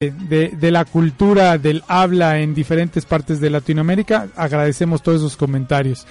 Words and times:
de, 0.00 0.70
la 0.70 0.84
cultura 0.84 1.58
del 1.58 1.82
habla 1.88 2.38
en 2.38 2.54
diferentes 2.54 3.04
partes 3.04 3.40
de 3.40 3.50
Latinoamérica. 3.50 4.28
Agradecemos 4.36 5.02
todos 5.02 5.18
esos 5.18 5.36
comentarios. 5.36 6.06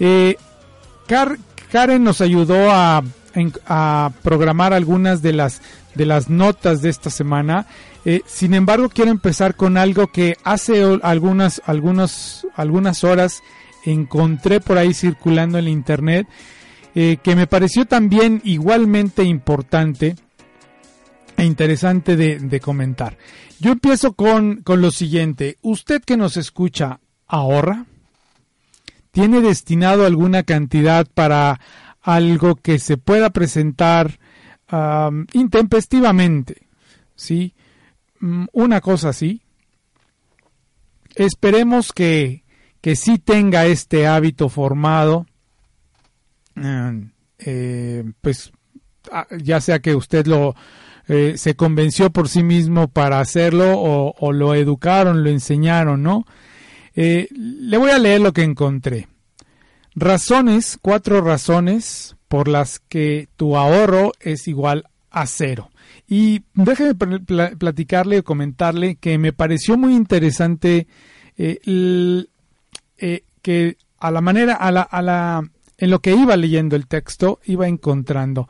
Eh, 0.00 0.36
Karen 1.06 2.04
nos 2.04 2.22
ayudó 2.22 2.70
a, 2.70 3.04
programar 4.22 4.72
algunas 4.72 5.20
de 5.20 5.34
las, 5.34 5.60
de 5.94 6.06
las 6.06 6.30
notas 6.30 6.80
de 6.80 6.88
esta 6.88 7.10
semana. 7.10 7.66
Eh, 8.06 8.22
sin 8.24 8.54
embargo, 8.54 8.88
quiero 8.88 9.10
empezar 9.10 9.56
con 9.56 9.76
algo 9.76 10.06
que 10.06 10.38
hace 10.42 10.82
algunas, 11.02 11.60
algunas, 11.66 12.46
algunas 12.56 13.04
horas 13.04 13.42
encontré 13.84 14.60
por 14.60 14.78
ahí 14.78 14.94
circulando 14.94 15.58
en 15.58 15.68
internet, 15.68 16.26
eh, 16.94 17.18
que 17.22 17.36
me 17.36 17.46
pareció 17.46 17.84
también 17.84 18.40
igualmente 18.42 19.22
importante 19.22 20.16
e 21.38 21.44
interesante 21.44 22.16
de, 22.16 22.60
comentar. 22.60 23.16
Yo 23.60 23.70
empiezo 23.70 24.14
con, 24.14 24.62
con 24.62 24.82
lo 24.82 24.90
siguiente. 24.90 25.56
Usted 25.62 26.02
que 26.02 26.16
nos 26.16 26.36
escucha, 26.36 26.98
¿ahorra? 27.28 27.86
¿Tiene 29.12 29.40
destinado 29.40 30.04
alguna 30.04 30.42
cantidad 30.42 31.06
para 31.06 31.60
algo 32.02 32.56
que 32.56 32.80
se 32.80 32.96
pueda 32.96 33.30
presentar 33.30 34.18
intempestivamente? 35.32 36.66
¿Sí? 37.14 37.54
Mm, 38.18 38.46
una 38.52 38.80
cosa 38.80 39.10
así. 39.10 39.40
Esperemos 41.14 41.92
que, 41.92 42.42
que 42.80 42.96
sí 42.96 43.18
tenga 43.18 43.64
este 43.66 44.08
hábito 44.08 44.48
formado. 44.48 45.26
Eh, 47.38 48.04
pues 48.22 48.50
ya 49.40 49.60
sea 49.60 49.78
que 49.78 49.94
usted 49.94 50.26
lo, 50.26 50.56
eh, 51.08 51.38
se 51.38 51.56
convenció 51.56 52.10
por 52.10 52.28
sí 52.28 52.42
mismo 52.42 52.88
para 52.88 53.18
hacerlo 53.18 53.80
o, 53.80 54.32
lo 54.32 54.54
educaron, 54.54 55.24
lo 55.24 55.30
enseñaron, 55.30 56.02
¿no? 56.02 56.26
Eh, 56.94 57.28
le 57.32 57.78
voy 57.78 57.90
a 57.90 57.98
leer 57.98 58.20
lo 58.20 58.34
que 58.34 58.42
encontré. 58.42 59.08
Razones, 59.94 60.78
cuatro 60.82 61.22
razones 61.22 62.14
por 62.28 62.46
las 62.46 62.78
que 62.78 63.28
tu 63.36 63.56
ahorro 63.56 64.12
es 64.20 64.48
igual 64.48 64.84
a 65.10 65.26
cero. 65.26 65.70
Y 66.06 66.42
déjeme 66.52 66.94
platicarle 66.94 68.18
o 68.18 68.24
comentarle 68.24 68.96
que 68.96 69.16
me 69.16 69.32
pareció 69.32 69.78
muy 69.78 69.94
interesante 69.94 70.86
eh, 71.38 72.26
que 73.40 73.76
a 73.98 74.10
la 74.10 74.20
manera, 74.20 74.54
a 74.54 74.70
la, 74.70 74.82
a 74.82 75.00
la, 75.00 75.42
en 75.78 75.90
lo 75.90 76.00
que 76.00 76.14
iba 76.14 76.36
leyendo 76.36 76.76
el 76.76 76.86
texto, 76.86 77.40
iba 77.44 77.66
encontrando. 77.66 78.48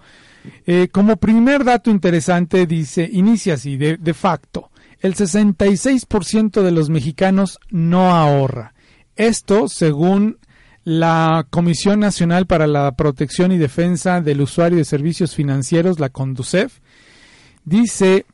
Eh, 0.67 0.89
como 0.91 1.17
primer 1.17 1.65
dato 1.65 1.91
interesante 1.91 2.67
dice, 2.67 3.09
inicia 3.11 3.55
así, 3.55 3.77
de, 3.77 3.97
de 3.97 4.15
facto, 4.15 4.71
el 5.01 5.15
66% 5.15 6.63
de 6.63 6.71
los 6.71 6.91
mexicanos 6.91 7.59
no 7.71 8.15
ahorra. 8.15 8.75
Esto 9.17 9.69
según 9.69 10.39
la 10.85 11.47
Comisión 11.51 12.01
Nacional 12.01 12.47
para 12.47 12.67
la 12.67 12.93
Protección 12.93 13.53
y 13.53 13.59
Defensa 13.59 14.21
del 14.21 14.41
Usuario 14.41 14.79
de 14.79 14.85
Servicios 14.85 15.35
Financieros, 15.35 16.01
la 16.01 16.09
CONDUCEF, 16.09 16.81
dice 17.65 18.27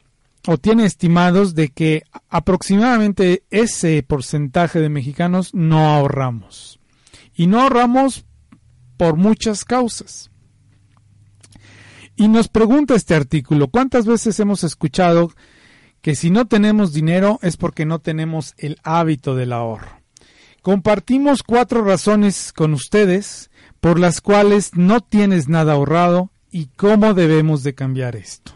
o 0.47 0.59
tiene 0.59 0.84
estimados 0.84 1.55
de 1.55 1.71
que 1.71 2.05
aproximadamente 2.29 3.45
ese 3.50 4.03
porcentaje 4.03 4.79
de 4.79 4.89
mexicanos 4.89 5.55
no 5.55 5.89
ahorramos. 5.89 6.79
Y 7.34 7.47
no 7.47 7.62
ahorramos 7.62 8.25
por 8.97 9.17
muchas 9.17 9.65
causas. 9.65 10.31
Y 12.17 12.29
nos 12.29 12.49
pregunta 12.49 12.95
este 12.95 13.15
artículo, 13.15 13.69
¿cuántas 13.69 14.07
veces 14.07 14.39
hemos 14.39 14.63
escuchado 14.63 15.33
que 16.01 16.15
si 16.15 16.31
no 16.31 16.47
tenemos 16.47 16.93
dinero 16.93 17.39
es 17.43 17.57
porque 17.57 17.87
no 17.87 17.99
tenemos 17.99 18.55
el 18.57 18.79
hábito 18.85 19.35
del 19.35 19.53
ahorro? 19.53 20.01
Compartimos 20.63 21.43
cuatro 21.43 21.83
razones 21.83 22.53
con 22.53 22.73
ustedes 22.73 23.51
por 23.81 23.99
las 23.99 24.21
cuales 24.21 24.71
no 24.75 25.01
tienes 25.01 25.49
nada 25.49 25.75
ahorrado 25.75 26.31
y 26.51 26.67
cómo 26.77 27.15
debemos 27.15 27.63
de 27.65 27.75
cambiar 27.75 28.17
esto. 28.17 28.53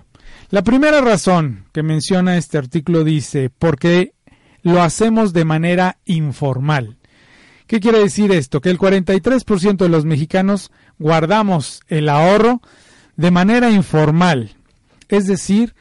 La 0.51 0.63
primera 0.63 1.01
razón 1.01 1.67
que 1.73 1.83
menciona 1.83 2.39
este 2.39 2.57
artículo 2.57 3.05
dice, 3.05 3.51
porque 3.51 4.15
lo 4.63 4.81
hacemos 4.81 5.33
de 5.33 5.45
manera 5.45 5.99
informal. 6.07 6.97
¿Qué 7.67 7.81
quiere 7.81 7.99
decir 7.99 8.33
esto? 8.33 8.63
Que 8.63 8.71
el 8.71 8.79
43% 8.79 9.77
de 9.77 9.89
los 9.91 10.07
mexicanos 10.07 10.71
guardamos 10.99 11.83
el 11.89 12.09
ahorro 12.09 12.63
de 13.19 13.31
manera 13.33 13.69
informal. 13.71 14.53
Es 15.09 15.27
decir, 15.27 15.75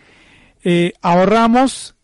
eh, 0.64 0.94
ahorramos 1.02 1.96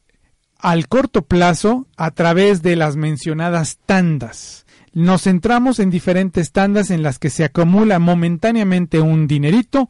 al 0.59 0.87
corto 0.87 1.23
plazo 1.23 1.87
a 1.97 2.11
través 2.11 2.61
de 2.61 2.77
las 2.77 2.95
mencionadas 2.95 3.79
tandas. 3.85 4.65
Nos 4.93 5.23
centramos 5.23 5.79
en 5.79 5.89
diferentes 5.89 6.51
tandas 6.51 6.91
en 6.91 7.01
las 7.01 7.17
que 7.17 7.31
se 7.31 7.43
acumula 7.43 7.97
momentáneamente 7.97 9.01
un 9.01 9.27
dinerito 9.27 9.89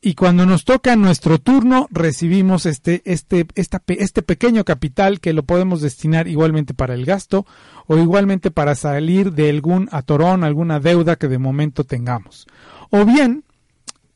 y 0.00 0.14
cuando 0.14 0.46
nos 0.46 0.64
toca 0.64 0.96
nuestro 0.96 1.38
turno 1.38 1.86
recibimos 1.90 2.64
este, 2.64 3.02
este, 3.04 3.46
este 3.54 4.22
pequeño 4.22 4.64
capital 4.64 5.20
que 5.20 5.34
lo 5.34 5.42
podemos 5.42 5.82
destinar 5.82 6.26
igualmente 6.26 6.72
para 6.72 6.94
el 6.94 7.04
gasto 7.04 7.44
o 7.86 7.98
igualmente 7.98 8.50
para 8.50 8.74
salir 8.74 9.34
de 9.34 9.50
algún 9.50 9.90
atorón, 9.92 10.42
alguna 10.42 10.80
deuda 10.80 11.16
que 11.16 11.28
de 11.28 11.36
momento 11.36 11.84
tengamos. 11.84 12.46
O 12.88 13.04
bien 13.04 13.44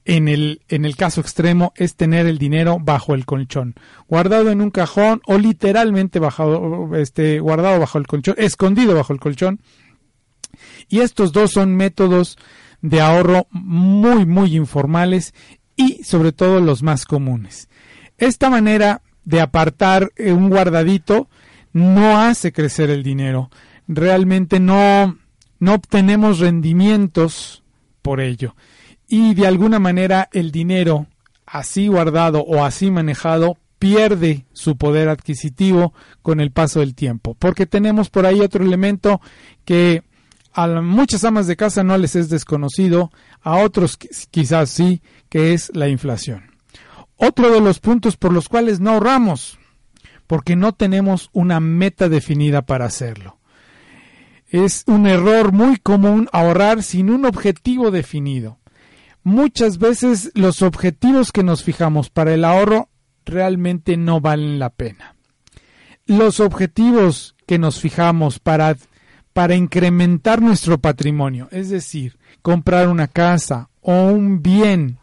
en 0.04 0.28
el, 0.28 0.60
en 0.68 0.84
el 0.84 0.96
caso 0.96 1.20
extremo 1.20 1.72
es 1.76 1.96
tener 1.96 2.26
el 2.26 2.38
dinero 2.38 2.78
bajo 2.80 3.14
el 3.14 3.24
colchón, 3.24 3.74
guardado 4.08 4.50
en 4.50 4.60
un 4.60 4.70
cajón 4.70 5.22
o 5.26 5.38
literalmente 5.38 6.18
bajado, 6.18 6.94
este, 6.96 7.40
guardado 7.40 7.80
bajo 7.80 7.98
el 7.98 8.06
colchón, 8.06 8.34
escondido 8.38 8.94
bajo 8.94 9.12
el 9.12 9.20
colchón. 9.20 9.60
Y 10.88 11.00
estos 11.00 11.32
dos 11.32 11.52
son 11.52 11.74
métodos 11.74 12.36
de 12.82 13.00
ahorro 13.00 13.46
muy, 13.50 14.26
muy 14.26 14.54
informales 14.54 15.34
y 15.74 16.04
sobre 16.04 16.32
todo 16.32 16.60
los 16.60 16.82
más 16.82 17.06
comunes. 17.06 17.68
Esta 18.18 18.50
manera 18.50 19.02
de 19.24 19.40
apartar 19.40 20.12
eh, 20.16 20.32
un 20.32 20.50
guardadito 20.50 21.28
no 21.72 22.20
hace 22.20 22.52
crecer 22.52 22.90
el 22.90 23.02
dinero. 23.02 23.50
Realmente 23.88 24.60
no, 24.60 25.18
no 25.58 25.74
obtenemos 25.74 26.38
rendimientos 26.38 27.64
por 28.02 28.20
ello 28.20 28.54
y 29.16 29.32
de 29.34 29.46
alguna 29.46 29.78
manera 29.78 30.28
el 30.32 30.50
dinero 30.50 31.06
así 31.46 31.86
guardado 31.86 32.40
o 32.40 32.64
así 32.64 32.90
manejado 32.90 33.58
pierde 33.78 34.44
su 34.52 34.76
poder 34.76 35.08
adquisitivo 35.08 35.94
con 36.20 36.40
el 36.40 36.50
paso 36.50 36.80
del 36.80 36.96
tiempo. 36.96 37.36
Porque 37.38 37.64
tenemos 37.64 38.10
por 38.10 38.26
ahí 38.26 38.40
otro 38.40 38.64
elemento 38.64 39.20
que 39.64 40.02
a 40.52 40.66
muchas 40.66 41.22
amas 41.22 41.46
de 41.46 41.54
casa 41.54 41.84
no 41.84 41.96
les 41.96 42.16
es 42.16 42.28
desconocido, 42.28 43.12
a 43.40 43.58
otros 43.58 43.96
quizás 44.32 44.70
sí, 44.70 45.00
que 45.28 45.52
es 45.52 45.70
la 45.74 45.86
inflación. 45.86 46.50
Otro 47.16 47.52
de 47.52 47.60
los 47.60 47.78
puntos 47.78 48.16
por 48.16 48.32
los 48.32 48.48
cuales 48.48 48.80
no 48.80 48.94
ahorramos, 48.94 49.60
porque 50.26 50.56
no 50.56 50.72
tenemos 50.72 51.30
una 51.32 51.60
meta 51.60 52.08
definida 52.08 52.62
para 52.62 52.86
hacerlo. 52.86 53.38
Es 54.48 54.82
un 54.88 55.06
error 55.06 55.52
muy 55.52 55.76
común 55.76 56.28
ahorrar 56.32 56.82
sin 56.82 57.10
un 57.10 57.26
objetivo 57.26 57.92
definido 57.92 58.58
muchas 59.24 59.78
veces 59.78 60.30
los 60.34 60.62
objetivos 60.62 61.32
que 61.32 61.42
nos 61.42 61.64
fijamos 61.64 62.10
para 62.10 62.32
el 62.34 62.44
ahorro 62.44 62.88
realmente 63.24 63.96
no 63.96 64.20
valen 64.20 64.58
la 64.58 64.70
pena. 64.70 65.16
Los 66.06 66.38
objetivos 66.38 67.34
que 67.46 67.58
nos 67.58 67.80
fijamos 67.80 68.38
para, 68.38 68.76
para 69.32 69.54
incrementar 69.54 70.42
nuestro 70.42 70.78
patrimonio, 70.78 71.48
es 71.50 71.70
decir, 71.70 72.18
comprar 72.42 72.88
una 72.88 73.08
casa 73.08 73.70
o 73.80 74.04
un 74.04 74.42
bien, 74.42 74.98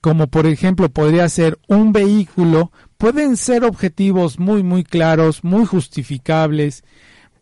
como 0.00 0.28
por 0.28 0.46
ejemplo 0.46 0.88
podría 0.88 1.28
ser 1.28 1.58
un 1.66 1.92
vehículo, 1.92 2.70
pueden 2.96 3.36
ser 3.36 3.64
objetivos 3.64 4.38
muy 4.38 4.62
muy 4.62 4.84
claros, 4.84 5.42
muy 5.42 5.66
justificables, 5.66 6.84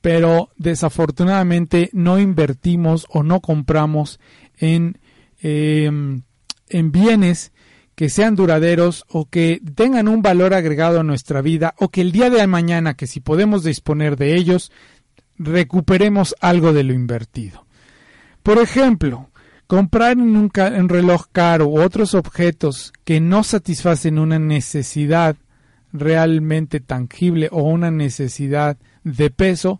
pero 0.00 0.50
desafortunadamente 0.56 1.90
no 1.92 2.18
invertimos 2.18 3.06
o 3.10 3.22
no 3.22 3.40
compramos 3.40 4.18
en 4.58 4.98
Em, 5.46 6.22
en 6.70 6.90
bienes 6.90 7.52
que 7.94 8.08
sean 8.08 8.34
duraderos 8.34 9.04
o 9.10 9.26
que 9.26 9.60
tengan 9.74 10.08
un 10.08 10.22
valor 10.22 10.54
agregado 10.54 11.00
a 11.00 11.02
nuestra 11.02 11.42
vida 11.42 11.74
o 11.78 11.90
que 11.90 12.00
el 12.00 12.12
día 12.12 12.30
de 12.30 12.46
mañana, 12.46 12.94
que 12.94 13.06
si 13.06 13.20
podemos 13.20 13.62
disponer 13.62 14.16
de 14.16 14.36
ellos, 14.36 14.72
recuperemos 15.36 16.34
algo 16.40 16.72
de 16.72 16.84
lo 16.84 16.94
invertido. 16.94 17.66
Por 18.42 18.56
ejemplo, 18.56 19.28
comprar 19.66 20.12
en 20.12 20.34
un, 20.34 20.50
un 20.50 20.88
reloj 20.88 21.26
caro 21.30 21.66
u 21.66 21.78
otros 21.78 22.14
objetos 22.14 22.94
que 23.04 23.20
no 23.20 23.44
satisfacen 23.44 24.18
una 24.18 24.38
necesidad 24.38 25.36
realmente 25.92 26.80
tangible 26.80 27.50
o 27.52 27.64
una 27.64 27.90
necesidad 27.90 28.78
de 29.02 29.28
peso 29.28 29.78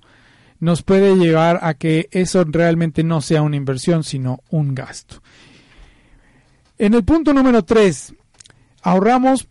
nos 0.60 0.82
puede 0.82 1.16
llevar 1.16 1.60
a 1.62 1.72
que 1.72 2.10
eso 2.10 2.44
realmente 2.44 3.02
no 3.02 3.22
sea 3.22 3.40
una 3.40 3.56
inversión, 3.56 4.04
sino 4.04 4.40
un 4.50 4.74
gasto. 4.74 5.22
En 6.84 6.92
el 6.92 7.02
punto 7.02 7.32
número 7.32 7.64
3, 7.64 8.14
ahorramos 8.82 9.48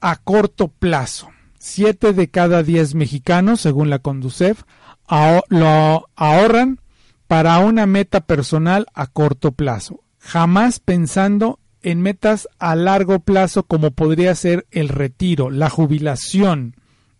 a 0.00 0.16
corto 0.16 0.66
plazo. 0.66 1.28
Siete 1.56 2.12
de 2.12 2.28
cada 2.28 2.64
diez 2.64 2.96
mexicanos, 2.96 3.60
según 3.60 3.88
la 3.88 4.00
Conducef, 4.00 4.64
lo 5.48 6.08
ahorran 6.16 6.80
para 7.28 7.60
una 7.60 7.86
meta 7.86 8.22
personal 8.22 8.86
a 8.94 9.06
corto 9.06 9.52
plazo, 9.52 10.00
jamás 10.18 10.80
pensando 10.80 11.60
en 11.82 12.00
metas 12.02 12.48
a 12.58 12.74
largo 12.74 13.20
plazo 13.20 13.62
como 13.62 13.92
podría 13.92 14.34
ser 14.34 14.66
el 14.72 14.88
retiro, 14.88 15.50
la 15.50 15.70
jubilación, 15.70 16.74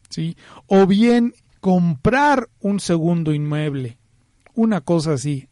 ¿sí? 0.09 0.37
o 0.67 0.89
bien 0.89 1.35
comprar 1.61 2.49
un 2.59 2.81
segundo 2.81 3.33
inmueble, 3.33 3.97
una 4.55 4.81
cosa 4.81 5.13
así, 5.13 5.47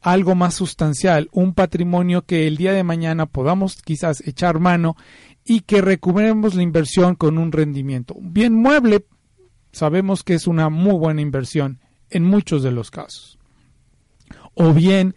algo 0.00 0.34
más 0.34 0.54
sustancial, 0.54 1.28
un 1.32 1.54
patrimonio 1.54 2.22
que 2.22 2.46
el 2.46 2.56
día 2.56 2.72
de 2.72 2.84
mañana 2.84 3.26
podamos 3.26 3.80
quizás 3.82 4.26
echar 4.26 4.60
mano 4.60 4.96
y 5.44 5.60
que 5.60 5.80
recuperemos 5.80 6.54
la 6.54 6.62
inversión 6.62 7.14
con 7.14 7.38
un 7.38 7.52
rendimiento. 7.52 8.16
Bien 8.20 8.54
mueble, 8.54 9.04
sabemos 9.72 10.22
que 10.22 10.34
es 10.34 10.46
una 10.46 10.68
muy 10.68 10.94
buena 10.94 11.20
inversión 11.20 11.80
en 12.10 12.24
muchos 12.24 12.62
de 12.62 12.72
los 12.72 12.90
casos. 12.90 13.38
O 14.54 14.72
bien 14.72 15.14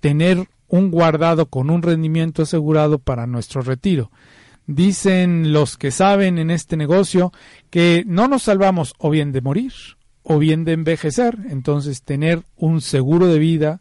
tener 0.00 0.48
un 0.68 0.90
guardado 0.90 1.46
con 1.46 1.70
un 1.70 1.82
rendimiento 1.82 2.42
asegurado 2.42 2.98
para 2.98 3.26
nuestro 3.26 3.62
retiro. 3.62 4.10
Dicen 4.66 5.52
los 5.52 5.76
que 5.76 5.90
saben 5.90 6.38
en 6.38 6.50
este 6.50 6.76
negocio 6.76 7.32
que 7.70 8.04
no 8.06 8.26
nos 8.26 8.44
salvamos 8.44 8.94
o 8.98 9.10
bien 9.10 9.32
de 9.32 9.40
morir 9.40 9.72
o 10.22 10.38
bien 10.38 10.64
de 10.64 10.72
envejecer. 10.72 11.38
Entonces 11.50 12.02
tener 12.02 12.42
un 12.56 12.80
seguro 12.80 13.26
de 13.26 13.38
vida, 13.38 13.80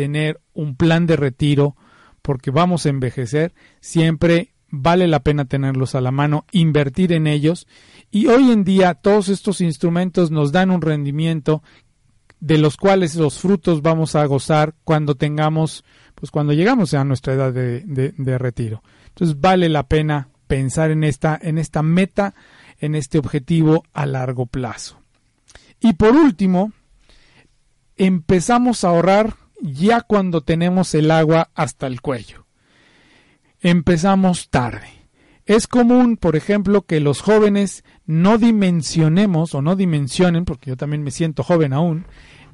tener 0.00 0.40
un 0.54 0.76
plan 0.76 1.04
de 1.04 1.16
retiro, 1.16 1.76
porque 2.22 2.50
vamos 2.50 2.86
a 2.86 2.88
envejecer, 2.88 3.52
siempre 3.80 4.54
vale 4.70 5.08
la 5.08 5.20
pena 5.20 5.44
tenerlos 5.44 5.94
a 5.94 6.00
la 6.00 6.10
mano, 6.10 6.46
invertir 6.52 7.12
en 7.12 7.26
ellos. 7.26 7.66
Y 8.10 8.28
hoy 8.28 8.50
en 8.50 8.64
día 8.64 8.94
todos 8.94 9.28
estos 9.28 9.60
instrumentos 9.60 10.30
nos 10.30 10.52
dan 10.52 10.70
un 10.70 10.80
rendimiento 10.80 11.62
de 12.40 12.56
los 12.56 12.78
cuales 12.78 13.14
los 13.14 13.38
frutos 13.38 13.82
vamos 13.82 14.14
a 14.14 14.24
gozar 14.24 14.74
cuando 14.84 15.16
tengamos 15.16 15.84
pues 16.14 16.30
cuando 16.30 16.54
llegamos 16.54 16.94
a 16.94 17.04
nuestra 17.04 17.34
edad 17.34 17.52
de, 17.52 18.38
retiro. 18.38 18.82
Entonces 19.08 19.38
vale 19.38 19.68
la 19.68 19.82
pena 19.82 20.28
pensar 20.46 20.90
en 20.90 21.04
esta, 21.04 21.38
en 21.40 21.58
esta 21.58 21.82
meta, 21.82 22.34
en 22.78 22.94
este 22.94 23.18
objetivo 23.18 23.84
a 23.92 24.06
largo 24.06 24.46
plazo. 24.46 24.98
Y 25.78 25.92
por 25.92 26.16
último, 26.16 26.72
empezamos 27.96 28.82
a 28.84 28.88
ahorrar 28.88 29.34
ya 29.62 30.00
cuando 30.00 30.40
tenemos 30.42 30.94
el 30.94 31.10
agua 31.10 31.50
hasta 31.54 31.86
el 31.86 32.00
cuello. 32.00 32.46
Empezamos 33.60 34.48
tarde. 34.48 34.88
Es 35.46 35.66
común, 35.66 36.16
por 36.16 36.36
ejemplo, 36.36 36.82
que 36.82 37.00
los 37.00 37.20
jóvenes 37.20 37.84
no 38.06 38.38
dimensionemos 38.38 39.54
o 39.54 39.62
no 39.62 39.74
dimensionen, 39.76 40.44
porque 40.44 40.70
yo 40.70 40.76
también 40.76 41.02
me 41.02 41.10
siento 41.10 41.42
joven 41.42 41.72
aún, 41.72 42.06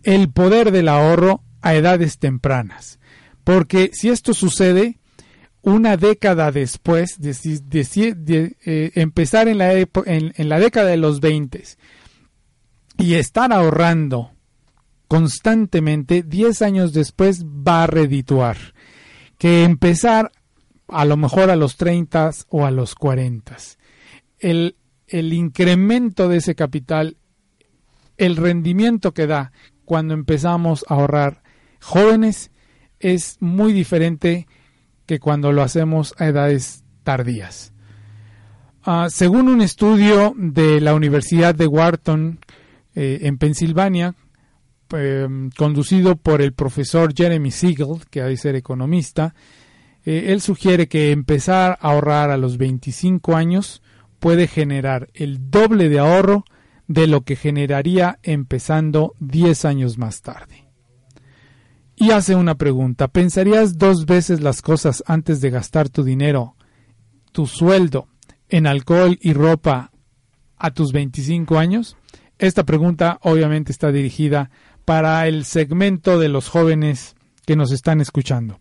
el 0.03 0.31
poder 0.31 0.70
del 0.70 0.88
ahorro 0.88 1.43
a 1.62 1.75
edades 1.75 2.19
tempranas. 2.19 2.99
Porque 3.44 3.91
si 3.93 4.08
esto 4.08 4.35
sucede, 4.35 4.99
una 5.62 5.97
década 5.97 6.53
después, 6.53 7.19
de, 7.19 8.93
empezar 8.94 9.49
en 9.49 9.58
la, 9.58 9.73
en, 9.73 10.49
la 10.49 10.61
década 10.61 10.88
de 10.91 10.97
los 10.97 11.20
20 11.20 11.64
y 12.99 13.14
estar 13.14 13.53
ahorrando 13.53 14.31
constantemente, 15.08 16.23
10 16.23 16.62
años 16.62 16.93
después 16.93 17.44
va 17.44 17.85
a 17.85 17.87
redituar. 17.87 18.56
Que 19.38 19.64
empezar 19.64 20.32
a 20.88 21.05
lo 21.05 21.17
mejor 21.17 21.50
a 21.50 21.56
los 21.56 21.76
30 21.76 22.31
o 22.49 22.64
a 22.64 22.70
los 22.70 22.94
40. 22.94 23.56
El, 24.38 24.76
incremento 25.08 26.29
de 26.29 26.38
ese 26.38 26.55
capital, 26.55 27.17
el 28.17 28.37
rendimiento 28.37 29.12
que 29.12 29.26
da 29.26 29.53
cuando 29.85 30.14
empezamos 30.14 30.85
a 30.88 30.94
ahorrar 30.94 31.43
jóvenes 31.81 32.50
es 32.99 33.37
muy 33.41 33.73
diferente 33.73 34.47
que 35.06 35.20
cuando 35.20 35.53
lo 35.53 35.62
hacemos 35.62 36.14
a 36.19 36.26
edades 36.26 36.85
tardías. 37.05 37.73
Ah, 38.82 39.08
según 39.11 39.49
un 39.49 39.62
estudio 39.62 40.35
de 40.37 40.81
la 40.81 40.94
Universidad 40.94 41.55
de 41.55 41.67
Wharton 41.67 42.41
eh, 42.94 43.20
en 43.23 43.38
Pensilvania, 43.38 44.14
em, 44.90 45.50
conducido 45.50 46.16
por 46.16 46.42
el 46.42 46.52
profesor 46.52 47.14
Jeremy 47.14 47.50
Siegel, 47.50 48.00
que 48.10 48.20
ha 48.20 48.26
de 48.26 48.36
ser 48.36 48.56
economista, 48.56 49.34
eh, 50.04 50.26
él 50.28 50.40
sugiere 50.40 50.88
que 50.88 51.12
empezar 51.12 51.78
a 51.80 51.90
ahorrar 51.90 52.30
a 52.30 52.36
los 52.36 52.58
25 52.58 53.36
años 53.36 53.82
puede 54.18 54.46
generar 54.46 55.08
el 55.14 55.50
doble 55.50 55.88
de 55.88 55.98
ahorro 55.98 56.44
de 56.88 57.06
lo 57.06 57.22
que 57.22 57.36
generaría 57.36 58.18
empezando 58.22 59.14
10 59.18 59.64
años 59.64 59.98
más 59.98 60.22
tarde 60.22 60.66
y 61.96 62.10
hace 62.10 62.34
una 62.34 62.54
pregunta. 62.56 63.08
¿Pensarías 63.08 63.78
dos 63.78 64.04
veces 64.04 64.42
las 64.42 64.62
cosas 64.62 65.02
antes 65.06 65.40
de 65.40 65.50
gastar 65.50 65.88
tu 65.88 66.04
dinero, 66.04 66.54
tu 67.32 67.46
sueldo, 67.46 68.08
en 68.48 68.66
alcohol 68.66 69.18
y 69.20 69.32
ropa 69.32 69.90
a 70.56 70.70
tus 70.70 70.92
25 70.92 71.58
años? 71.58 71.96
Esta 72.38 72.64
pregunta 72.64 73.18
obviamente 73.22 73.72
está 73.72 73.90
dirigida 73.90 74.50
para 74.86 75.28
el 75.28 75.44
segmento 75.44 76.18
de 76.18 76.30
los 76.30 76.48
jóvenes 76.48 77.16
que 77.44 77.56
nos 77.56 77.72
están 77.72 78.00
escuchando. 78.00 78.60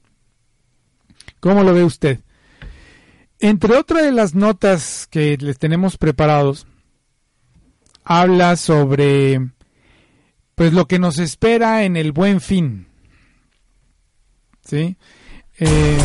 ¿Cómo 1.40 1.64
lo 1.64 1.74
ve 1.74 1.86
usted? 1.86 2.20
Entre 3.40 3.78
otras 3.78 4.04
de 4.04 4.12
las 4.12 4.36
notas 4.36 5.08
que 5.10 5.38
les 5.38 5.58
tenemos 5.60 5.98
preparados, 5.98 6.68
habla 8.04 8.58
sobre 8.58 9.40
pues 10.56 10.74
lo 10.74 10.88
que 10.88 11.00
nos 11.00 11.20
espera 11.20 11.84
en 11.84 11.96
el 11.96 12.12
buen 12.12 12.42
fin. 12.42 12.88
¿sí? 14.66 14.98
Eh, 15.60 15.98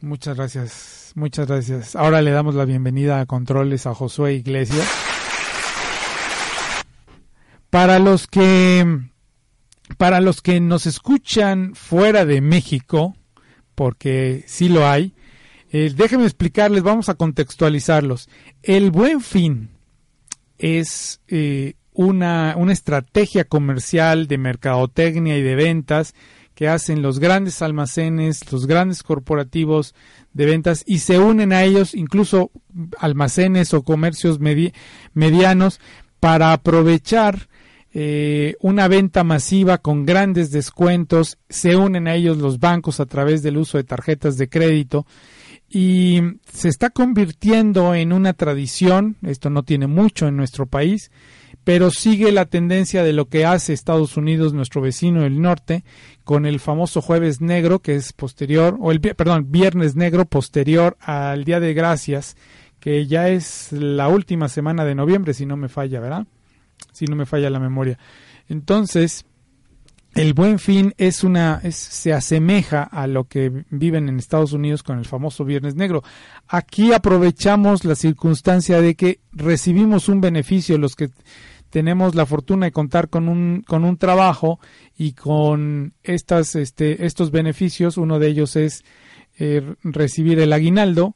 muchas 0.00 0.36
gracias, 0.36 1.12
muchas 1.14 1.46
gracias. 1.48 1.96
Ahora 1.96 2.22
le 2.22 2.30
damos 2.30 2.54
la 2.54 2.64
bienvenida 2.64 3.20
a 3.20 3.26
Controles 3.26 3.86
a 3.86 3.94
Josué 3.94 4.34
Iglesias. 4.34 4.86
Para 7.70 7.98
los 7.98 8.26
que 8.26 9.00
para 9.96 10.20
los 10.20 10.42
que 10.42 10.60
nos 10.60 10.86
escuchan 10.86 11.74
fuera 11.74 12.24
de 12.26 12.40
México, 12.40 13.16
porque 13.74 14.44
sí 14.46 14.68
lo 14.68 14.86
hay, 14.86 15.14
eh, 15.70 15.92
déjenme 15.94 16.24
explicarles, 16.24 16.82
vamos 16.82 17.08
a 17.08 17.14
contextualizarlos. 17.14 18.28
El 18.62 18.90
buen 18.90 19.20
fin 19.20 19.70
es 20.58 21.20
eh, 21.28 21.74
una, 21.92 22.54
una 22.56 22.72
estrategia 22.72 23.44
comercial 23.44 24.28
de 24.28 24.38
mercadotecnia 24.38 25.36
y 25.36 25.42
de 25.42 25.54
ventas 25.54 26.14
que 26.54 26.68
hacen 26.68 27.02
los 27.02 27.20
grandes 27.20 27.62
almacenes, 27.62 28.50
los 28.50 28.66
grandes 28.66 29.04
corporativos 29.04 29.94
de 30.32 30.46
ventas 30.46 30.82
y 30.86 30.98
se 30.98 31.18
unen 31.18 31.52
a 31.52 31.62
ellos 31.62 31.94
incluso 31.94 32.50
almacenes 32.98 33.72
o 33.74 33.84
comercios 33.84 34.40
medianos 35.14 35.80
para 36.18 36.52
aprovechar 36.52 37.48
eh, 37.92 38.56
una 38.60 38.86
venta 38.86 39.24
masiva 39.24 39.78
con 39.78 40.04
grandes 40.04 40.50
descuentos, 40.50 41.38
se 41.48 41.76
unen 41.76 42.06
a 42.06 42.14
ellos 42.14 42.36
los 42.36 42.58
bancos 42.58 43.00
a 43.00 43.06
través 43.06 43.42
del 43.42 43.56
uso 43.56 43.78
de 43.78 43.84
tarjetas 43.84 44.36
de 44.36 44.48
crédito 44.48 45.06
y 45.70 46.20
se 46.52 46.68
está 46.68 46.90
convirtiendo 46.90 47.94
en 47.94 48.12
una 48.12 48.32
tradición, 48.32 49.16
esto 49.22 49.50
no 49.50 49.62
tiene 49.62 49.86
mucho 49.86 50.26
en 50.26 50.36
nuestro 50.36 50.66
país, 50.66 51.10
pero 51.64 51.90
sigue 51.90 52.32
la 52.32 52.46
tendencia 52.46 53.02
de 53.02 53.12
lo 53.12 53.28
que 53.28 53.44
hace 53.44 53.74
Estados 53.74 54.16
Unidos, 54.16 54.54
nuestro 54.54 54.80
vecino 54.80 55.22
del 55.22 55.42
norte, 55.42 55.84
con 56.24 56.46
el 56.46 56.60
famoso 56.60 57.02
jueves 57.02 57.42
negro, 57.42 57.80
que 57.80 57.94
es 57.94 58.14
posterior, 58.14 58.78
o 58.80 58.92
el, 58.92 59.00
perdón, 59.00 59.50
viernes 59.50 59.94
negro 59.94 60.24
posterior 60.24 60.96
al 61.00 61.44
Día 61.44 61.60
de 61.60 61.74
Gracias, 61.74 62.36
que 62.80 63.06
ya 63.06 63.28
es 63.28 63.72
la 63.72 64.08
última 64.08 64.48
semana 64.48 64.84
de 64.84 64.94
noviembre, 64.94 65.34
si 65.34 65.44
no 65.44 65.56
me 65.56 65.68
falla, 65.68 66.00
¿verdad? 66.00 66.26
Si 66.92 67.06
no 67.06 67.16
me 67.16 67.26
falla 67.26 67.50
la 67.50 67.60
memoria. 67.60 67.98
Entonces, 68.48 69.24
el 70.14 70.34
buen 70.34 70.58
fin 70.58 70.94
es 70.98 71.22
una 71.22 71.60
se 71.70 72.12
asemeja 72.12 72.82
a 72.82 73.06
lo 73.06 73.24
que 73.24 73.64
viven 73.70 74.08
en 74.08 74.18
Estados 74.18 74.52
Unidos 74.52 74.82
con 74.82 74.98
el 74.98 75.04
famoso 75.04 75.44
Viernes 75.44 75.76
Negro. 75.76 76.02
Aquí 76.48 76.92
aprovechamos 76.92 77.84
la 77.84 77.94
circunstancia 77.94 78.80
de 78.80 78.94
que 78.94 79.20
recibimos 79.32 80.08
un 80.08 80.20
beneficio 80.20 80.78
los 80.78 80.96
que 80.96 81.10
tenemos 81.70 82.14
la 82.14 82.26
fortuna 82.26 82.66
de 82.66 82.72
contar 82.72 83.08
con 83.08 83.28
un, 83.28 83.62
con 83.66 83.84
un 83.84 83.96
trabajo 83.98 84.58
y 84.96 85.12
con 85.12 85.94
estas, 86.02 86.56
este, 86.56 87.04
estos 87.06 87.30
beneficios. 87.30 87.96
Uno 87.96 88.18
de 88.18 88.28
ellos 88.28 88.56
es 88.56 88.84
eh, 89.38 89.74
recibir 89.84 90.40
el 90.40 90.52
aguinaldo, 90.52 91.14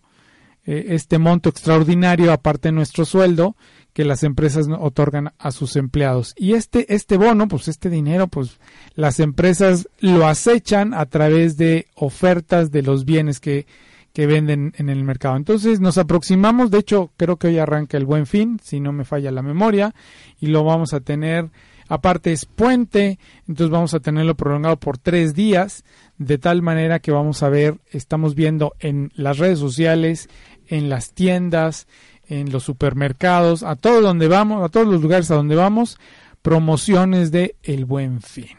eh, 0.65 0.87
este 0.91 1.19
monto 1.19 1.49
extraordinario 1.49 2.31
aparte 2.31 2.69
de 2.69 2.73
nuestro 2.73 3.05
sueldo 3.05 3.57
que 3.93 4.05
las 4.05 4.23
empresas 4.23 4.67
otorgan 4.79 5.33
a 5.39 5.51
sus 5.51 5.77
empleados. 5.77 6.35
Y 6.37 6.55
este, 6.55 6.95
este 6.95 7.17
bono, 7.17 7.49
pues 7.49 7.69
este 7.69 7.91
dinero, 7.91 8.27
pues 8.27 8.59
las 8.95 9.21
empresas 9.21 9.89
lo 10.01 10.27
acechan 10.27 10.95
a 10.95 11.07
través 11.07 11.57
de 11.57 11.87
ofertas 11.95 12.71
de 12.71 12.83
los 12.83 13.05
bienes 13.05 13.39
que, 13.39 13.67
que 14.13 14.27
venden 14.27 14.73
en 14.77 14.89
el 14.89 15.05
mercado. 15.05 15.37
Entonces 15.37 15.81
nos 15.81 15.99
aproximamos, 15.99 16.71
de 16.71 16.79
hecho 16.79 17.11
creo 17.17 17.37
que 17.37 17.49
hoy 17.49 17.59
arranca 17.59 17.97
el 17.97 18.07
buen 18.07 18.27
fin, 18.27 18.59
si 18.63 18.81
no 18.81 18.93
me 18.93 19.05
falla 19.05 19.31
la 19.31 19.43
memoria, 19.43 19.95
y 20.41 20.47
lo 20.47 20.65
vamos 20.65 20.95
a 20.95 21.01
tener, 21.01 21.51
aparte 21.89 22.33
es 22.33 22.47
puente, 22.47 23.19
entonces 23.47 23.71
vamos 23.71 23.95
a 23.95 24.01
tenerlo 24.01 24.35
prolongado 24.35 24.79
por 24.79 24.99
tres 24.99 25.35
días, 25.35 25.85
de 26.19 26.39
tal 26.39 26.63
manera 26.63 27.01
que 27.01 27.11
vamos 27.11 27.43
a 27.43 27.49
ver, 27.49 27.79
estamos 27.91 28.35
viendo 28.35 28.75
en 28.81 29.13
las 29.15 29.39
redes 29.39 29.59
sociales, 29.59 30.29
en 30.67 30.89
las 30.89 31.13
tiendas, 31.13 31.87
en 32.33 32.51
los 32.51 32.65
supermercados, 32.65 33.63
a 33.63 33.77
todo 33.77 34.01
donde 34.01 34.27
vamos, 34.27 34.65
a 34.65 34.71
todos 34.71 34.87
los 34.87 35.03
lugares 35.03 35.31
a 35.31 35.35
donde 35.35 35.55
vamos, 35.55 35.99
promociones 36.41 37.31
de 37.31 37.57
El 37.63 37.85
Buen 37.85 38.23
Fin. 38.23 38.57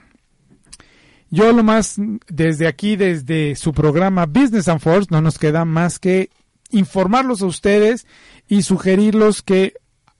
Yo 1.30 1.51
lo 1.51 1.63
más 1.63 1.96
desde 2.27 2.68
aquí, 2.68 2.96
desde 2.96 3.56
su 3.56 3.74
programa 3.74 4.27
Business 4.27 4.68
and 4.68 4.80
Force, 4.80 5.08
no 5.10 5.22
nos 5.22 5.39
queda 5.39 5.65
más 5.65 5.98
que 5.98 6.30
informarlos 6.70 7.42
a 7.42 7.48
ustedes 7.48 8.06
y 8.48 8.62
sugerirlos 8.62 9.42
que 9.42 9.74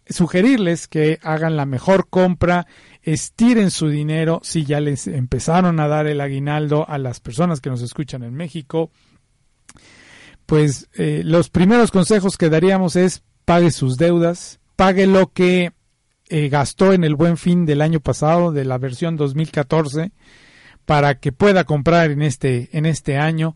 sugerirles 0.10 0.88
que 0.88 1.20
hagan 1.22 1.56
la 1.56 1.66
mejor 1.66 2.10
compra, 2.10 2.68
estiren 3.04 3.72
su 3.72 3.88
dinero 3.88 4.42
si 4.44 4.66
ya 4.66 4.80
les 4.80 5.08
empezaron 5.08 5.80
a 5.80 5.88
dar 5.88 6.08
el 6.08 6.20
aguinaldo 6.20 6.90
a 6.90 6.98
las 6.98 7.20
personas 7.20 7.62
que 7.62 7.70
nos 7.70 7.82
escuchan 7.82 8.24
en 8.24 8.34
México. 8.34 8.92
Pues 10.46 10.90
eh, 10.96 11.22
los 11.24 11.50
primeros 11.50 11.92
consejos 11.92 12.38
que 12.38 12.50
daríamos 12.50 12.96
es 12.96 13.24
pague 13.46 13.72
sus 13.72 13.98
deudas, 13.98 14.60
pague 14.76 15.08
lo 15.08 15.32
que 15.32 15.72
eh, 16.30 16.50
gastó 16.50 16.94
en 16.94 17.04
el 17.04 17.16
buen 17.16 17.38
fin 17.38 17.66
del 17.66 17.82
año 17.82 18.00
pasado, 18.00 18.52
de 18.52 18.66
la 18.66 18.78
versión 18.78 19.18
2014, 19.18 20.12
para 20.86 21.20
que 21.20 21.32
pueda 21.32 21.64
comprar 21.64 22.12
en 22.12 22.22
este, 22.22 22.70
en 22.72 22.86
este 22.86 23.18
año. 23.18 23.56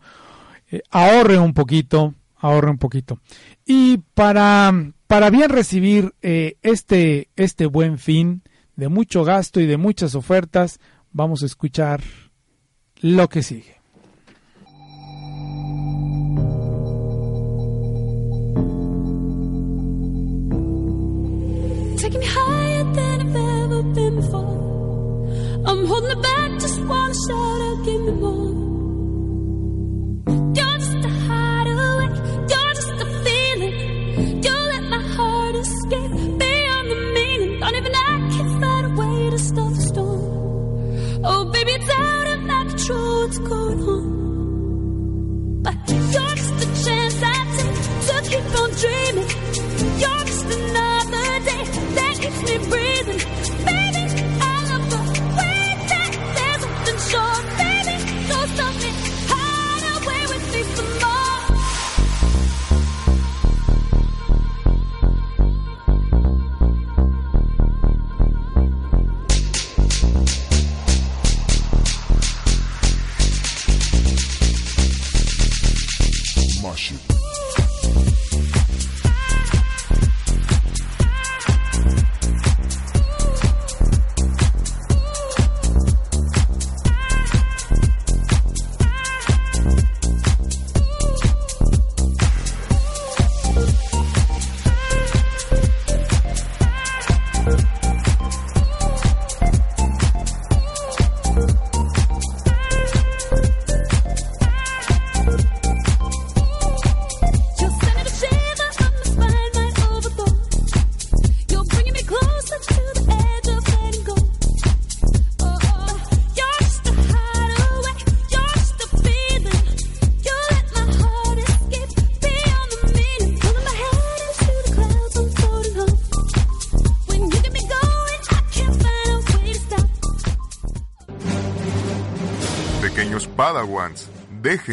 Eh, 0.70 0.82
ahorre 0.90 1.38
un 1.38 1.54
poquito, 1.54 2.14
ahorre 2.36 2.70
un 2.70 2.78
poquito. 2.78 3.20
Y 3.64 3.98
para, 4.14 4.72
para 5.06 5.30
bien 5.30 5.50
recibir 5.50 6.14
eh, 6.22 6.56
este, 6.62 7.28
este 7.36 7.66
buen 7.66 7.98
fin 7.98 8.42
de 8.76 8.88
mucho 8.88 9.24
gasto 9.24 9.60
y 9.60 9.66
de 9.66 9.76
muchas 9.76 10.14
ofertas, 10.14 10.78
vamos 11.10 11.42
a 11.42 11.46
escuchar 11.46 12.00
lo 13.00 13.28
que 13.28 13.42
sigue. 13.42 13.77
I'm 25.68 25.84
holding 25.84 26.10
it 26.12 26.22
back, 26.22 26.50
just 26.60 26.80
wanna 26.80 27.14
shout 27.28 27.60
out, 27.68 27.84
give 27.84 28.00
me 28.00 28.12
more. 28.12 28.52
You're 30.56 30.78
just 30.78 31.04
a 31.04 31.12
hideaway, 31.26 32.08
you're 32.52 32.74
just 32.80 33.02
a 33.04 33.06
feeling. 33.22 33.74
You 34.44 34.54
let 34.72 34.84
my 34.94 35.02
heart 35.14 35.54
escape 35.56 36.12
beyond 36.42 36.86
the 36.92 36.98
meaning. 37.16 37.60
Don't 37.60 37.76
even 37.80 37.94
I 37.94 38.14
can 38.34 38.48
find 38.62 38.86
a 38.86 38.92
way 38.98 39.28
to 39.28 39.38
stop 39.38 39.72
the 39.74 39.82
storm. 39.82 41.20
Oh, 41.22 41.44
baby, 41.52 41.72
it's 41.72 41.90
out 41.90 42.26
of 42.28 42.40
my 42.44 42.64
control, 42.64 43.20
what's 43.20 43.38
going 43.38 43.80
on? 43.94 45.62
But 45.64 45.76
you're 45.86 46.34
just 46.34 46.64
a 46.64 46.68
chance 46.84 47.16
I 47.22 47.36
take 47.58 47.78
to 48.08 48.16
keep 48.30 48.46
on 48.62 48.70
dreaming. 48.82 49.28
You're 50.00 50.24
just 50.30 50.46
another 50.58 51.28
day 51.44 51.62
that 51.96 52.14
keeps 52.22 52.42
me 52.42 52.56
breathing. 52.56 52.77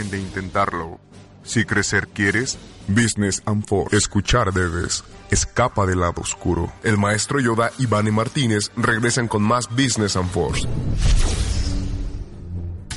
De 0.03 0.19
intentarlo. 0.19 0.99
Si 1.43 1.63
crecer 1.63 2.09
quieres, 2.09 2.57
Business 2.87 3.41
and 3.45 3.65
Force. 3.65 3.95
Escuchar 3.95 4.51
debes. 4.51 5.03
Escapa 5.31 5.85
del 5.85 6.01
lado 6.01 6.21
oscuro. 6.21 6.71
El 6.83 6.97
maestro 6.97 7.39
Yoda 7.39 7.71
y 7.79 7.85
Vane 7.85 8.11
Martínez 8.11 8.71
regresan 8.75 9.27
con 9.27 9.41
más 9.41 9.69
Business 9.69 10.15
and 10.17 10.29
Force. 10.29 10.67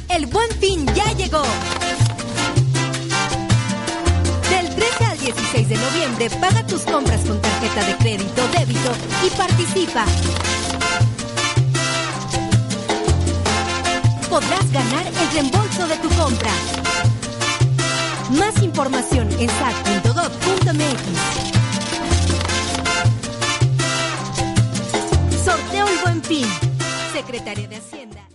El 0.08 0.26
buen 0.26 0.50
fin 0.60 0.86
ya 0.94 1.12
llegó. 1.12 1.42
Del 4.50 4.74
13 4.74 5.04
al 5.04 5.18
16 5.18 5.68
de 5.68 5.76
noviembre, 5.76 6.30
paga 6.40 6.66
tus 6.66 6.82
compras 6.82 7.20
con 7.24 7.40
tarjeta 7.40 7.86
de 7.86 7.96
crédito 7.98 8.48
débito 8.48 8.92
y 9.24 9.30
participa. 9.36 10.04
Podrás 14.30 14.70
ganar 14.72 15.06
el 15.06 15.32
reembolso 15.32 15.88
de 15.88 15.96
tu 15.96 16.08
compra. 16.10 16.52
Más 18.38 18.62
información 18.62 19.28
en 19.38 19.48
sac.gov.mx. 19.48 21.02
Sorteo 25.44 25.88
el 25.88 25.98
buen 26.04 26.22
fin. 26.22 26.46
Secretaría 27.12 27.68
de 27.68 27.76
Hacienda. 27.76 28.28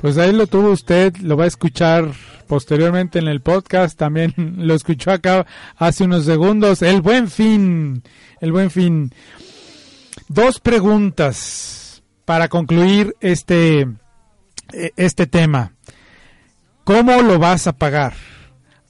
Pues 0.00 0.18
ahí 0.18 0.32
lo 0.32 0.46
tuvo 0.46 0.70
usted, 0.70 1.16
lo 1.16 1.36
va 1.36 1.44
a 1.44 1.48
escuchar 1.48 2.12
posteriormente 2.46 3.18
en 3.18 3.26
el 3.26 3.40
podcast, 3.40 3.98
también 3.98 4.32
lo 4.58 4.74
escuchó 4.74 5.10
acá 5.10 5.44
hace 5.76 6.04
unos 6.04 6.24
segundos, 6.24 6.82
el 6.82 7.02
buen 7.02 7.28
fin, 7.28 8.04
el 8.40 8.52
buen 8.52 8.70
fin. 8.70 9.12
Dos 10.28 10.60
preguntas 10.60 12.02
para 12.24 12.48
concluir 12.48 13.14
este, 13.20 13.82
eh, 14.72 14.90
este 14.96 15.26
tema. 15.26 15.72
¿Cómo 16.84 17.22
lo 17.22 17.38
vas 17.38 17.66
a 17.66 17.72
pagar? 17.72 18.14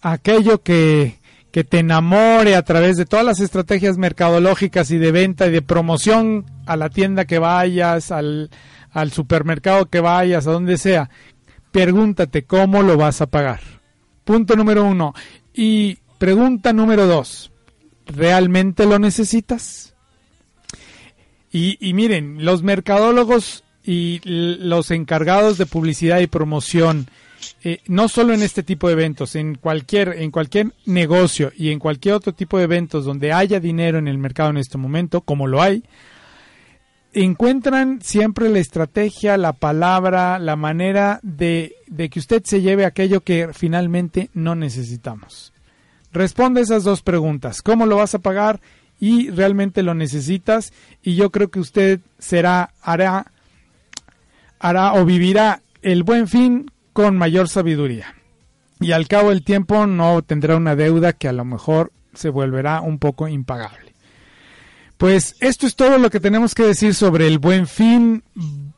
Aquello 0.00 0.62
que, 0.62 1.18
que 1.50 1.64
te 1.64 1.78
enamore 1.78 2.56
a 2.56 2.62
través 2.62 2.96
de 2.96 3.06
todas 3.06 3.24
las 3.24 3.40
estrategias 3.40 3.98
mercadológicas 3.98 4.90
y 4.90 4.98
de 4.98 5.12
venta 5.12 5.46
y 5.46 5.50
de 5.50 5.62
promoción 5.62 6.46
a 6.66 6.76
la 6.76 6.88
tienda 6.90 7.24
que 7.24 7.38
vayas, 7.38 8.10
al, 8.12 8.50
al 8.90 9.12
supermercado 9.12 9.86
que 9.86 10.00
vayas, 10.00 10.46
a 10.46 10.52
donde 10.52 10.78
sea. 10.78 11.10
Pregúntate 11.72 12.44
cómo 12.44 12.82
lo 12.82 12.96
vas 12.96 13.20
a 13.20 13.26
pagar. 13.26 13.60
Punto 14.24 14.56
número 14.56 14.84
uno. 14.84 15.14
Y 15.52 15.98
pregunta 16.18 16.72
número 16.72 17.06
dos. 17.06 17.50
¿realmente 18.06 18.86
lo 18.86 18.98
necesitas? 18.98 19.94
Y, 21.56 21.78
y 21.80 21.94
miren, 21.94 22.44
los 22.44 22.62
mercadólogos 22.62 23.64
y 23.82 24.20
los 24.22 24.90
encargados 24.90 25.56
de 25.56 25.64
publicidad 25.64 26.20
y 26.20 26.26
promoción, 26.26 27.06
eh, 27.64 27.78
no 27.86 28.08
solo 28.08 28.34
en 28.34 28.42
este 28.42 28.62
tipo 28.62 28.88
de 28.88 28.92
eventos, 28.92 29.34
en 29.36 29.54
cualquier, 29.54 30.20
en 30.20 30.30
cualquier 30.30 30.74
negocio 30.84 31.52
y 31.56 31.70
en 31.70 31.78
cualquier 31.78 32.16
otro 32.16 32.34
tipo 32.34 32.58
de 32.58 32.64
eventos 32.64 33.06
donde 33.06 33.32
haya 33.32 33.58
dinero 33.58 33.96
en 33.96 34.06
el 34.06 34.18
mercado 34.18 34.50
en 34.50 34.58
este 34.58 34.76
momento, 34.76 35.22
como 35.22 35.46
lo 35.46 35.62
hay, 35.62 35.82
encuentran 37.14 38.02
siempre 38.02 38.50
la 38.50 38.58
estrategia, 38.58 39.38
la 39.38 39.54
palabra, 39.54 40.38
la 40.38 40.56
manera 40.56 41.20
de, 41.22 41.74
de 41.86 42.10
que 42.10 42.18
usted 42.18 42.42
se 42.44 42.60
lleve 42.60 42.84
aquello 42.84 43.22
que 43.22 43.48
finalmente 43.54 44.28
no 44.34 44.54
necesitamos. 44.56 45.54
Responde 46.12 46.60
esas 46.60 46.84
dos 46.84 47.00
preguntas. 47.00 47.62
¿Cómo 47.62 47.86
lo 47.86 47.96
vas 47.96 48.14
a 48.14 48.18
pagar? 48.18 48.60
Y 48.98 49.30
realmente 49.30 49.82
lo 49.82 49.94
necesitas. 49.94 50.72
Y 51.02 51.14
yo 51.16 51.30
creo 51.30 51.50
que 51.50 51.60
usted 51.60 52.00
será, 52.18 52.70
hará, 52.80 53.32
hará 54.58 54.94
o 54.94 55.04
vivirá 55.04 55.62
el 55.82 56.02
buen 56.02 56.28
fin 56.28 56.70
con 56.92 57.16
mayor 57.16 57.48
sabiduría. 57.48 58.14
Y 58.80 58.92
al 58.92 59.08
cabo 59.08 59.30
del 59.30 59.42
tiempo 59.42 59.86
no 59.86 60.22
tendrá 60.22 60.56
una 60.56 60.76
deuda 60.76 61.12
que 61.12 61.28
a 61.28 61.32
lo 61.32 61.44
mejor 61.44 61.92
se 62.14 62.28
volverá 62.28 62.80
un 62.80 62.98
poco 62.98 63.28
impagable. 63.28 63.94
Pues 64.96 65.36
esto 65.40 65.66
es 65.66 65.76
todo 65.76 65.98
lo 65.98 66.10
que 66.10 66.20
tenemos 66.20 66.54
que 66.54 66.62
decir 66.62 66.94
sobre 66.94 67.26
el 67.26 67.38
buen 67.38 67.66
fin. 67.66 68.22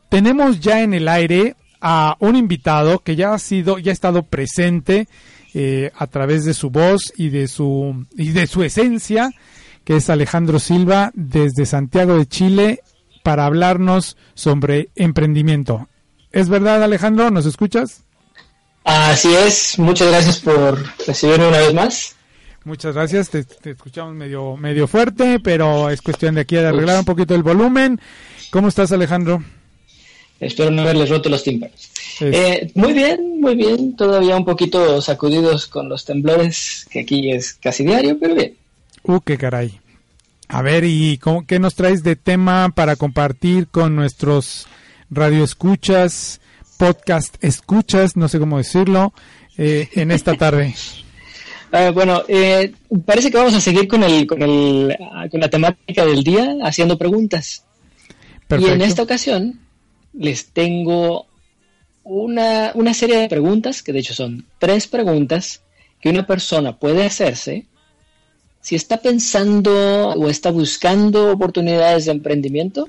Tenemos 0.08 0.60
ya 0.60 0.82
en 0.82 0.94
el 0.94 1.08
aire 1.08 1.54
a 1.80 2.16
un 2.18 2.34
invitado 2.34 2.98
que 3.00 3.14
ya 3.14 3.34
ha 3.34 3.38
sido, 3.38 3.78
ya 3.78 3.92
ha 3.92 3.94
estado 3.94 4.24
presente 4.24 5.08
eh, 5.54 5.92
a 5.96 6.06
través 6.08 6.44
de 6.44 6.54
su 6.54 6.70
voz 6.70 7.12
y 7.16 7.28
de 7.28 7.46
su 7.46 8.06
y 8.16 8.30
de 8.30 8.46
su 8.46 8.64
esencia, 8.64 9.30
que 9.88 9.96
es 9.96 10.10
Alejandro 10.10 10.58
Silva 10.58 11.12
desde 11.14 11.64
Santiago 11.64 12.18
de 12.18 12.26
Chile 12.26 12.82
para 13.22 13.46
hablarnos 13.46 14.18
sobre 14.34 14.90
emprendimiento. 14.96 15.88
¿Es 16.30 16.50
verdad, 16.50 16.82
Alejandro? 16.82 17.30
¿Nos 17.30 17.46
escuchas? 17.46 18.02
Así 18.84 19.34
es, 19.34 19.78
muchas 19.78 20.08
gracias 20.08 20.40
por 20.40 20.78
recibirme 21.06 21.48
una 21.48 21.60
vez 21.60 21.72
más. 21.72 22.16
Muchas 22.64 22.94
gracias, 22.94 23.30
te, 23.30 23.44
te 23.44 23.70
escuchamos 23.70 24.14
medio, 24.14 24.58
medio 24.58 24.86
fuerte, 24.86 25.40
pero 25.40 25.88
es 25.88 26.02
cuestión 26.02 26.34
de 26.34 26.42
aquí 26.42 26.56
de 26.56 26.66
arreglar 26.66 26.98
un 26.98 27.06
poquito 27.06 27.34
el 27.34 27.42
volumen. 27.42 27.98
¿Cómo 28.50 28.68
estás, 28.68 28.92
Alejandro? 28.92 29.42
Espero 30.38 30.70
no 30.70 30.82
haberles 30.82 31.08
roto 31.08 31.30
los 31.30 31.42
tímpanos. 31.42 31.90
Eh, 32.20 32.70
muy 32.74 32.92
bien, 32.92 33.40
muy 33.40 33.54
bien, 33.54 33.96
todavía 33.96 34.36
un 34.36 34.44
poquito 34.44 35.00
sacudidos 35.00 35.66
con 35.66 35.88
los 35.88 36.04
temblores, 36.04 36.86
que 36.90 37.00
aquí 37.00 37.32
es 37.32 37.54
casi 37.54 37.84
diario, 37.84 38.18
pero 38.20 38.34
bien. 38.34 38.54
Uh, 39.08 39.20
qué 39.20 39.38
caray. 39.38 39.80
A 40.48 40.60
ver, 40.60 40.84
¿y 40.84 41.16
cómo- 41.16 41.46
qué 41.46 41.58
nos 41.58 41.74
traes 41.74 42.02
de 42.02 42.14
tema 42.14 42.68
para 42.74 42.94
compartir 42.96 43.68
con 43.68 43.96
nuestros 43.96 44.66
radioescuchas, 45.10 46.40
podcast 46.76 47.42
escuchas, 47.42 48.16
no 48.16 48.28
sé 48.28 48.38
cómo 48.38 48.58
decirlo, 48.58 49.14
eh, 49.56 49.88
en 49.94 50.10
esta 50.10 50.34
tarde? 50.34 50.74
Ah, 51.70 51.90
bueno, 51.90 52.22
eh, 52.28 52.72
parece 53.04 53.30
que 53.30 53.36
vamos 53.36 53.52
a 53.52 53.60
seguir 53.60 53.88
con, 53.88 54.02
el, 54.02 54.26
con, 54.26 54.40
el, 54.40 54.96
ah, 55.12 55.26
con 55.30 55.38
la 55.38 55.50
temática 55.50 56.06
del 56.06 56.24
día, 56.24 56.56
haciendo 56.62 56.96
preguntas. 56.96 57.62
Perfecto. 58.46 58.72
Y 58.72 58.74
en 58.74 58.80
esta 58.80 59.02
ocasión 59.02 59.60
les 60.14 60.46
tengo 60.46 61.26
una, 62.04 62.70
una 62.74 62.94
serie 62.94 63.18
de 63.18 63.28
preguntas, 63.28 63.82
que 63.82 63.92
de 63.92 63.98
hecho 63.98 64.14
son 64.14 64.46
tres 64.58 64.86
preguntas, 64.86 65.60
que 66.00 66.08
una 66.08 66.26
persona 66.26 66.78
puede 66.78 67.04
hacerse 67.04 67.66
si 68.68 68.74
está 68.76 68.98
pensando 68.98 69.72
o 70.10 70.28
está 70.28 70.50
buscando 70.50 71.32
oportunidades 71.32 72.04
de 72.04 72.12
emprendimiento. 72.12 72.86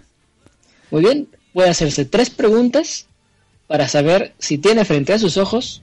Muy 0.92 1.02
bien, 1.02 1.30
puede 1.54 1.70
hacerse 1.70 2.04
tres 2.04 2.30
preguntas 2.30 3.08
para 3.66 3.88
saber 3.88 4.34
si 4.40 4.58
tiene 4.58 4.84
frente 4.84 5.14
a 5.14 5.20
sus 5.20 5.38
ojos 5.38 5.82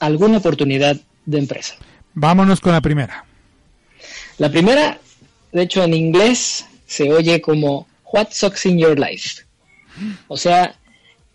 alguna 0.00 0.38
oportunidad 0.38 0.96
de 1.26 1.38
empresa. 1.38 1.74
Vámonos 2.14 2.58
con 2.60 2.72
la 2.72 2.80
primera. 2.80 3.26
La 4.38 4.50
primera, 4.50 4.98
de 5.52 5.62
hecho 5.62 5.84
en 5.84 5.92
inglés 5.92 6.64
se 6.86 7.12
oye 7.12 7.42
como 7.42 7.86
What 8.10 8.28
sucks 8.30 8.64
in 8.64 8.78
your 8.78 8.98
life? 8.98 9.42
O 10.28 10.38
sea, 10.38 10.74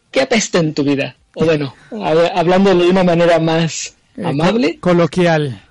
¿qué 0.09 0.21
apesta 0.21 0.57
en 0.57 0.73
tu 0.73 0.83
vida? 0.83 1.15
O 1.35 1.45
bueno, 1.45 1.75
hab- 1.91 2.31
hablando 2.33 2.73
de 2.73 2.89
una 2.89 3.03
manera 3.03 3.37
más 3.37 3.95
Eh, 4.17 4.23
amable, 4.25 4.79
co- 4.79 4.89
coloquial. 4.89 5.61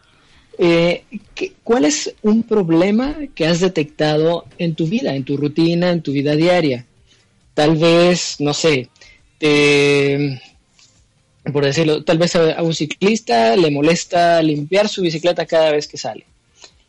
Eh, 0.59 1.05
¿qué- 1.35 1.53
¿cuál 1.65 1.85
es 1.85 2.15
un 2.23 2.43
problema 2.43 3.17
que 3.35 3.47
has 3.47 3.61
detectado 3.61 4.45
en 4.59 4.75
tu 4.75 4.87
vida, 4.87 5.15
en 5.15 5.25
tu 5.25 5.37
rutina, 5.37 5.91
en 5.91 6.03
tu 6.03 6.13
vida 6.13 6.37
diaria? 6.37 6.87
Tal 7.55 7.77
vez, 7.77 8.37
no 8.39 8.55
sé, 8.55 8.89
te- 9.39 10.41
por 11.53 11.65
decirlo, 11.65 12.05
tal 12.05 12.19
vez 12.19 12.37
a, 12.37 12.63
un 12.63 12.73
ciclista 12.75 13.57
le 13.57 13.71
molesta 13.71 14.41
limpiar 14.43 14.89
su 14.89 15.03
bicicleta 15.03 15.45
cada 15.47 15.73
vez 15.73 15.89
que 15.89 15.99
sale. 15.99 16.25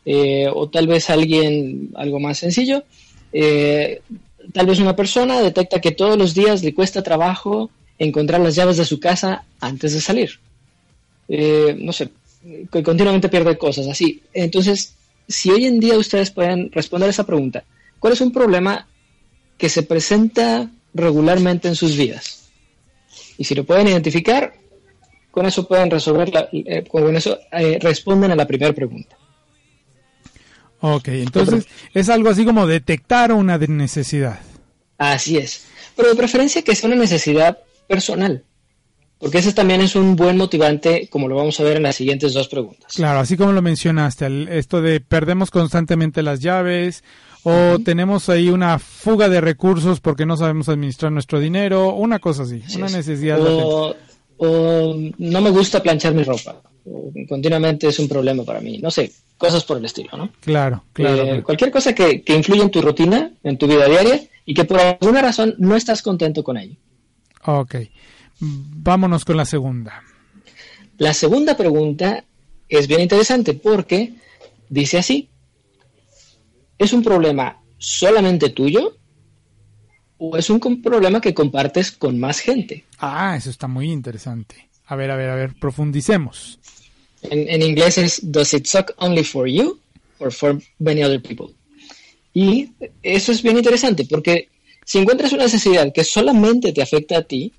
Eh, 0.06 0.46
o 0.52 0.68
tal 0.68 0.86
vez 0.86 1.10
alguien, 1.10 1.90
algo 1.94 2.20
más 2.20 2.38
sencillo, 2.38 2.84
eh, 3.32 4.00
tal 4.52 4.66
vez 4.66 4.78
una 4.78 4.94
persona 4.94 5.40
detecta 5.40 5.80
que 5.80 5.92
todos 5.92 6.16
los 6.18 6.34
días 6.34 6.62
le 6.62 6.74
cuesta 6.74 7.02
trabajo 7.02 7.70
encontrar 7.98 8.40
las 8.40 8.54
llaves 8.54 8.76
de 8.76 8.84
su 8.84 9.00
casa 9.00 9.44
antes 9.60 9.94
de 9.94 10.00
salir. 10.00 10.38
No 11.78 11.92
sé, 11.92 12.10
que 12.70 12.82
continuamente 12.82 13.28
pierde 13.28 13.56
cosas 13.56 13.86
así. 13.88 14.22
Entonces, 14.32 14.94
si 15.28 15.50
hoy 15.50 15.64
en 15.66 15.80
día 15.80 15.96
ustedes 15.96 16.30
pueden 16.30 16.70
responder 16.72 17.08
esa 17.08 17.24
pregunta, 17.24 17.64
¿cuál 17.98 18.12
es 18.12 18.20
un 18.20 18.32
problema 18.32 18.86
que 19.56 19.68
se 19.68 19.82
presenta 19.82 20.70
regularmente 20.92 21.68
en 21.68 21.76
sus 21.76 21.96
vidas? 21.96 22.50
Y 23.38 23.44
si 23.44 23.54
lo 23.54 23.64
pueden 23.64 23.88
identificar, 23.88 24.54
con 25.30 25.46
eso 25.46 25.66
pueden 25.66 25.90
resolver, 25.90 26.32
la- 26.32 26.48
eh, 26.52 26.84
con 26.88 27.14
eso 27.16 27.38
eh, 27.52 27.78
responden 27.80 28.30
a 28.30 28.36
la 28.36 28.46
primera 28.46 28.72
pregunta. 28.72 29.16
Ok, 30.80 31.08
entonces 31.08 31.66
es 31.94 32.08
algo 32.10 32.28
así 32.28 32.44
como 32.44 32.66
detectar 32.66 33.32
una 33.32 33.56
necesidad. 33.56 34.40
Así 34.98 35.38
es. 35.38 35.64
Pero 35.96 36.10
de 36.10 36.14
preferencia 36.14 36.62
que 36.62 36.74
sea 36.74 36.88
una 36.88 36.98
necesidad 36.98 37.58
personal. 37.88 38.44
Porque 39.24 39.38
ese 39.38 39.54
también 39.54 39.80
es 39.80 39.96
un 39.96 40.16
buen 40.16 40.36
motivante, 40.36 41.08
como 41.08 41.28
lo 41.28 41.36
vamos 41.36 41.58
a 41.58 41.62
ver 41.62 41.78
en 41.78 41.84
las 41.84 41.96
siguientes 41.96 42.34
dos 42.34 42.46
preguntas. 42.46 42.92
Claro, 42.92 43.20
así 43.20 43.38
como 43.38 43.52
lo 43.52 43.62
mencionaste, 43.62 44.58
esto 44.58 44.82
de 44.82 45.00
perdemos 45.00 45.50
constantemente 45.50 46.22
las 46.22 46.40
llaves 46.40 47.02
o 47.42 47.78
tenemos 47.82 48.28
ahí 48.28 48.50
una 48.50 48.78
fuga 48.78 49.30
de 49.30 49.40
recursos 49.40 50.00
porque 50.00 50.26
no 50.26 50.36
sabemos 50.36 50.68
administrar 50.68 51.10
nuestro 51.10 51.40
dinero, 51.40 51.94
una 51.94 52.18
cosa 52.18 52.42
así, 52.42 52.60
Así 52.66 52.76
una 52.76 52.88
es. 52.88 52.92
necesidad. 52.96 53.38
O, 53.40 53.96
o 54.36 54.94
no 55.16 55.40
me 55.40 55.48
gusta 55.48 55.82
planchar 55.82 56.12
mi 56.12 56.22
ropa. 56.22 56.60
Continuamente 57.26 57.88
es 57.88 57.98
un 57.98 58.08
problema 58.08 58.44
para 58.44 58.60
mí. 58.60 58.76
No 58.76 58.90
sé, 58.90 59.10
cosas 59.38 59.64
por 59.64 59.78
el 59.78 59.86
estilo, 59.86 60.10
¿no? 60.18 60.28
Claro, 60.40 60.84
claro. 60.92 61.22
Eh, 61.36 61.42
cualquier 61.42 61.70
cosa 61.70 61.94
que, 61.94 62.20
que 62.20 62.36
influya 62.36 62.64
en 62.64 62.70
tu 62.70 62.82
rutina, 62.82 63.32
en 63.42 63.56
tu 63.56 63.66
vida 63.66 63.86
diaria, 63.88 64.20
y 64.44 64.52
que 64.52 64.66
por 64.66 64.78
alguna 64.80 65.22
razón 65.22 65.54
no 65.56 65.76
estás 65.76 66.02
contento 66.02 66.44
con 66.44 66.58
ello. 66.58 66.76
Ok, 67.46 67.76
vámonos 68.40 69.24
con 69.24 69.36
la 69.36 69.44
segunda. 69.44 70.02
La 70.98 71.14
segunda 71.14 71.56
pregunta 71.56 72.24
es 72.68 72.86
bien 72.86 73.00
interesante 73.00 73.54
porque 73.54 74.14
dice 74.68 74.98
así, 74.98 75.28
¿es 76.78 76.92
un 76.92 77.02
problema 77.02 77.60
solamente 77.78 78.50
tuyo 78.50 78.96
o 80.18 80.36
es 80.36 80.48
un 80.50 80.60
problema 80.82 81.20
que 81.20 81.34
compartes 81.34 81.92
con 81.92 82.18
más 82.18 82.40
gente? 82.40 82.84
Ah, 82.98 83.34
eso 83.36 83.50
está 83.50 83.66
muy 83.66 83.90
interesante. 83.90 84.68
A 84.86 84.96
ver, 84.96 85.10
a 85.10 85.16
ver, 85.16 85.30
a 85.30 85.34
ver, 85.34 85.54
profundicemos. 85.54 86.58
En, 87.22 87.48
en 87.48 87.62
inglés 87.62 87.98
es 87.98 88.20
Does 88.22 88.54
it 88.54 88.66
suck 88.66 88.92
only 88.98 89.24
for 89.24 89.48
you 89.48 89.78
or 90.18 90.32
for 90.32 90.60
many 90.78 91.02
other 91.02 91.20
people? 91.20 91.54
Y 92.32 92.72
eso 93.02 93.32
es 93.32 93.42
bien 93.42 93.56
interesante 93.56 94.04
porque 94.04 94.48
si 94.84 94.98
encuentras 94.98 95.32
una 95.32 95.44
necesidad 95.44 95.92
que 95.92 96.04
solamente 96.04 96.72
te 96.72 96.82
afecta 96.82 97.18
a 97.18 97.22
ti 97.22 97.52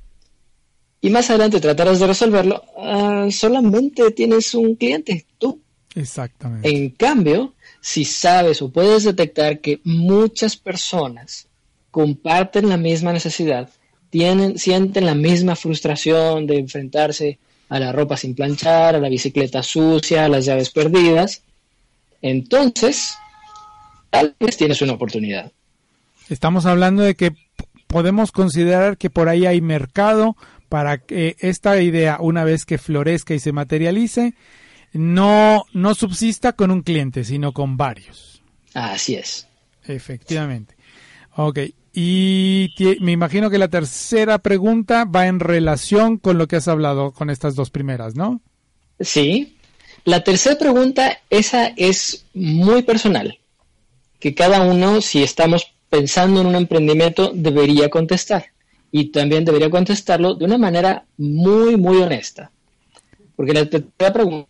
y 1.06 1.12
más 1.12 1.30
adelante 1.30 1.60
tratarás 1.60 2.00
de 2.00 2.08
resolverlo, 2.08 2.64
ah, 2.80 3.28
solamente 3.30 4.10
tienes 4.10 4.56
un 4.56 4.74
cliente, 4.74 5.28
tú. 5.38 5.62
Exactamente. 5.94 6.68
En 6.68 6.90
cambio, 6.90 7.54
si 7.80 8.06
sabes 8.06 8.60
o 8.64 8.72
puedes 8.72 9.04
detectar 9.04 9.60
que 9.60 9.82
muchas 9.84 10.58
personas 10.58 11.46
comparten 11.92 12.70
la 12.70 12.78
misma 12.78 13.14
necesidad, 13.14 13.70
tienen, 14.10 14.58
sienten 14.58 15.06
la 15.06 15.14
misma 15.14 15.56
frustración 15.56 16.48
de 16.48 16.58
enfrentarse 16.58 17.38
a 17.70 17.80
la 17.80 17.92
ropa 17.92 18.18
sin 18.18 18.34
planchar, 18.34 18.96
a 18.96 19.00
la 19.00 19.10
bicicleta 19.10 19.62
sucia, 19.62 20.26
a 20.26 20.28
las 20.28 20.46
llaves 20.46 20.72
perdidas, 20.72 21.44
entonces 22.24 23.14
tal 24.10 24.36
vez 24.40 24.58
tienes 24.58 24.82
una 24.82 24.94
oportunidad. 24.94 25.52
Estamos 26.30 26.66
hablando 26.66 27.04
de 27.04 27.14
que 27.14 27.36
podemos 27.86 28.32
considerar 28.32 28.98
que 28.98 29.12
por 29.12 29.30
ahí 29.30 29.46
hay 29.46 29.62
mercado 29.62 30.36
para 30.76 30.98
que 30.98 31.38
esta 31.40 31.82
idea, 31.82 32.18
una 32.20 32.44
vez 32.44 32.66
que 32.66 32.78
florezca 32.78 33.34
y 33.34 33.40
se 33.40 33.54
materialice, 33.54 34.34
no, 34.92 35.64
no 35.72 35.96
subsista 35.96 36.52
con 36.52 36.70
un 36.70 36.82
cliente, 36.82 37.24
sino 37.24 37.54
con 37.54 37.78
varios. 37.78 38.44
Así 38.74 39.16
es. 39.16 39.48
Efectivamente. 39.86 40.76
Ok. 41.38 41.60
Y 41.94 42.74
me 43.00 43.14
imagino 43.14 43.50
que 43.50 43.58
la 43.58 43.70
tercera 43.70 44.40
pregunta 44.40 45.06
va 45.06 45.28
en 45.28 45.40
relación 45.40 46.18
con 46.18 46.38
lo 46.38 46.50
que 46.50 46.58
has 46.58 46.68
hablado 46.68 47.14
con 47.14 47.30
estas 47.30 47.56
dos 47.56 47.70
primeras, 47.70 48.16
¿no? 48.16 48.42
Sí. 49.00 49.56
La 50.04 50.26
tercera 50.26 50.58
pregunta, 50.58 51.20
esa 51.30 51.68
es 51.78 52.26
muy 52.34 52.82
personal, 52.82 53.40
que 54.20 54.36
cada 54.36 54.62
uno, 54.64 55.00
si 55.00 55.24
estamos 55.24 55.74
pensando 55.90 56.42
en 56.42 56.48
un 56.48 56.56
emprendimiento, 56.56 57.32
debería 57.34 57.90
contestar. 57.90 58.48
Y 58.98 59.12
también 59.12 59.44
debería 59.44 59.70
contestarlo 59.70 60.36
de 60.36 60.46
una 60.46 60.58
manera 60.58 61.06
muy, 61.18 61.76
muy 61.76 61.98
honesta. 61.98 62.52
Porque 63.36 63.52
la 63.54 63.70
tercera 63.70 64.14
pregunta 64.14 64.48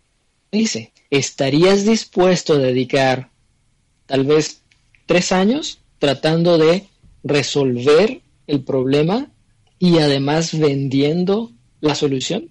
dice, 0.52 0.92
¿estarías 1.10 1.84
dispuesto 1.84 2.52
a 2.54 2.58
dedicar 2.58 3.30
tal 4.06 4.24
vez 4.24 4.62
tres 5.06 5.32
años 5.32 5.80
tratando 5.98 6.58
de 6.58 6.84
resolver 7.24 8.20
el 8.46 8.60
problema 8.62 9.26
y 9.80 9.98
además 9.98 10.56
vendiendo 10.56 11.50
la 11.80 11.96
solución? 11.96 12.48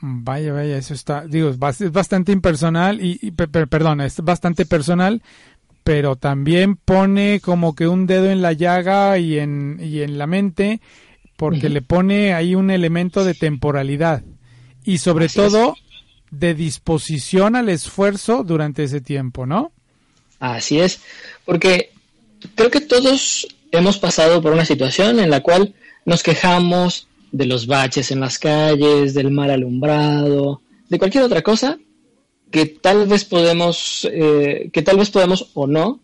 Vaya, 0.00 0.52
vaya, 0.52 0.76
eso 0.76 0.92
está, 0.92 1.24
digo, 1.26 1.48
es 1.50 1.58
bas- 1.58 1.80
es 1.84 1.92
bastante 1.92 2.32
impersonal 2.32 3.00
y, 3.00 3.18
y 3.22 3.30
pe- 3.30 3.48
pe- 3.48 3.66
perdón, 3.68 4.00
es 4.00 4.20
bastante 4.20 4.66
personal, 4.66 5.22
pero 5.86 6.16
también 6.16 6.74
pone 6.74 7.38
como 7.40 7.76
que 7.76 7.86
un 7.86 8.08
dedo 8.08 8.28
en 8.28 8.42
la 8.42 8.52
llaga 8.52 9.20
y 9.20 9.38
en, 9.38 9.78
y 9.80 10.00
en 10.00 10.18
la 10.18 10.26
mente, 10.26 10.80
porque 11.36 11.68
le 11.68 11.80
pone 11.80 12.34
ahí 12.34 12.56
un 12.56 12.72
elemento 12.72 13.24
de 13.24 13.34
temporalidad 13.34 14.24
y 14.84 14.98
sobre 14.98 15.26
Así 15.26 15.40
es. 15.40 15.52
todo 15.52 15.76
de 16.32 16.54
disposición 16.54 17.54
al 17.54 17.68
esfuerzo 17.68 18.42
durante 18.42 18.82
ese 18.82 19.00
tiempo, 19.00 19.46
¿no? 19.46 19.70
Así 20.40 20.80
es, 20.80 20.98
porque 21.44 21.92
creo 22.56 22.72
que 22.72 22.80
todos 22.80 23.46
hemos 23.70 23.96
pasado 23.98 24.42
por 24.42 24.54
una 24.54 24.64
situación 24.64 25.20
en 25.20 25.30
la 25.30 25.40
cual 25.40 25.72
nos 26.04 26.24
quejamos 26.24 27.06
de 27.30 27.46
los 27.46 27.68
baches 27.68 28.10
en 28.10 28.18
las 28.18 28.40
calles, 28.40 29.14
del 29.14 29.30
mal 29.30 29.52
alumbrado, 29.52 30.62
de 30.88 30.98
cualquier 30.98 31.22
otra 31.22 31.42
cosa 31.42 31.78
que 32.50 32.66
tal 32.66 33.06
vez 33.06 33.24
podemos, 33.24 34.08
eh, 34.10 34.70
que 34.72 34.82
tal 34.82 34.96
vez 34.96 35.10
podemos 35.10 35.50
o 35.54 35.66
no 35.66 36.00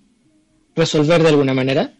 resolver 0.75 1.23
de 1.23 1.29
alguna 1.29 1.55
manera. 1.55 1.95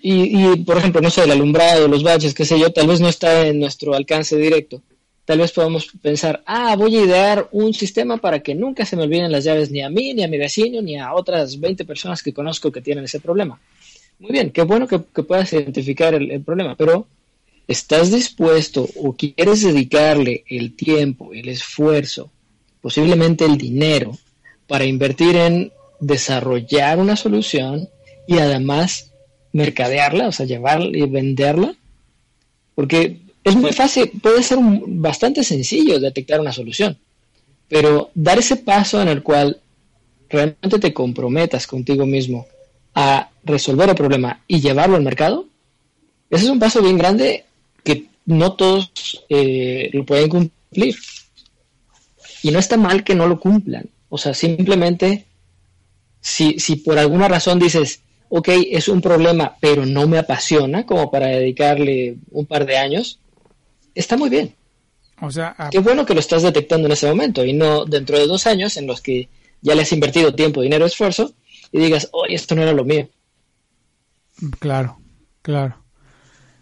Y, 0.00 0.56
por 0.64 0.78
ejemplo, 0.78 1.00
no 1.00 1.10
sé, 1.10 1.24
el 1.24 1.30
alumbrado, 1.32 1.88
los 1.88 2.02
baches, 2.02 2.32
qué 2.32 2.44
sé 2.44 2.58
yo, 2.58 2.72
tal 2.72 2.86
vez 2.86 3.00
no 3.00 3.08
está 3.08 3.46
en 3.46 3.58
nuestro 3.58 3.94
alcance 3.94 4.36
directo. 4.36 4.80
Tal 5.24 5.40
vez 5.40 5.52
podamos 5.52 5.88
pensar, 6.00 6.42
ah, 6.46 6.74
voy 6.76 6.96
a 6.96 7.04
idear 7.04 7.48
un 7.52 7.74
sistema 7.74 8.16
para 8.16 8.40
que 8.40 8.54
nunca 8.54 8.86
se 8.86 8.96
me 8.96 9.02
olviden 9.02 9.30
las 9.30 9.44
llaves 9.44 9.70
ni 9.70 9.82
a 9.82 9.90
mí, 9.90 10.14
ni 10.14 10.22
a 10.22 10.28
mi 10.28 10.38
vecino, 10.38 10.80
ni 10.80 10.98
a 10.98 11.12
otras 11.12 11.60
20 11.60 11.84
personas 11.84 12.22
que 12.22 12.32
conozco 12.32 12.72
que 12.72 12.80
tienen 12.80 13.04
ese 13.04 13.20
problema. 13.20 13.60
Muy 14.20 14.32
bien, 14.32 14.50
qué 14.50 14.62
bueno 14.62 14.86
que, 14.88 15.00
que 15.14 15.22
puedas 15.22 15.52
identificar 15.52 16.14
el, 16.14 16.30
el 16.30 16.40
problema, 16.40 16.74
pero 16.76 17.06
¿estás 17.66 18.10
dispuesto 18.10 18.88
o 18.96 19.14
quieres 19.14 19.62
dedicarle 19.62 20.44
el 20.48 20.74
tiempo, 20.74 21.34
el 21.34 21.48
esfuerzo, 21.50 22.30
posiblemente 22.88 23.44
el 23.44 23.58
dinero, 23.58 24.16
para 24.66 24.86
invertir 24.86 25.36
en 25.36 25.70
desarrollar 26.00 26.98
una 26.98 27.16
solución 27.16 27.86
y 28.26 28.38
además 28.38 29.12
mercadearla, 29.52 30.28
o 30.28 30.32
sea, 30.32 30.46
llevarla 30.46 30.96
y 30.96 31.02
venderla? 31.02 31.74
Porque 32.74 33.18
es 33.44 33.56
muy 33.56 33.74
fácil, 33.74 34.10
puede 34.22 34.42
ser 34.42 34.56
bastante 34.86 35.44
sencillo 35.44 36.00
detectar 36.00 36.40
una 36.40 36.50
solución, 36.50 36.96
pero 37.68 38.10
dar 38.14 38.38
ese 38.38 38.56
paso 38.56 39.02
en 39.02 39.08
el 39.08 39.22
cual 39.22 39.60
realmente 40.30 40.78
te 40.78 40.94
comprometas 40.94 41.66
contigo 41.66 42.06
mismo 42.06 42.46
a 42.94 43.28
resolver 43.44 43.90
el 43.90 43.96
problema 43.96 44.42
y 44.48 44.60
llevarlo 44.60 44.96
al 44.96 45.02
mercado, 45.02 45.44
ese 46.30 46.44
es 46.44 46.50
un 46.50 46.58
paso 46.58 46.80
bien 46.80 46.96
grande 46.96 47.44
que 47.84 48.06
no 48.24 48.54
todos 48.54 49.26
eh, 49.28 49.90
lo 49.92 50.06
pueden 50.06 50.30
cumplir. 50.30 50.96
Y 52.48 52.50
no 52.50 52.58
está 52.58 52.76
mal 52.78 53.04
que 53.04 53.14
no 53.14 53.26
lo 53.28 53.38
cumplan. 53.40 53.90
O 54.08 54.16
sea, 54.16 54.32
simplemente, 54.32 55.26
si, 56.20 56.58
si 56.58 56.76
por 56.76 56.98
alguna 56.98 57.28
razón 57.28 57.58
dices, 57.58 58.00
ok, 58.30 58.48
es 58.70 58.88
un 58.88 59.00
problema, 59.02 59.56
pero 59.60 59.84
no 59.84 60.06
me 60.08 60.16
apasiona 60.18 60.86
como 60.86 61.10
para 61.10 61.26
dedicarle 61.26 62.16
un 62.30 62.46
par 62.46 62.64
de 62.64 62.78
años, 62.78 63.20
está 63.94 64.16
muy 64.16 64.30
bien. 64.30 64.54
O 65.20 65.30
sea, 65.30 65.54
a- 65.58 65.68
Qué 65.70 65.78
bueno 65.80 66.06
que 66.06 66.14
lo 66.14 66.20
estás 66.20 66.42
detectando 66.42 66.86
en 66.86 66.92
ese 66.92 67.06
momento 67.08 67.44
y 67.44 67.52
no 67.52 67.84
dentro 67.84 68.18
de 68.18 68.26
dos 68.26 68.46
años 68.46 68.76
en 68.76 68.86
los 68.86 69.00
que 69.02 69.28
ya 69.60 69.74
le 69.74 69.82
has 69.82 69.92
invertido 69.92 70.34
tiempo, 70.34 70.62
dinero, 70.62 70.86
esfuerzo 70.86 71.32
y 71.72 71.80
digas, 71.80 72.08
oye, 72.12 72.34
esto 72.34 72.54
no 72.54 72.62
era 72.62 72.72
lo 72.72 72.84
mío. 72.84 73.08
Claro, 74.60 74.98
claro. 75.42 75.76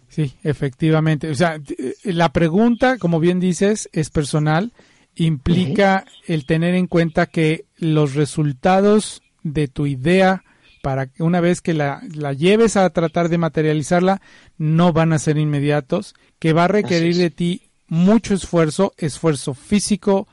Sí, 0.09 0.33
efectivamente. 0.43 1.29
O 1.31 1.35
sea, 1.35 1.61
eh, 1.79 1.95
la 2.05 2.33
pregunta, 2.33 2.97
como 2.99 3.21
bien 3.21 3.39
dices, 3.39 3.89
es 3.93 4.09
personal. 4.11 4.73
Implica 5.17 6.05
el 6.27 6.45
tener 6.47 6.75
en 6.75 6.87
cuenta 6.87 7.27
que 7.27 7.65
los 7.79 8.15
resultados 8.15 9.23
de 9.43 9.67
tu 9.67 9.87
idea, 9.87 10.45
para 10.83 11.07
que 11.07 11.23
una 11.23 11.41
vez 11.41 11.61
que 11.63 11.73
la, 11.75 12.03
la 12.15 12.33
lleves 12.33 12.77
a 12.77 12.89
tratar 12.91 13.29
de 13.29 13.39
materializarla, 13.39 14.21
no 14.59 14.93
van 14.93 15.13
a 15.13 15.19
ser 15.19 15.39
inmediatos, 15.39 16.15
que 16.39 16.53
va 16.53 16.65
a 16.65 16.69
requerir 16.69 17.17
de 17.17 17.31
ti 17.31 17.63
mucho 17.89 18.35
esfuerzo, 18.35 18.93
esfuerzo 18.99 19.55
físico, 19.55 20.29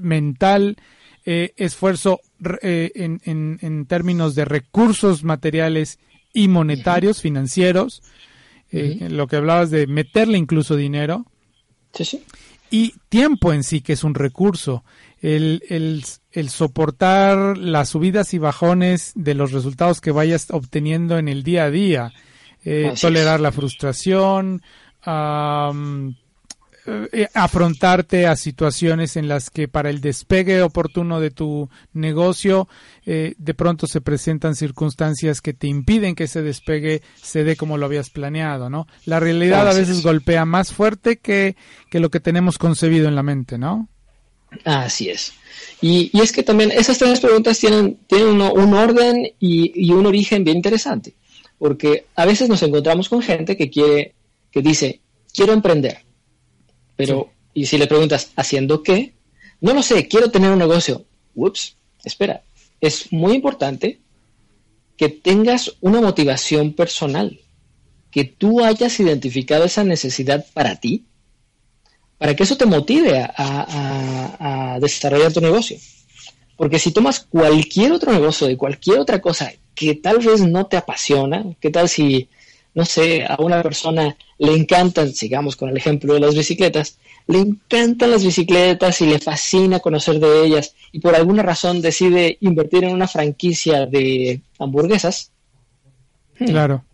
mental, 0.00 0.76
eh, 1.26 1.52
esfuerzo 1.56 2.20
eh, 2.62 2.92
en, 2.94 3.20
en- 3.24 3.58
en 3.62 3.86
términos 3.86 4.34
de 4.34 4.44
recursos 4.44 5.22
materiales 5.24 5.98
y 6.32 6.48
monetarios, 6.48 7.20
financieros, 7.20 8.02
eh, 8.70 9.08
lo 9.10 9.26
que 9.26 9.36
hablabas 9.36 9.70
de 9.70 9.86
meterle 9.86 10.38
incluso 10.38 10.76
dinero, 10.76 11.26
Sí, 11.96 12.04
sí. 12.04 12.24
Y 12.70 12.94
tiempo 13.08 13.52
en 13.52 13.62
sí, 13.62 13.80
que 13.80 13.92
es 13.94 14.04
un 14.04 14.14
recurso. 14.14 14.84
El, 15.20 15.62
el, 15.68 16.04
el 16.32 16.50
soportar 16.50 17.56
las 17.56 17.90
subidas 17.90 18.34
y 18.34 18.38
bajones 18.38 19.12
de 19.14 19.34
los 19.34 19.52
resultados 19.52 20.00
que 20.00 20.10
vayas 20.10 20.50
obteniendo 20.50 21.18
en 21.18 21.28
el 21.28 21.42
día 21.42 21.64
a 21.64 21.70
día. 21.70 22.12
Eh, 22.64 22.94
tolerar 23.00 23.40
la 23.40 23.52
frustración, 23.52 24.62
afrontarte 27.32 28.26
a 28.26 28.36
situaciones 28.36 29.16
en 29.16 29.28
las 29.28 29.50
que 29.50 29.68
para 29.68 29.90
el 29.90 30.00
despegue 30.00 30.62
oportuno 30.62 31.20
de 31.20 31.30
tu 31.30 31.70
negocio 31.92 32.68
eh, 33.06 33.34
de 33.38 33.54
pronto 33.54 33.86
se 33.86 34.00
presentan 34.00 34.54
circunstancias 34.54 35.40
que 35.40 35.54
te 35.54 35.66
impiden 35.66 36.14
que 36.14 36.24
ese 36.24 36.42
despegue 36.42 37.02
se 37.20 37.44
dé 37.44 37.56
como 37.56 37.78
lo 37.78 37.86
habías 37.86 38.10
planeado, 38.10 38.68
¿no? 38.68 38.86
La 39.06 39.20
realidad 39.20 39.68
a 39.68 39.72
veces 39.74 39.98
es. 39.98 40.02
golpea 40.02 40.44
más 40.44 40.72
fuerte 40.72 41.16
que, 41.18 41.56
que 41.90 42.00
lo 42.00 42.10
que 42.10 42.20
tenemos 42.20 42.58
concebido 42.58 43.08
en 43.08 43.14
la 43.14 43.22
mente, 43.22 43.56
¿no? 43.58 43.88
Así 44.64 45.08
es. 45.08 45.32
Y, 45.80 46.10
y 46.12 46.20
es 46.20 46.32
que 46.32 46.42
también 46.42 46.70
esas 46.70 46.98
tres 46.98 47.20
preguntas 47.20 47.58
tienen, 47.58 47.98
tienen 48.06 48.28
uno- 48.28 48.52
un 48.52 48.74
orden 48.74 49.26
y, 49.40 49.72
y 49.74 49.90
un 49.92 50.06
origen 50.06 50.44
bien 50.44 50.58
interesante. 50.58 51.14
Porque 51.58 52.06
a 52.14 52.24
veces 52.26 52.48
nos 52.48 52.62
encontramos 52.62 53.08
con 53.08 53.22
gente 53.22 53.56
que 53.56 53.70
quiere, 53.70 54.14
que 54.50 54.60
dice, 54.62 55.00
quiero 55.32 55.52
emprender. 55.52 56.04
Pero, 56.96 57.30
y 57.54 57.66
si 57.66 57.78
le 57.78 57.86
preguntas, 57.86 58.30
¿haciendo 58.36 58.82
qué? 58.82 59.14
No 59.60 59.74
lo 59.74 59.82
sé, 59.82 60.06
quiero 60.08 60.30
tener 60.30 60.50
un 60.50 60.58
negocio. 60.58 61.04
Ups, 61.34 61.76
espera. 62.04 62.42
Es 62.80 63.12
muy 63.12 63.32
importante 63.34 64.00
que 64.96 65.08
tengas 65.08 65.72
una 65.80 66.00
motivación 66.00 66.72
personal. 66.72 67.40
Que 68.10 68.24
tú 68.24 68.62
hayas 68.64 69.00
identificado 69.00 69.64
esa 69.64 69.82
necesidad 69.82 70.46
para 70.54 70.76
ti 70.76 71.04
para 72.18 72.34
que 72.36 72.44
eso 72.44 72.56
te 72.56 72.64
motive 72.66 73.18
a, 73.18 73.32
a- 73.36 74.74
a 74.74 74.80
desarrollar 74.80 75.32
tu 75.32 75.40
negocio. 75.40 75.76
Porque 76.56 76.78
si 76.78 76.92
tomas 76.92 77.20
cualquier 77.20 77.90
otro 77.92 78.12
negocio 78.12 78.46
de 78.46 78.56
cualquier 78.56 78.98
otra 79.00 79.20
cosa 79.20 79.52
que 79.74 79.96
tal 79.96 80.18
vez 80.18 80.40
no 80.40 80.66
te 80.66 80.76
apasiona, 80.76 81.44
¿qué 81.60 81.70
tal 81.70 81.88
si, 81.88 82.28
no 82.74 82.84
sé, 82.84 83.24
a 83.24 83.36
una 83.38 83.62
persona 83.62 84.16
le 84.38 84.52
encantan, 84.52 85.12
sigamos 85.12 85.56
con 85.56 85.68
el 85.68 85.76
ejemplo 85.76 86.14
de 86.14 86.20
las 86.20 86.34
bicicletas, 86.34 86.98
le 87.26 87.38
encantan 87.38 88.10
las 88.10 88.24
bicicletas 88.24 89.00
y 89.00 89.06
le 89.06 89.18
fascina 89.18 89.80
conocer 89.80 90.18
de 90.18 90.44
ellas 90.44 90.74
y 90.92 91.00
por 91.00 91.14
alguna 91.14 91.42
razón 91.42 91.80
decide 91.80 92.36
invertir 92.40 92.84
en 92.84 92.92
una 92.92 93.08
franquicia 93.08 93.86
de 93.86 94.40
hamburguesas? 94.58 95.30
Hmm. 96.38 96.46
Claro. 96.46 96.84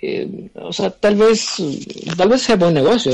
eh, 0.00 0.48
o 0.54 0.72
sea, 0.72 0.90
tal 0.90 1.16
vez, 1.16 1.56
tal 2.16 2.28
vez 2.28 2.42
sea 2.42 2.56
buen 2.56 2.74
negocio, 2.74 3.12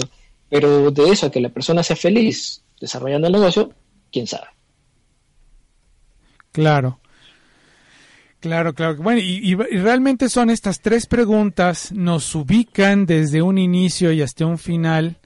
pero 0.48 0.90
de 0.90 1.11
eso 1.11 1.27
a 1.27 1.31
que 1.31 1.40
la 1.40 1.48
persona 1.48 1.83
sea 1.83 1.96
feliz 1.96 2.62
desarrollando 2.81 3.27
el 3.27 3.33
negocio, 3.33 3.72
quién 4.12 4.27
sabe. 4.27 4.46
Claro. 6.53 7.01
Claro, 8.40 8.72
claro. 8.74 8.96
Bueno, 9.03 9.20
y, 9.20 9.38
y- 9.42 9.53
y 9.53 9.79
realmente 9.79 10.29
son 10.29 10.51
estas 10.51 10.81
tres 10.81 11.07
preguntas, 11.07 11.90
nos 11.92 12.35
ubican 12.35 13.05
desde 13.05 13.42
un 13.42 13.59
inicio 13.59 14.12
y 14.12 14.22
hasta 14.22 14.46
un 14.46 14.59
final 14.59 15.16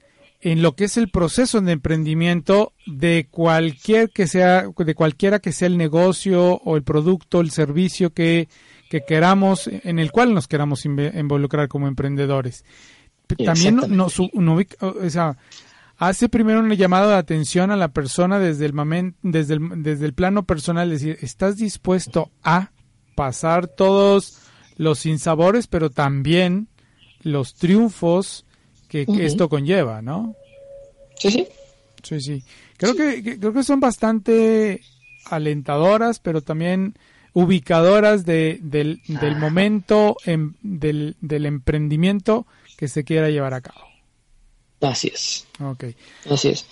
en 0.40 0.60
lo 0.62 0.74
que 0.74 0.84
es 0.84 0.96
el 0.96 1.08
proceso 1.10 1.60
de 1.60 1.72
emprendimiento 1.72 2.72
de 2.86 3.28
cualquier 3.30 4.10
que 4.10 4.26
sea, 4.26 4.64
de 4.76 4.94
cualquiera 4.94 5.38
que 5.38 5.52
sea 5.52 5.68
el 5.68 5.76
negocio 5.78 6.54
o 6.64 6.76
el 6.76 6.82
producto, 6.82 7.40
el 7.40 7.50
servicio 7.52 8.12
que, 8.12 8.48
que 8.90 9.02
queramos, 9.06 9.68
en 9.68 9.98
el 10.00 10.10
cual 10.10 10.34
nos 10.34 10.48
queramos 10.48 10.84
involucrar 10.84 11.68
como 11.68 11.86
emprendedores. 11.88 12.64
También 13.44 13.76
nos, 13.96 14.18
ubica- 14.18 14.76
o 14.84 15.08
sea, 15.10 15.36
hace 15.96 16.28
primero 16.28 16.58
un 16.58 16.72
llamado 16.72 17.10
de 17.10 17.16
atención 17.16 17.70
a 17.70 17.76
la 17.76 17.88
persona 17.88 18.40
desde 18.40 18.66
el 18.66 18.72
momento, 18.72 19.16
desde 19.22 19.54
el, 19.54 19.82
desde 19.84 20.06
el 20.06 20.12
plano 20.12 20.42
personal, 20.42 20.90
es 20.92 21.02
decir, 21.02 21.18
¿estás 21.20 21.56
dispuesto 21.56 22.30
a 22.42 22.71
pasar 23.14 23.66
todos 23.68 24.38
los 24.76 24.98
sinsabores, 25.00 25.66
pero 25.66 25.90
también 25.90 26.68
los 27.22 27.54
triunfos 27.54 28.44
que, 28.88 29.06
esto 29.20 29.48
conlleva, 29.48 30.02
¿no? 30.02 30.34
Sí, 31.18 31.30
sí. 31.30 31.48
Sí, 32.02 32.20
sí. 32.20 32.44
Creo 32.76 32.94
que, 32.96 33.22
que- 33.22 33.38
creo 33.38 33.52
que 33.52 33.62
son 33.62 33.80
bastante 33.80 34.80
alentadoras, 35.26 36.18
pero 36.18 36.40
también 36.42 36.94
ubicadoras 37.32 38.26
de, 38.26 38.58
del, 38.60 39.00
del 39.06 39.36
momento 39.36 40.16
em- 40.26 40.54
del, 40.62 41.16
del 41.20 41.46
emprendimiento 41.46 42.46
que 42.76 42.88
se 42.88 43.04
quiera 43.04 43.30
llevar 43.30 43.54
a 43.54 43.60
cabo. 43.60 43.86
Así 44.80 45.08
es. 45.14 45.46
Ok. 45.60 45.84
Así 46.28 46.48
es. 46.48 46.66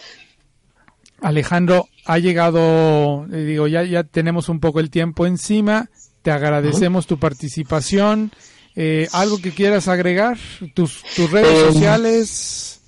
Alejandro, 1.23 1.89
ha 2.07 2.19
llegado, 2.19 3.27
eh, 3.33 3.45
digo, 3.45 3.69
ya, 3.69 3.85
ya 3.85 4.05
tenemos 4.05 4.49
un 4.49 4.59
poco 4.59 4.81
el 4.81 4.91
tiempo 4.91 5.27
encima. 5.27 5.91
Te 6.23 6.31
agradecemos 6.31 7.07
tu 7.07 7.19
participación. 7.19 8.31
Eh, 8.77 9.09
¿Algo 9.13 9.39
que 9.41 9.53
quieras 9.53 9.89
agregar? 9.89 10.39
¿Tus, 10.75 11.03
tus 11.17 11.31
redes 11.31 11.49
Eh, 11.69 11.73
sociales? 11.73 12.81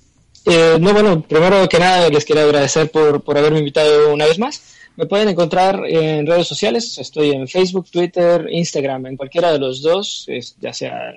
Eh, 0.45 0.77
no, 0.79 0.93
bueno, 0.93 1.21
primero 1.21 1.67
que 1.69 1.79
nada 1.79 2.09
les 2.09 2.25
quiero 2.25 2.41
agradecer 2.41 2.91
por, 2.91 3.23
por 3.23 3.37
haberme 3.37 3.59
invitado 3.59 4.13
una 4.13 4.25
vez 4.25 4.37
más. 4.39 4.61
Me 4.95 5.07
pueden 5.07 5.29
encontrar 5.29 5.81
en 5.87 6.27
redes 6.27 6.47
sociales, 6.47 6.97
estoy 6.99 7.31
en 7.31 7.47
Facebook, 7.47 7.89
Twitter, 7.89 8.45
Instagram, 8.51 9.07
en 9.07 9.17
cualquiera 9.17 9.51
de 9.51 9.57
los 9.57 9.81
dos, 9.81 10.25
es- 10.27 10.55
ya 10.59 10.71
sea 10.71 11.11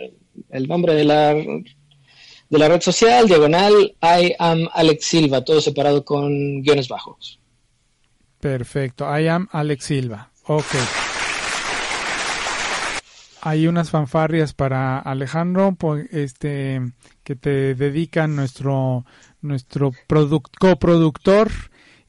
el 0.50 0.66
nombre 0.66 0.94
de 0.94 1.04
la, 1.04 1.34
de 1.34 2.58
la 2.58 2.68
red 2.68 2.80
social, 2.80 3.28
diagonal, 3.28 3.94
I 4.02 4.34
am 4.38 4.66
Alex 4.72 5.04
Silva, 5.04 5.44
todo 5.44 5.60
separado 5.60 6.04
con 6.06 6.62
guiones 6.62 6.88
bajos. 6.88 7.38
Perfecto. 8.40 9.04
I 9.18 9.28
am 9.28 9.48
Alex 9.52 9.84
Silva. 9.84 10.30
Ok. 10.46 10.64
Hay 13.48 13.68
unas 13.68 13.90
fanfarrias 13.90 14.54
para 14.54 14.98
Alejandro, 14.98 15.74
po- 15.76 15.96
este, 15.96 16.80
que 17.22 17.36
te 17.36 17.74
dedican 17.76 18.34
nuestro, 18.34 19.04
nuestro 19.40 19.92
produc- 20.08 20.50
coproductor 20.58 21.50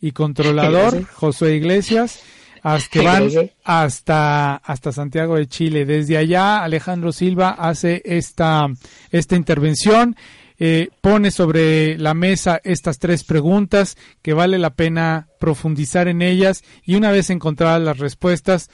y 0.01 0.13
controlador, 0.13 0.93
Gracias. 0.93 1.11
Josué 1.13 1.55
Iglesias, 1.55 2.19
hasta 2.63 2.89
que 2.89 3.01
van 3.05 3.29
hasta, 3.63 4.55
hasta 4.55 4.91
Santiago 4.91 5.35
de 5.35 5.47
Chile. 5.47 5.85
Desde 5.85 6.17
allá, 6.17 6.63
Alejandro 6.63 7.11
Silva 7.11 7.51
hace 7.51 8.01
esta, 8.05 8.67
esta 9.11 9.35
intervención, 9.35 10.15
eh, 10.59 10.89
pone 11.01 11.29
sobre 11.29 11.99
la 11.99 12.15
mesa 12.15 12.59
estas 12.63 12.97
tres 12.97 13.23
preguntas 13.23 13.95
que 14.23 14.33
vale 14.33 14.57
la 14.57 14.71
pena 14.71 15.27
profundizar 15.39 16.07
en 16.07 16.23
ellas 16.23 16.63
y 16.83 16.95
una 16.95 17.11
vez 17.11 17.29
encontradas 17.29 17.79
las 17.83 17.99
respuestas, 17.99 18.71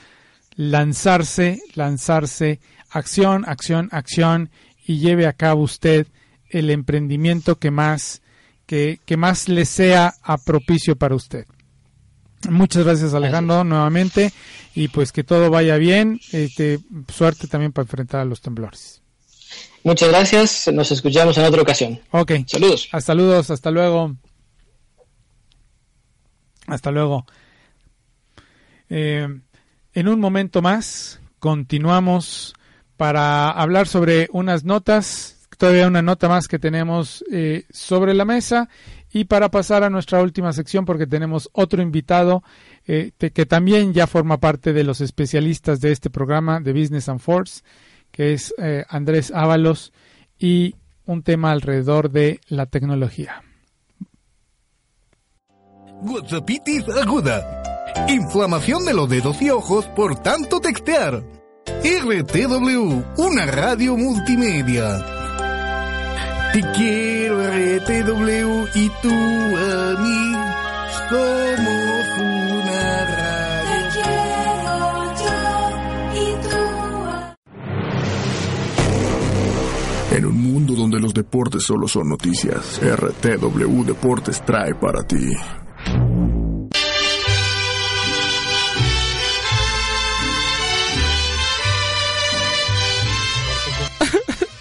lanzarse, 0.56 1.62
lanzarse, 1.76 2.60
acción, 2.90 3.44
acción, 3.48 3.90
acción 3.92 4.50
y 4.86 5.00
lleve 5.00 5.28
a 5.28 5.34
cabo 5.34 5.64
usted 5.64 6.08
el 6.50 6.70
emprendimiento 6.70 7.58
que 7.58 7.72
más, 7.72 8.22
que, 8.66 9.00
que 9.06 9.18
más 9.18 9.50
le 9.50 9.66
sea 9.66 10.14
a 10.22 10.38
propicio 10.38 10.96
para 10.96 11.16
usted. 11.16 11.46
Muchas 12.50 12.84
gracias 12.84 13.14
Alejandro 13.14 13.64
nuevamente 13.64 14.34
y 14.76 14.90
pues 14.90 15.12
que 15.12 15.24
todo 15.24 15.50
vaya 15.50 15.78
bien, 15.78 16.20
este, 16.32 16.80
suerte 17.08 17.48
también 17.48 17.72
para 17.72 17.84
enfrentar 17.84 18.22
a 18.22 18.26
los 18.26 18.42
temblores. 18.42 19.02
Muchas 19.84 20.10
gracias, 20.10 20.70
nos 20.74 20.92
escuchamos 20.92 21.38
en 21.38 21.46
otra 21.46 21.62
ocasión. 21.62 22.00
Ok, 22.12 22.32
Saludos. 22.48 22.90
hasta 22.92 23.08
saludos, 23.08 23.50
hasta 23.50 23.72
luego. 23.72 24.16
Hasta 26.68 26.92
luego. 26.92 27.26
Eh, 28.90 29.28
en 29.94 30.08
un 30.08 30.20
momento 30.20 30.62
más 30.62 31.20
continuamos 31.40 32.54
para 32.98 33.50
hablar 33.50 33.88
sobre 33.88 34.28
unas 34.32 34.64
notas, 34.64 35.48
todavía 35.58 35.88
una 35.88 36.02
nota 36.02 36.30
más 36.30 36.48
que 36.48 36.60
tenemos 36.60 37.24
eh, 37.32 37.66
sobre 37.70 38.14
la 38.14 38.26
mesa 38.26 38.70
y 39.12 39.26
para 39.26 39.50
pasar 39.50 39.84
a 39.84 39.90
nuestra 39.90 40.22
última 40.22 40.54
sección 40.54 40.86
porque 40.86 41.06
tenemos 41.06 41.50
otro 41.54 41.82
invitado 41.82 42.44
eh, 42.88 43.12
que 43.18 43.46
también 43.46 43.94
ya 43.94 44.08
forma 44.08 44.40
parte 44.40 44.74
de 44.74 44.84
los 44.84 45.02
especialistas 45.02 45.80
de 45.80 45.92
este 45.92 46.10
programa 46.10 46.60
de 46.60 46.74
Business 46.74 47.10
and 47.10 47.20
Force, 47.20 47.62
que 48.12 48.34
es 48.34 48.54
eh, 48.58 48.84
Andrés 48.90 49.32
Ábalos 49.34 49.94
y 50.40 50.76
un 51.06 51.24
tema 51.24 51.52
alrededor 51.52 52.10
de 52.10 52.40
la 52.48 52.66
tecnología. 52.66 53.44
Whatsappitis 56.02 56.88
aguda. 56.90 57.64
Inflamación 58.08 58.86
de 58.86 58.94
los 58.94 59.10
dedos 59.10 59.42
y 59.42 59.50
ojos 59.50 59.86
por 59.88 60.16
tanto 60.16 60.60
textear. 60.60 61.24
RTW, 61.84 63.04
una 63.18 63.46
radio 63.46 63.98
multimedia. 63.98 65.06
Te 66.54 66.62
quiero 66.76 67.42
RTW 67.42 68.68
y 68.76 68.90
tú 69.02 69.10
a 69.10 70.02
mí. 70.02 70.34
Somos 71.10 72.18
una 72.20 73.06
radio. 73.06 73.34
En 80.12 80.26
un 80.26 80.54
mundo 80.54 80.76
donde 80.76 81.00
los 81.00 81.14
deportes 81.14 81.64
solo 81.64 81.88
son 81.88 82.10
noticias, 82.10 82.80
RTW 82.80 83.84
Deportes 83.84 84.46
trae 84.46 84.76
para 84.76 85.02
ti. 85.02 85.34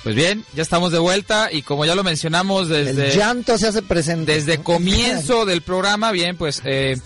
Pues 0.02 0.16
bien, 0.16 0.44
ya 0.54 0.62
estamos 0.62 0.90
de 0.90 0.98
vuelta 0.98 1.48
y 1.52 1.62
como 1.62 1.84
ya 1.84 1.94
lo 1.94 2.02
mencionamos 2.02 2.68
desde... 2.68 3.10
El 3.10 3.16
llanto 3.16 3.56
se 3.56 3.68
hace 3.68 3.82
presente. 3.82 4.34
Desde 4.34 4.58
comienzo 4.58 5.46
del 5.46 5.62
programa, 5.62 6.10
bien, 6.10 6.36
pues 6.36 6.60
eh, 6.64 6.96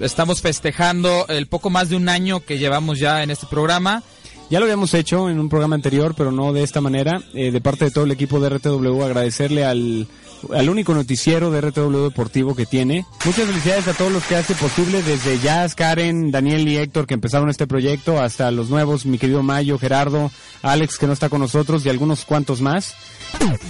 estamos 0.00 0.40
festejando 0.40 1.26
el 1.28 1.46
poco 1.48 1.68
más 1.68 1.90
de 1.90 1.96
un 1.96 2.08
año 2.08 2.40
que 2.40 2.58
llevamos 2.58 2.98
ya 2.98 3.22
en 3.22 3.30
este 3.30 3.46
programa. 3.46 4.02
Ya 4.48 4.60
lo 4.60 4.64
habíamos 4.66 4.94
hecho 4.94 5.28
en 5.28 5.40
un 5.40 5.48
programa 5.48 5.74
anterior, 5.74 6.14
pero 6.16 6.30
no 6.30 6.52
de 6.52 6.62
esta 6.62 6.80
manera. 6.80 7.20
Eh, 7.34 7.50
de 7.50 7.60
parte 7.60 7.86
de 7.86 7.90
todo 7.90 8.04
el 8.04 8.12
equipo 8.12 8.38
de 8.40 8.48
RTW, 8.50 9.02
agradecerle 9.02 9.64
al, 9.64 10.06
al 10.54 10.68
único 10.68 10.94
noticiero 10.94 11.50
de 11.50 11.60
RTW 11.60 12.04
Deportivo 12.04 12.54
que 12.54 12.64
tiene. 12.64 13.04
Muchas 13.24 13.46
felicidades 13.46 13.88
a 13.88 13.94
todos 13.94 14.12
los 14.12 14.22
que 14.24 14.36
hace 14.36 14.54
posible, 14.54 15.02
desde 15.02 15.40
Jazz, 15.40 15.74
Karen, 15.74 16.30
Daniel 16.30 16.68
y 16.68 16.76
Héctor 16.76 17.06
que 17.08 17.14
empezaron 17.14 17.50
este 17.50 17.66
proyecto, 17.66 18.20
hasta 18.20 18.50
los 18.52 18.68
nuevos, 18.70 19.04
mi 19.04 19.18
querido 19.18 19.42
Mayo, 19.42 19.78
Gerardo, 19.80 20.30
Alex 20.62 20.96
que 20.98 21.06
no 21.08 21.12
está 21.12 21.28
con 21.28 21.40
nosotros 21.40 21.84
y 21.84 21.88
algunos 21.88 22.24
cuantos 22.24 22.60
más. 22.60 22.94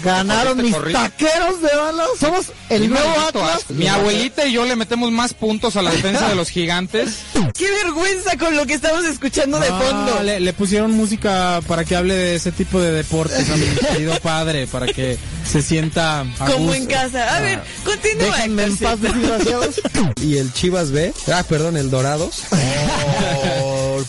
Ganaron 0.05 0.59
mis 0.63 0.75
corrido. 0.75 1.01
taqueros 1.01 1.63
de 1.63 1.75
balas. 1.75 2.07
Somos 2.21 2.53
el 2.69 2.91
nuevo 2.91 3.09
Atlas. 3.27 3.65
Mi 3.71 3.87
abuelita 3.89 4.47
y 4.47 4.53
yo 4.53 4.65
le 4.67 4.77
metemos 4.77 5.11
más 5.11 5.33
puntos 5.33 5.77
a 5.77 5.83
la 5.83 5.91
defensa 5.91 6.29
de 6.29 6.35
los 6.35 6.51
gigantes. 6.51 7.21
¡Qué 7.55 7.71
vergüenza 7.85 8.37
con 8.37 8.55
lo 8.55 8.67
que 8.67 8.75
estamos 8.75 9.05
escuchando 9.07 9.59
de 9.59 9.69
fondo! 9.69 10.23
le, 10.23 10.41
le 10.41 10.53
pusieron 10.67 10.91
música 10.91 11.61
para 11.69 11.85
que 11.85 11.95
hable 11.95 12.15
de 12.15 12.35
ese 12.35 12.51
tipo 12.51 12.81
de 12.81 12.91
deportes 12.91 13.49
a 13.49 13.57
mi 13.57 13.67
querido 13.93 14.19
padre, 14.21 14.67
para 14.67 14.87
que 14.89 15.17
se 15.49 15.63
sienta 15.63 16.23
a 16.23 16.25
Como 16.51 16.59
gusto. 16.67 16.75
en 16.75 16.87
casa. 16.87 17.37
A 17.37 17.41
ver, 17.41 17.61
continúa. 17.85 18.35
Déjenme 18.37 18.65
en 18.65 18.77
paz, 18.77 19.01
desgraciados. 19.01 19.81
Y 20.23 20.39
el 20.39 20.53
Chivas 20.53 20.91
B, 20.91 21.13
ah, 21.33 21.45
perdón, 21.49 21.77
el 21.77 21.89
Dorados. 21.91 22.43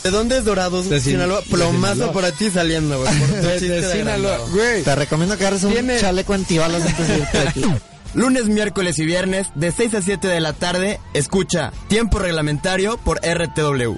¿De 0.03 0.09
dónde 0.09 0.37
es 0.39 0.45
Dorados? 0.45 0.89
De 0.89 0.99
Sin- 0.99 1.11
Sinaloa. 1.13 1.41
de 1.41 1.47
Plomazo 1.47 1.93
Sinaloa. 1.93 2.13
por 2.13 2.31
ti 2.31 2.49
saliendo, 2.49 2.99
güey. 2.99 3.13
De, 3.19 3.59
de 3.59 3.91
Sinaloa. 3.93 4.37
Güey. 4.51 4.81
Te 4.83 4.95
recomiendo 4.95 5.37
que 5.37 5.43
agarres 5.43 5.63
un 5.63 5.73
Tiene- 5.73 5.99
chaleco 5.99 6.33
antibalas 6.33 6.81
antes 6.83 7.07
de 7.07 7.17
irte 7.19 7.37
aquí. 7.39 7.61
Lunes, 8.13 8.45
miércoles 8.47 8.97
y 8.97 9.05
viernes, 9.05 9.47
de 9.53 9.71
6 9.71 9.93
a 9.93 10.01
7 10.01 10.27
de 10.27 10.39
la 10.39 10.53
tarde, 10.53 10.99
escucha 11.13 11.71
Tiempo 11.87 12.17
Reglamentario 12.17 12.97
por 12.97 13.19
RTW. 13.19 13.95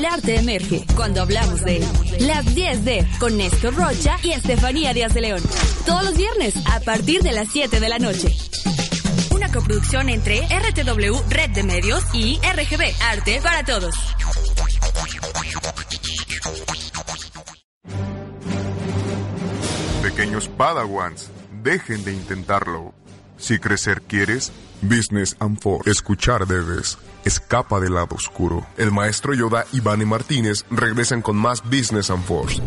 El 0.00 0.06
arte 0.06 0.36
emerge 0.36 0.86
cuando 0.96 1.20
hablamos 1.20 1.60
de 1.60 1.76
él. 1.76 1.84
Las 2.20 2.54
10 2.54 2.84
de 2.86 3.06
con 3.18 3.36
Néstor 3.36 3.74
Rocha 3.74 4.16
y 4.22 4.32
Estefanía 4.32 4.94
Díaz 4.94 5.12
de 5.12 5.20
León. 5.20 5.42
Todos 5.84 6.02
los 6.04 6.16
viernes 6.16 6.54
a 6.72 6.80
partir 6.80 7.20
de 7.20 7.32
las 7.32 7.48
7 7.48 7.80
de 7.80 7.88
la 7.90 7.98
noche. 7.98 8.34
Una 9.30 9.52
coproducción 9.52 10.08
entre 10.08 10.40
RTW 10.46 11.20
Red 11.28 11.50
de 11.50 11.64
Medios 11.64 12.02
y 12.14 12.38
RGB 12.38 12.94
Arte 13.10 13.40
para 13.42 13.62
Todos. 13.62 13.94
¿De 20.02 20.10
pequeños 20.10 20.48
Padawans, 20.48 21.28
dejen 21.62 22.02
de 22.04 22.14
intentarlo. 22.14 22.94
Si 23.36 23.58
crecer 23.58 24.00
quieres, 24.00 24.50
Business 24.82 25.36
and 25.40 25.58
Force. 25.58 25.90
Escuchar 25.90 26.46
debes. 26.46 26.98
Escapa 27.24 27.80
del 27.80 27.94
lado 27.94 28.16
oscuro. 28.16 28.66
El 28.76 28.92
maestro 28.92 29.34
Yoda 29.34 29.66
y 29.72 29.80
Vane 29.80 30.06
Martínez 30.06 30.64
regresan 30.70 31.22
con 31.22 31.36
más 31.36 31.62
Business 31.62 32.10
and 32.10 32.24
Force. 32.24 32.60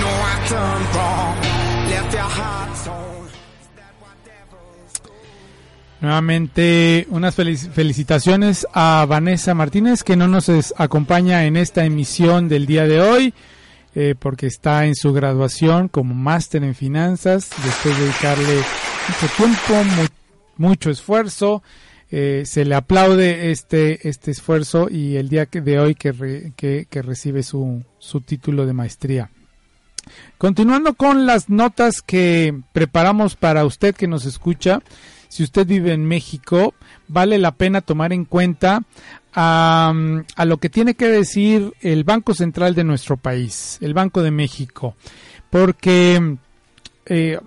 No, 0.00 0.08
I 0.08 0.48
wrong. 0.94 1.36
Left 1.88 2.12
your. 2.86 3.11
Nuevamente 6.02 7.06
unas 7.10 7.38
felic- 7.38 7.70
felicitaciones 7.70 8.66
a 8.74 9.06
Vanessa 9.08 9.54
Martínez 9.54 10.02
que 10.02 10.16
no 10.16 10.26
nos 10.26 10.50
acompaña 10.76 11.44
en 11.46 11.56
esta 11.56 11.84
emisión 11.84 12.48
del 12.48 12.66
día 12.66 12.88
de 12.88 13.00
hoy 13.00 13.34
eh, 13.94 14.16
porque 14.18 14.48
está 14.48 14.84
en 14.86 14.96
su 14.96 15.12
graduación 15.12 15.86
como 15.86 16.12
máster 16.12 16.64
en 16.64 16.74
finanzas 16.74 17.50
después 17.64 17.96
de 17.96 18.02
dedicarle 18.04 18.56
mucho 19.08 19.34
tiempo, 19.36 19.84
mu- 19.94 20.66
mucho 20.68 20.90
esfuerzo. 20.90 21.62
Eh, 22.10 22.42
se 22.46 22.64
le 22.64 22.74
aplaude 22.74 23.52
este, 23.52 24.06
este 24.08 24.32
esfuerzo 24.32 24.88
y 24.90 25.16
el 25.16 25.28
día 25.28 25.46
de 25.50 25.78
hoy 25.78 25.94
que, 25.94 26.10
re- 26.10 26.52
que 26.56 27.02
recibe 27.02 27.44
su, 27.44 27.84
su 28.00 28.20
título 28.20 28.66
de 28.66 28.72
maestría. 28.72 29.30
Continuando 30.36 30.94
con 30.94 31.26
las 31.26 31.48
notas 31.48 32.02
que 32.02 32.54
preparamos 32.72 33.36
para 33.36 33.64
usted 33.64 33.94
que 33.94 34.08
nos 34.08 34.24
escucha, 34.26 34.80
si 35.32 35.42
usted 35.42 35.66
vive 35.66 35.94
en 35.94 36.04
México, 36.04 36.74
vale 37.08 37.38
la 37.38 37.52
pena 37.52 37.80
tomar 37.80 38.12
en 38.12 38.26
cuenta 38.26 38.82
a 39.32 39.94
lo 40.44 40.58
que 40.58 40.68
tiene 40.68 40.92
que 40.92 41.08
decir 41.08 41.72
el 41.80 42.04
Banco 42.04 42.34
Central 42.34 42.74
de 42.74 42.84
nuestro 42.84 43.16
país, 43.16 43.78
el 43.80 43.94
Banco 43.94 44.20
de 44.20 44.30
México, 44.30 44.94
porque 45.48 46.36
eh, 47.06 47.38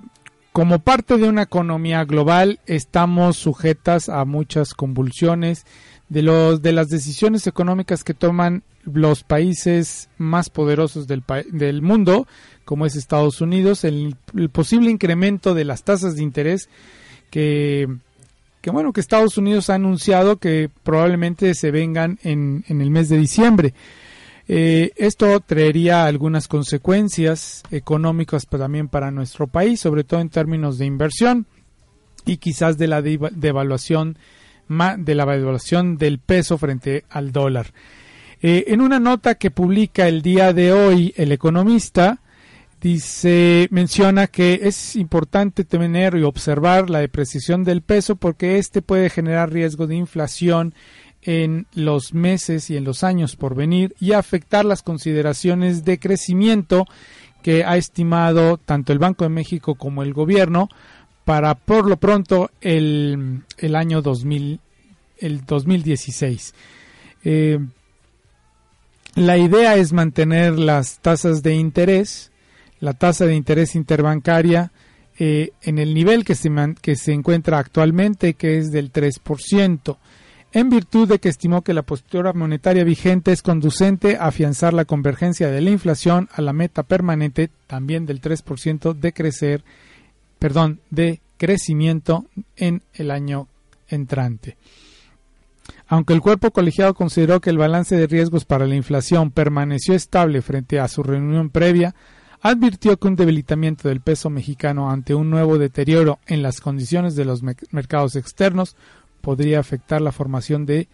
como 0.51 0.79
parte 0.79 1.17
de 1.17 1.29
una 1.29 1.43
economía 1.43 2.03
global 2.05 2.59
estamos 2.65 3.37
sujetas 3.37 4.09
a 4.09 4.25
muchas 4.25 4.73
convulsiones 4.73 5.67
de 6.09 6.23
los 6.23 6.63
de 6.63 6.71
las 6.71 6.89
decisiones 6.89 7.45
económicas 7.45 8.03
que 8.03 8.15
toman 8.15 8.63
los 8.83 9.21
países 9.21 10.09
más 10.17 10.49
poderosos 10.49 11.05
del, 11.05 11.23
del 11.51 11.83
mundo, 11.83 12.25
como 12.63 12.87
es 12.87 12.95
Estados 12.95 13.41
Unidos, 13.41 13.83
el 13.83 14.17
posible 14.51 14.89
incremento 14.89 15.53
de 15.53 15.65
las 15.65 15.83
tasas 15.83 16.15
de 16.15 16.23
interés 16.23 16.67
que, 17.29 17.87
bueno 18.71 18.93
que 18.93 19.01
Estados 19.01 19.37
Unidos 19.37 19.69
ha 19.69 19.75
anunciado 19.75 20.37
que 20.37 20.69
probablemente 20.83 21.53
se 21.53 21.71
vengan 21.71 22.19
en, 22.23 22.63
en 22.67 22.81
el 22.81 22.89
mes 22.89 23.09
de 23.09 23.17
diciembre. 23.17 23.73
Eh, 24.47 24.91
esto 24.95 25.39
traería 25.39 26.05
algunas 26.05 26.47
consecuencias 26.47 27.63
económicas 27.71 28.45
también 28.47 28.89
para 28.89 29.09
nuestro 29.09 29.47
país, 29.47 29.79
sobre 29.79 30.03
todo 30.03 30.19
en 30.19 30.29
términos 30.29 30.77
de 30.77 30.85
inversión 30.85 31.47
y 32.25 32.37
quizás 32.37 32.77
de 32.77 32.87
la 32.87 33.01
deva- 33.01 33.31
devaluación 33.31 34.17
de 34.97 35.15
la 35.15 35.25
del 35.97 36.19
peso 36.19 36.57
frente 36.57 37.05
al 37.09 37.31
dólar. 37.31 37.73
Eh, 38.41 38.65
en 38.67 38.81
una 38.81 38.99
nota 38.99 39.35
que 39.35 39.49
publica 39.49 40.07
el 40.07 40.21
día 40.21 40.53
de 40.53 40.73
hoy 40.73 41.13
el 41.17 41.31
economista, 41.31 42.19
dice, 42.81 43.67
menciona 43.71 44.27
que 44.27 44.61
es 44.63 44.95
importante 44.95 45.63
tener 45.63 46.15
y 46.15 46.23
observar 46.23 46.89
la 46.89 46.99
depreciación 46.99 47.63
del 47.63 47.81
peso 47.81 48.15
porque 48.15 48.57
este 48.57 48.81
puede 48.81 49.09
generar 49.09 49.51
riesgo 49.51 49.87
de 49.87 49.95
inflación 49.95 50.73
en 51.21 51.65
los 51.73 52.13
meses 52.13 52.69
y 52.69 52.77
en 52.77 52.83
los 52.83 53.03
años 53.03 53.35
por 53.35 53.55
venir 53.55 53.95
y 53.99 54.11
afectar 54.11 54.63
las 54.63 54.83
consideraciones 54.83 55.83
de 55.83 55.99
crecimiento 55.99 56.85
que 57.41 57.63
ha 57.63 57.77
estimado 57.77 58.57
tanto 58.57 58.93
el 58.93 58.99
Banco 58.99 59.23
de 59.23 59.29
México 59.29 59.75
como 59.75 60.03
el 60.03 60.13
gobierno 60.13 60.69
para 61.25 61.55
por 61.55 61.89
lo 61.89 61.97
pronto 61.97 62.51
el, 62.61 63.41
el 63.57 63.75
año 63.75 64.01
2000, 64.01 64.59
el 65.17 65.45
2016. 65.45 66.53
Eh, 67.23 67.59
la 69.15 69.37
idea 69.37 69.75
es 69.75 69.93
mantener 69.93 70.59
las 70.59 70.99
tasas 70.99 71.41
de 71.41 71.55
interés, 71.55 72.31
la 72.79 72.93
tasa 72.93 73.25
de 73.25 73.35
interés 73.35 73.75
interbancaria 73.75 74.71
eh, 75.17 75.51
en 75.61 75.79
el 75.79 75.93
nivel 75.93 76.25
que 76.25 76.35
se, 76.35 76.51
que 76.81 76.95
se 76.95 77.13
encuentra 77.13 77.57
actualmente, 77.57 78.33
que 78.33 78.57
es 78.57 78.71
del 78.71 78.91
3%, 78.91 79.97
en 80.51 80.69
virtud 80.69 81.07
de 81.07 81.19
que 81.19 81.29
estimó 81.29 81.63
que 81.63 81.73
la 81.73 81.83
postura 81.83 82.33
monetaria 82.33 82.83
vigente 82.83 83.31
es 83.31 83.41
conducente 83.41 84.17
a 84.17 84.27
afianzar 84.27 84.73
la 84.73 84.85
convergencia 84.85 85.49
de 85.49 85.61
la 85.61 85.69
inflación 85.69 86.29
a 86.31 86.41
la 86.41 86.53
meta 86.53 86.83
permanente 86.83 87.49
también 87.67 88.05
del 88.05 88.21
3% 88.21 88.93
de 88.93 89.13
crecer, 89.13 89.63
perdón, 90.39 90.79
de 90.89 91.19
crecimiento 91.37 92.25
en 92.55 92.83
el 92.93 93.11
año 93.11 93.47
entrante. 93.89 94.57
Aunque 95.87 96.13
el 96.13 96.21
cuerpo 96.21 96.51
colegiado 96.51 96.93
consideró 96.93 97.41
que 97.41 97.49
el 97.49 97.57
balance 97.57 97.95
de 97.95 98.07
riesgos 98.07 98.45
para 98.45 98.65
la 98.65 98.75
inflación 98.75 99.31
permaneció 99.31 99.93
estable 99.93 100.41
frente 100.41 100.79
a 100.79 100.87
su 100.87 101.03
reunión 101.03 101.49
previa, 101.49 101.95
advirtió 102.47 102.95
que 102.97 103.07
un 103.07 103.15
debilitamiento 103.15 103.89
del 103.89 104.01
peso 104.01 104.29
mexicano 104.29 104.91
ante 104.91 105.15
un 105.15 105.31
nuevo 105.31 105.57
deterioro 105.57 106.19
en 106.27 106.43
las 106.43 106.61
condiciones 106.61 107.15
de 107.15 107.25
los 107.25 107.41
me- 107.41 107.55
mercados 107.71 108.15
externos 108.15 108.75
podría 109.21 109.59
afectar 109.59 109.99
la 109.99 110.11
formación 110.11 110.67
de 110.67 110.87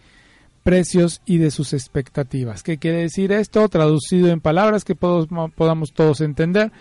precios 0.62 1.20
y 1.26 1.36
de 1.36 1.50
sus 1.50 1.74
expectativas. 1.74 2.62
¿Qué 2.62 2.78
quiere 2.78 3.02
decir 3.02 3.32
esto? 3.32 3.68
Traducido 3.68 4.28
en 4.28 4.40
palabras 4.40 4.82
que 4.84 4.94
podamos 4.94 5.92
todos 5.92 6.22
entender, 6.22 6.72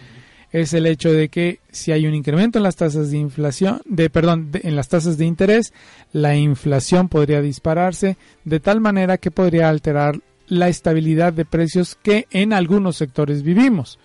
es 0.54 0.74
el 0.74 0.86
hecho 0.86 1.12
de 1.12 1.28
que 1.28 1.60
si 1.70 1.92
hay 1.92 2.08
un 2.08 2.14
incremento 2.14 2.58
en 2.58 2.64
las 2.64 2.78
tasas 2.78 3.12
de 3.12 3.18
inflación, 3.18 3.82
de 3.84 4.10
perdón, 4.10 4.52
en 4.54 4.78
las 4.78 4.88
tasas 4.88 5.18
de 5.18 5.26
interés, 5.26 5.74
la 6.14 6.38
inflación 6.38 7.10
podría 7.10 7.42
dispararse 7.42 8.16
de 8.46 8.62
tal 8.62 8.80
manera 8.80 9.18
que 9.18 9.32
podría 9.32 9.68
alterar 9.68 10.22
la 10.48 10.70
estabilidad 10.70 11.34
de 11.34 11.44
precios 11.44 11.98
que 12.02 12.26
en 12.32 12.54
algunos 12.54 12.96
sectores 12.96 13.44
vivimos. 13.44 14.00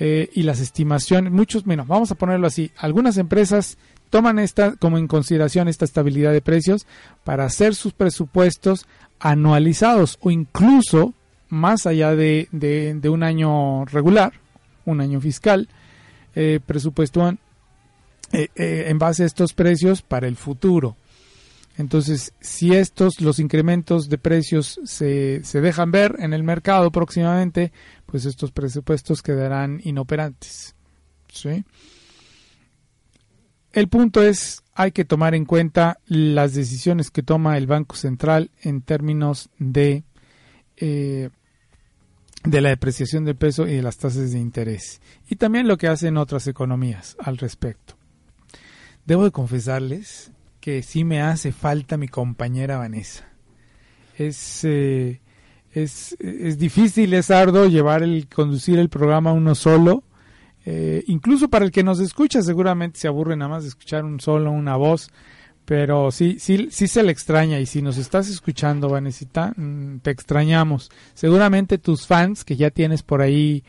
Eh, 0.00 0.30
y 0.32 0.42
las 0.42 0.58
estimaciones, 0.60 1.32
muchos, 1.32 1.64
bueno, 1.64 1.84
vamos 1.86 2.10
a 2.10 2.14
ponerlo 2.16 2.46
así, 2.46 2.70
algunas 2.76 3.18
empresas 3.18 3.76
toman 4.10 4.38
esta 4.38 4.74
como 4.76 4.98
en 4.98 5.06
consideración 5.06 5.68
esta 5.68 5.84
estabilidad 5.84 6.32
de 6.32 6.40
precios 6.42 6.86
para 7.24 7.44
hacer 7.44 7.74
sus 7.74 7.92
presupuestos 7.92 8.86
anualizados 9.20 10.18
o 10.20 10.30
incluso 10.30 11.14
más 11.48 11.86
allá 11.86 12.14
de, 12.16 12.48
de- 12.52 12.94
un 13.10 13.22
año 13.22 13.84
regular, 13.84 14.32
un 14.86 15.00
año 15.00 15.20
fiscal, 15.20 15.68
eh, 16.34 16.58
eh, 18.32 18.48
eh, 18.56 18.84
en 18.88 18.98
base 18.98 19.22
a 19.22 19.26
estos 19.26 19.52
precios 19.52 20.02
para 20.02 20.26
el 20.26 20.36
futuro. 20.36 20.96
Entonces, 21.78 22.34
si 22.40 22.74
estos, 22.74 23.20
los 23.20 23.38
incrementos 23.38 24.08
de 24.08 24.18
precios 24.18 24.78
se, 24.84 25.42
se 25.42 25.60
dejan 25.60 25.90
ver 25.90 26.16
en 26.18 26.34
el 26.34 26.42
mercado 26.42 26.90
próximamente, 26.90 27.72
pues 28.06 28.26
estos 28.26 28.52
presupuestos 28.52 29.22
quedarán 29.22 29.80
inoperantes. 29.82 30.74
¿sí? 31.32 31.64
El 33.72 33.88
punto 33.88 34.22
es, 34.22 34.62
hay 34.74 34.92
que 34.92 35.06
tomar 35.06 35.34
en 35.34 35.46
cuenta 35.46 35.98
las 36.06 36.52
decisiones 36.52 37.10
que 37.10 37.22
toma 37.22 37.56
el 37.56 37.66
Banco 37.66 37.96
Central 37.96 38.50
en 38.60 38.82
términos 38.82 39.48
de, 39.58 40.04
eh, 40.76 41.30
de 42.44 42.60
la 42.60 42.68
depreciación 42.68 43.24
del 43.24 43.36
peso 43.36 43.66
y 43.66 43.76
de 43.76 43.82
las 43.82 43.96
tasas 43.96 44.32
de 44.32 44.38
interés. 44.38 45.00
Y 45.26 45.36
también 45.36 45.68
lo 45.68 45.78
que 45.78 45.88
hacen 45.88 46.18
otras 46.18 46.46
economías 46.48 47.16
al 47.18 47.38
respecto. 47.38 47.94
Debo 49.06 49.24
de 49.24 49.30
confesarles 49.30 50.32
que 50.62 50.80
sí 50.84 51.02
me 51.02 51.20
hace 51.20 51.50
falta 51.50 51.96
mi 51.96 52.06
compañera 52.06 52.78
Vanessa. 52.78 53.28
Es, 54.16 54.60
eh, 54.62 55.20
es, 55.72 56.16
es 56.20 56.56
difícil, 56.56 57.12
es 57.14 57.32
arduo 57.32 57.66
llevar 57.66 58.04
el, 58.04 58.28
conducir 58.28 58.78
el 58.78 58.88
programa 58.88 59.32
uno 59.32 59.56
solo. 59.56 60.04
Eh, 60.64 61.02
incluso 61.08 61.48
para 61.48 61.64
el 61.64 61.72
que 61.72 61.82
nos 61.82 61.98
escucha 61.98 62.40
seguramente 62.42 63.00
se 63.00 63.08
aburre 63.08 63.36
nada 63.36 63.48
más 63.48 63.64
de 63.64 63.70
escuchar 63.70 64.04
un 64.04 64.20
solo, 64.20 64.52
una 64.52 64.76
voz. 64.76 65.10
Pero 65.64 66.12
sí, 66.12 66.36
sí, 66.38 66.68
sí 66.70 66.86
se 66.86 67.02
le 67.02 67.10
extraña 67.10 67.58
y 67.58 67.66
si 67.66 67.82
nos 67.82 67.98
estás 67.98 68.28
escuchando, 68.28 68.88
Vanesita, 68.88 69.54
mm, 69.56 69.98
te 69.98 70.12
extrañamos. 70.12 70.90
Seguramente 71.14 71.78
tus 71.78 72.06
fans, 72.06 72.44
que 72.44 72.54
ya 72.54 72.70
tienes 72.70 73.02
por 73.02 73.20
ahí 73.20 73.64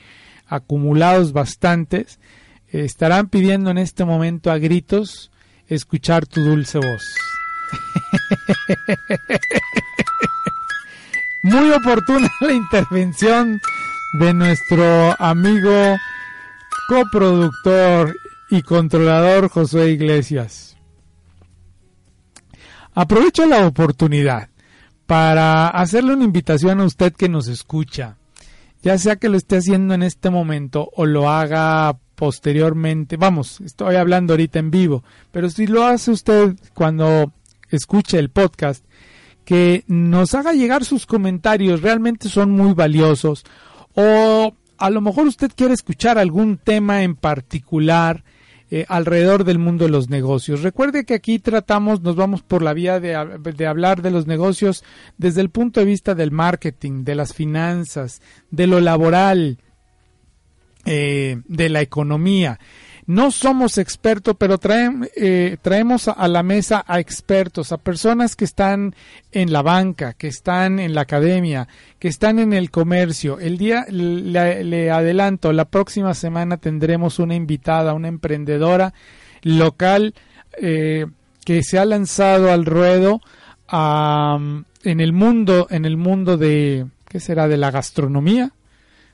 acumulados 0.45 1.33
bastantes, 1.33 2.19
estarán 2.67 3.29
pidiendo 3.29 3.71
en 3.71 3.79
este 3.79 4.05
momento 4.05 4.51
a 4.51 4.59
gritos 4.59 5.31
escuchar 5.75 6.25
tu 6.25 6.41
dulce 6.41 6.79
voz. 6.79 7.03
Muy 11.43 11.71
oportuna 11.71 12.29
la 12.39 12.53
intervención 12.53 13.59
de 14.19 14.33
nuestro 14.33 15.15
amigo 15.19 15.97
coproductor 16.87 18.15
y 18.49 18.61
controlador 18.61 19.49
Josué 19.49 19.91
Iglesias. 19.91 20.77
Aprovecho 22.93 23.45
la 23.45 23.65
oportunidad 23.65 24.49
para 25.07 25.67
hacerle 25.67 26.13
una 26.13 26.23
invitación 26.23 26.79
a 26.79 26.85
usted 26.85 27.13
que 27.13 27.27
nos 27.27 27.47
escucha, 27.47 28.17
ya 28.83 28.97
sea 28.97 29.15
que 29.15 29.29
lo 29.29 29.37
esté 29.37 29.57
haciendo 29.57 29.93
en 29.95 30.03
este 30.03 30.29
momento 30.29 30.89
o 30.95 31.05
lo 31.05 31.29
haga 31.29 31.97
posteriormente. 32.23 33.17
Vamos, 33.17 33.59
estoy 33.59 33.95
hablando 33.95 34.31
ahorita 34.31 34.57
en 34.57 34.71
vivo, 34.71 35.03
pero 35.29 35.49
si 35.49 35.67
lo 35.67 35.83
hace 35.83 36.09
usted 36.11 36.55
cuando 36.73 37.33
escuche 37.69 38.17
el 38.17 38.29
podcast, 38.29 38.85
que 39.43 39.83
nos 39.87 40.33
haga 40.35 40.53
llegar 40.53 40.85
sus 40.85 41.05
comentarios, 41.05 41.81
realmente 41.81 42.29
son 42.29 42.51
muy 42.51 42.73
valiosos. 42.73 43.43
O 43.93 44.53
a 44.77 44.89
lo 44.89 45.01
mejor 45.01 45.27
usted 45.27 45.51
quiere 45.53 45.73
escuchar 45.73 46.17
algún 46.17 46.55
tema 46.55 47.03
en 47.03 47.15
particular 47.15 48.23
eh, 48.71 48.85
alrededor 48.87 49.43
del 49.43 49.59
mundo 49.59 49.83
de 49.83 49.91
los 49.91 50.09
negocios. 50.09 50.61
Recuerde 50.61 51.03
que 51.03 51.15
aquí 51.15 51.39
tratamos, 51.39 51.99
nos 52.01 52.15
vamos 52.15 52.41
por 52.41 52.61
la 52.61 52.73
vía 52.73 53.01
de, 53.01 53.17
hab- 53.17 53.41
de 53.41 53.67
hablar 53.67 54.01
de 54.01 54.11
los 54.11 54.27
negocios 54.27 54.85
desde 55.17 55.41
el 55.41 55.49
punto 55.49 55.81
de 55.81 55.87
vista 55.87 56.15
del 56.15 56.31
marketing, 56.31 57.03
de 57.03 57.15
las 57.15 57.33
finanzas, 57.33 58.21
de 58.49 58.65
lo 58.65 58.79
laboral, 58.79 59.57
eh, 60.85 61.41
de 61.45 61.69
la 61.69 61.81
economía. 61.81 62.59
No 63.05 63.31
somos 63.31 63.77
expertos, 63.77 64.35
pero 64.39 64.57
traem- 64.57 65.09
eh, 65.17 65.57
traemos 65.61 66.07
a, 66.07 66.25
la 66.29 66.41
mesa 66.41 66.85
a 66.87 67.01
expertos, 67.01 67.73
a 67.73 67.77
personas 67.77 68.37
que 68.37 68.45
están 68.45 68.95
en 69.33 69.51
la 69.51 69.61
banca, 69.61 70.13
que 70.13 70.27
están 70.27 70.79
en 70.79 70.95
la 70.95 71.01
academia, 71.01 71.67
que 71.99 72.07
están 72.07 72.39
en 72.39 72.53
el 72.53 72.71
comercio. 72.71 73.39
El 73.39 73.57
día, 73.57 73.85
le, 73.89 74.89
adelanto, 74.89 75.51
la 75.51 75.65
próxima 75.65 76.13
semana 76.13 76.55
tendremos 76.57 77.19
una 77.19 77.35
invitada, 77.35 77.93
una 77.93 78.07
emprendedora 78.07 78.93
local 79.41 80.13
eh, 80.61 81.05
que 81.43 81.61
se 81.61 81.77
ha 81.79 81.83
lanzado 81.83 82.53
al 82.53 82.65
ruedo 82.65 83.19
en 83.69 84.99
el 85.01 85.11
mundo, 85.11 85.67
en 85.69 85.83
el 85.83 85.97
mundo 85.97 86.37
de, 86.37 86.85
¿qué 87.09 87.19
será? 87.19 87.49
De 87.49 87.57
la 87.57 87.69
gastronomía, 87.69 88.51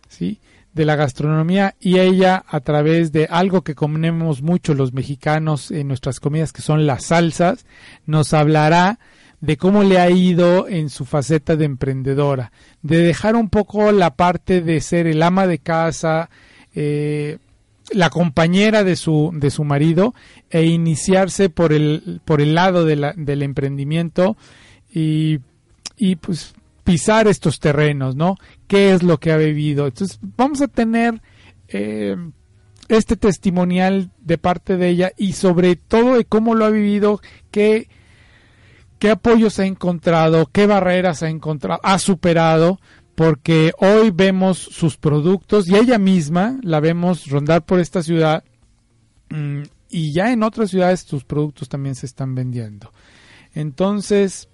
¿sí? 0.10 0.40
De 0.80 0.86
la 0.86 0.96
gastronomía 0.96 1.76
y 1.78 2.00
ella 2.00 2.42
a 2.48 2.62
través 2.62 3.12
de 3.12 3.26
algo 3.30 3.64
que 3.64 3.76
comemos 3.76 4.42
mucho 4.42 4.74
los 4.74 4.94
mexicanos 4.94 5.72
en 5.72 5.90
nuestras 5.90 6.22
comidas 6.22 6.54
que 6.54 6.62
son 6.62 6.88
las 6.88 7.04
salsas 7.04 7.66
nos 8.06 8.32
hablará 8.34 8.98
de 9.42 9.58
cómo 9.58 9.84
le 9.84 10.00
ha 10.00 10.10
ido 10.10 10.70
en 10.70 10.90
su 10.90 11.04
faceta 11.04 11.58
de 11.58 11.66
emprendedora. 11.66 12.52
De 12.82 13.00
dejar 13.00 13.36
un 13.36 13.50
poco 13.50 13.92
la 13.92 14.16
parte 14.16 14.62
de 14.62 14.80
ser 14.80 15.06
el 15.06 15.22
ama 15.22 15.48
de 15.48 15.60
casa 15.60 16.30
eh, 16.74 17.40
la 17.92 18.10
compañera 18.10 18.84
de 18.86 18.96
su 18.96 19.32
de 19.34 19.50
su 19.50 19.64
marido 19.66 20.14
e 20.50 20.64
iniciarse 20.66 21.50
por 21.50 21.74
el 21.74 22.22
por 22.24 22.40
el 22.40 22.56
lado 22.56 22.86
de 22.86 22.96
la- 22.96 23.14
del 23.18 23.42
emprendimiento 23.44 24.38
y 24.94 25.40
y 25.98 26.16
pues 26.16 26.54
pisar 26.90 27.28
estos 27.28 27.60
terrenos, 27.60 28.16
¿no? 28.16 28.38
¿Qué 28.68 28.94
es 28.94 29.04
lo 29.04 29.20
que 29.20 29.32
ha 29.32 29.38
vivido? 29.38 29.86
Entonces 29.86 30.20
vamos 30.36 30.60
a 30.62 30.68
tener 30.68 31.22
eh, 31.68 32.16
este 32.88 33.16
testimonial 33.16 34.10
de 34.20 34.40
parte 34.40 34.76
de 34.76 34.90
ella 34.90 35.12
y 35.16 35.34
sobre 35.34 35.76
todo 35.76 36.16
de 36.16 36.26
cómo 36.26 36.56
lo 36.56 36.66
ha 36.66 36.72
vivido, 36.72 37.22
qué, 37.52 37.90
qué 38.98 39.12
apoyos 39.12 39.60
ha 39.60 39.68
encontrado, 39.68 40.50
qué 40.52 40.66
barreras 40.66 41.22
ha 41.22 41.30
encontrado, 41.30 41.80
ha 41.84 42.00
superado, 42.00 42.80
porque 43.14 43.72
hoy 43.78 44.10
vemos 44.10 44.58
sus 44.58 44.98
productos 44.98 45.70
y 45.70 45.76
ella 45.76 46.00
misma 46.00 46.58
la 46.64 46.80
vemos 46.80 47.28
rondar 47.28 47.66
por 47.66 47.80
esta 47.80 48.02
ciudad 48.02 48.44
mm, 49.30 49.62
y 49.92 50.12
ya 50.12 50.34
en 50.34 50.42
otras 50.42 50.72
ciudades 50.72 51.02
sus 51.02 51.24
productos 51.24 51.70
también 51.70 51.94
se 51.94 52.08
están 52.08 52.34
vendiendo. 52.34 52.92
Entonces, 53.54 54.49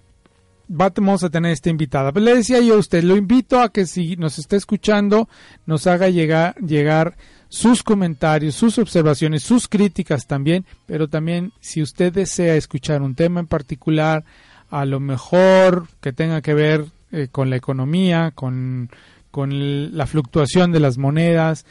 vamos 0.68 1.22
a 1.24 1.30
tener 1.30 1.52
esta 1.52 1.70
invitada. 1.70 2.12
Pues 2.12 2.24
le 2.24 2.34
decía 2.34 2.60
yo 2.60 2.74
a 2.74 2.78
usted, 2.78 3.02
lo 3.02 3.16
invito 3.16 3.60
a 3.60 3.70
que 3.70 3.86
si 3.86 4.16
nos 4.16 4.38
está 4.38 4.56
escuchando, 4.56 5.28
nos 5.66 5.86
haga 5.86 6.08
llegar, 6.08 6.54
llegar 6.56 7.16
sus 7.48 7.82
comentarios, 7.82 8.54
sus 8.54 8.78
observaciones, 8.78 9.42
sus 9.42 9.68
críticas 9.68 10.26
también, 10.26 10.64
pero 10.86 11.08
también 11.08 11.52
si 11.60 11.82
usted 11.82 12.12
desea 12.12 12.56
escuchar 12.56 13.02
un 13.02 13.14
tema 13.14 13.40
en 13.40 13.46
particular, 13.46 14.24
a 14.70 14.84
lo 14.84 15.00
mejor 15.00 15.86
que 16.00 16.12
tenga 16.12 16.42
que 16.42 16.54
ver 16.54 16.86
eh, 17.12 17.28
con 17.30 17.50
la 17.50 17.56
economía, 17.56 18.32
con, 18.34 18.90
con 19.30 19.96
la 19.96 20.06
fluctuación 20.06 20.72
de 20.72 20.80
las 20.80 20.98
monedas, 20.98 21.66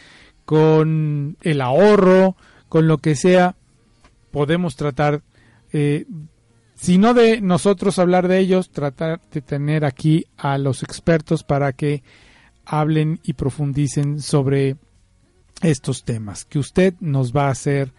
con 0.46 1.38
el 1.42 1.62
ahorro, 1.62 2.36
con 2.70 2.88
lo 2.88 3.00
que 3.00 3.16
sea, 3.16 3.56
podemos 4.32 4.76
tratar 4.76 5.22
eh, 5.74 6.06
si 6.76 6.98
no 6.98 7.14
de 7.14 7.42
nosotros 7.42 8.00
hablar 8.00 8.28
de 8.28 8.40
ellos, 8.40 8.70
tratar 8.70 9.22
de 9.32 9.42
tener 9.42 9.86
aquí 9.86 10.26
a 10.38 10.58
los 10.58 10.84
expertos 10.84 11.44
para 11.44 11.74
que 11.74 12.04
hablen 12.66 13.20
y 13.24 13.34
profundicen 13.34 14.22
sobre 14.22 14.76
estos 15.62 16.04
temas, 16.04 16.46
que 16.46 16.60
usted 16.60 16.94
nos 17.00 17.34
va 17.34 17.48
a 17.48 17.52
hacer 17.52 17.94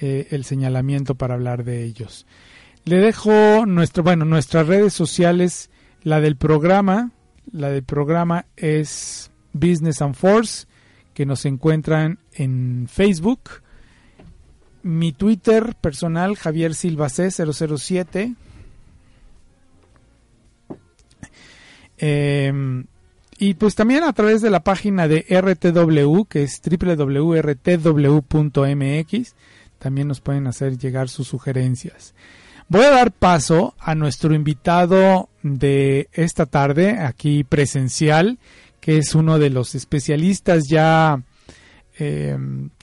eh, 0.00 0.28
el 0.30 0.44
señalamiento 0.44 1.14
para 1.14 1.34
hablar 1.34 1.64
de 1.64 1.84
ellos. 1.84 2.26
Le 2.84 2.96
dejo 2.96 3.66
nuestro, 3.66 4.02
bueno, 4.02 4.24
nuestras 4.24 4.66
redes 4.66 4.92
sociales, 4.92 5.70
la 6.02 6.20
del 6.20 6.36
programa, 6.36 7.12
la 7.52 7.70
del 7.70 7.82
programa 7.82 8.46
es 8.56 9.30
Business 9.52 10.02
and 10.02 10.14
Force, 10.14 10.66
que 11.12 11.26
nos 11.26 11.44
encuentran 11.44 12.18
en 12.32 12.88
Facebook, 12.90 13.62
mi 14.84 15.12
Twitter 15.12 15.74
personal, 15.80 16.36
Javier 16.36 16.74
Silva 16.74 17.08
C 17.08 17.30
007. 17.30 18.34
Eh, 21.98 22.84
y 23.38 23.54
pues 23.54 23.74
también 23.74 24.04
a 24.04 24.12
través 24.12 24.42
de 24.42 24.50
la 24.50 24.60
página 24.60 25.08
de 25.08 25.26
RTW, 25.28 26.24
que 26.24 26.44
es 26.44 26.60
www.rtw.mx, 26.62 27.34
también 29.78 30.08
nos 30.08 30.20
pueden 30.20 30.46
hacer 30.46 30.78
llegar 30.78 31.08
sus 31.08 31.28
sugerencias. 31.28 32.14
Voy 32.68 32.84
a 32.84 32.90
dar 32.90 33.10
paso 33.12 33.74
a 33.78 33.94
nuestro 33.94 34.34
invitado 34.34 35.28
de 35.42 36.08
esta 36.12 36.46
tarde, 36.46 37.00
aquí 37.00 37.44
presencial, 37.44 38.38
que 38.80 38.98
es 38.98 39.14
uno 39.14 39.38
de 39.38 39.50
los 39.50 39.74
especialistas 39.74 40.64
ya 40.68 41.22
eh, 41.98 42.36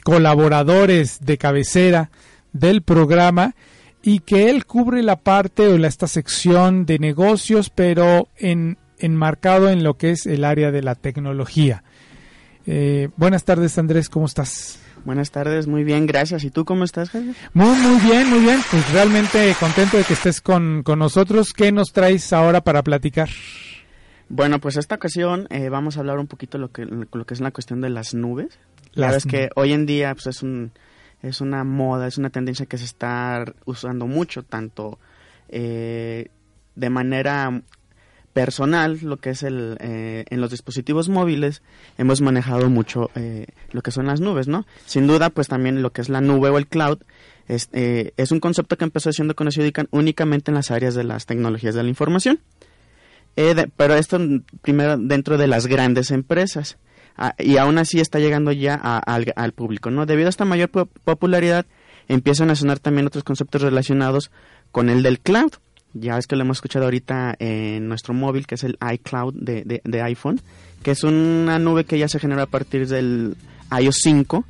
colaboradores 0.03 1.19
de 1.21 1.37
cabecera 1.37 2.11
del 2.53 2.81
programa 2.81 3.55
y 4.03 4.19
que 4.19 4.49
él 4.49 4.65
cubre 4.65 5.03
la 5.03 5.17
parte 5.17 5.67
o 5.67 5.77
la, 5.77 5.87
esta 5.87 6.07
sección 6.07 6.85
de 6.85 6.99
negocios, 6.99 7.69
pero 7.69 8.29
en, 8.37 8.77
enmarcado 8.97 9.69
en 9.69 9.83
lo 9.83 9.95
que 9.95 10.11
es 10.11 10.25
el 10.25 10.43
área 10.43 10.71
de 10.71 10.81
la 10.81 10.95
tecnología. 10.95 11.83
Eh, 12.65 13.09
buenas 13.17 13.43
tardes, 13.43 13.77
Andrés, 13.77 14.09
¿cómo 14.09 14.25
estás? 14.25 14.79
Buenas 15.03 15.31
tardes, 15.31 15.67
muy 15.67 15.83
bien, 15.83 16.05
gracias. 16.05 16.43
¿Y 16.43 16.51
tú 16.51 16.63
cómo 16.63 16.83
estás, 16.83 17.09
Javier? 17.09 17.35
Muy, 17.53 17.75
muy 17.77 17.99
bien, 18.01 18.29
muy 18.29 18.39
bien. 18.39 18.59
Pues 18.69 18.91
realmente 18.91 19.55
contento 19.59 19.97
de 19.97 20.03
que 20.03 20.13
estés 20.13 20.41
con, 20.41 20.83
con 20.83 20.99
nosotros. 20.99 21.53
¿Qué 21.53 21.71
nos 21.71 21.91
traes 21.91 22.31
ahora 22.33 22.61
para 22.61 22.83
platicar? 22.83 23.29
Bueno, 24.33 24.59
pues 24.59 24.77
esta 24.77 24.95
ocasión 24.95 25.47
eh, 25.49 25.67
vamos 25.67 25.97
a 25.97 25.99
hablar 25.99 26.17
un 26.17 26.27
poquito 26.27 26.57
lo 26.57 26.71
que 26.71 26.85
lo 26.85 27.25
que 27.25 27.33
es 27.33 27.41
la 27.41 27.51
cuestión 27.51 27.81
de 27.81 27.89
las 27.89 28.13
nubes. 28.13 28.57
La 28.93 29.07
verdad 29.07 29.17
es 29.17 29.25
que 29.25 29.49
hoy 29.55 29.73
en 29.73 29.85
día 29.85 30.13
pues 30.13 30.27
es 30.27 30.41
un 30.41 30.71
es 31.21 31.41
una 31.41 31.65
moda, 31.65 32.07
es 32.07 32.17
una 32.17 32.29
tendencia 32.29 32.65
que 32.65 32.77
se 32.77 32.85
está 32.85 33.43
usando 33.65 34.07
mucho, 34.07 34.43
tanto 34.43 34.99
eh, 35.49 36.29
de 36.75 36.89
manera 36.89 37.61
personal, 38.31 38.99
lo 39.01 39.17
que 39.17 39.31
es 39.31 39.43
el 39.43 39.75
eh, 39.81 40.23
en 40.29 40.39
los 40.39 40.49
dispositivos 40.49 41.09
móviles 41.09 41.61
hemos 41.97 42.21
manejado 42.21 42.69
mucho 42.69 43.11
eh, 43.15 43.47
lo 43.73 43.81
que 43.81 43.91
son 43.91 44.05
las 44.05 44.21
nubes, 44.21 44.47
¿no? 44.47 44.65
Sin 44.85 45.07
duda, 45.07 45.29
pues 45.29 45.49
también 45.49 45.81
lo 45.81 45.91
que 45.91 45.99
es 45.99 46.07
la 46.07 46.21
nube 46.21 46.47
o 46.47 46.57
el 46.57 46.67
cloud 46.67 46.99
es, 47.49 47.67
eh, 47.73 48.13
es 48.15 48.31
un 48.31 48.39
concepto 48.39 48.77
que 48.77 48.85
empezó 48.85 49.11
siendo 49.11 49.35
conocido 49.35 49.69
únicamente 49.91 50.51
en 50.51 50.55
las 50.55 50.71
áreas 50.71 50.95
de 50.95 51.03
las 51.03 51.25
tecnologías 51.25 51.75
de 51.75 51.83
la 51.83 51.89
información. 51.89 52.39
Eh, 53.35 53.53
de- 53.53 53.67
pero 53.75 53.95
esto 53.95 54.19
primero 54.61 54.97
dentro 54.97 55.37
de 55.37 55.47
las 55.47 55.67
grandes 55.67 56.11
empresas. 56.11 56.77
Ah, 57.17 57.35
y 57.37 57.57
aún 57.57 57.77
así 57.77 57.99
está 57.99 58.19
llegando 58.19 58.51
ya 58.51 58.79
a- 58.81 58.97
al, 58.99 59.51
público, 59.53 59.91
¿no? 59.91 60.05
Debido 60.05 60.27
a 60.27 60.29
esta 60.29 60.45
mayor 60.45 60.69
po- 60.69 60.87
popularidad, 61.03 61.65
empiezan 62.07 62.49
a 62.49 62.55
sonar 62.55 62.79
también 62.79 63.07
otros 63.07 63.23
conceptos 63.23 63.61
relacionados 63.61 64.31
con 64.71 64.89
el 64.89 65.03
del 65.03 65.19
cloud. 65.19 65.51
Ya 65.93 66.17
es 66.17 66.25
que 66.25 66.35
lo 66.37 66.43
hemos 66.43 66.57
escuchado 66.57 66.85
ahorita 66.85 67.35
en 67.39 67.87
nuestro 67.89 68.13
móvil, 68.13 68.47
que 68.47 68.55
es 68.55 68.63
el 68.63 68.77
iCloud 68.93 69.33
de, 69.35 69.63
de- 69.65 69.81
de 69.83 70.01
iPhone, 70.01 70.41
que 70.83 70.91
es 70.91 71.03
una 71.03 71.59
nube 71.59 71.83
que 71.83 71.99
ya 71.99 72.07
se 72.07 72.19
genera 72.19 72.43
a 72.43 72.47
partir 72.47 72.87
del 72.87 73.35
iOS 73.77 73.97
5 74.01 74.45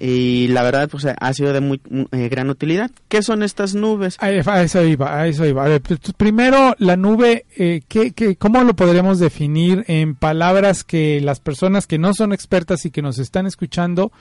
y 0.00 0.48
la 0.48 0.62
verdad 0.62 0.88
pues 0.88 1.06
ha 1.06 1.32
sido 1.32 1.52
de 1.52 1.60
muy 1.60 1.80
mu- 1.88 2.06
eh, 2.12 2.28
gran 2.28 2.50
utilidad. 2.50 2.90
¿Qué 3.08 3.22
son 3.22 3.42
estas 3.42 3.74
nubes? 3.74 4.16
A 4.52 4.62
eso 4.62 4.82
iba, 4.84 5.18
a 5.20 5.26
eso 5.26 5.44
iba. 5.46 5.64
A 5.64 5.68
ver, 5.68 5.80
pues, 5.82 6.00
primero, 6.16 6.74
la 6.78 6.96
nube, 6.96 7.46
eh, 7.56 7.82
¿qué, 7.88 8.12
qué, 8.12 8.36
cómo 8.36 8.62
lo 8.64 8.74
podremos 8.74 9.18
definir 9.18 9.84
en 9.88 10.14
palabras 10.14 10.84
que 10.84 11.20
las 11.20 11.40
personas 11.40 11.86
que 11.86 11.98
no 11.98 12.14
son 12.14 12.32
expertas 12.32 12.84
y 12.86 12.90
que 12.90 13.02
nos 13.02 13.18
están 13.18 13.46
escuchando 13.46 14.12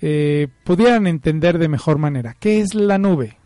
eh, 0.00 0.48
pudieran 0.64 1.06
entender 1.06 1.58
de 1.58 1.68
mejor 1.68 1.98
manera? 1.98 2.34
¿Qué 2.40 2.60
es 2.60 2.74
la 2.74 2.98
nube? 2.98 3.36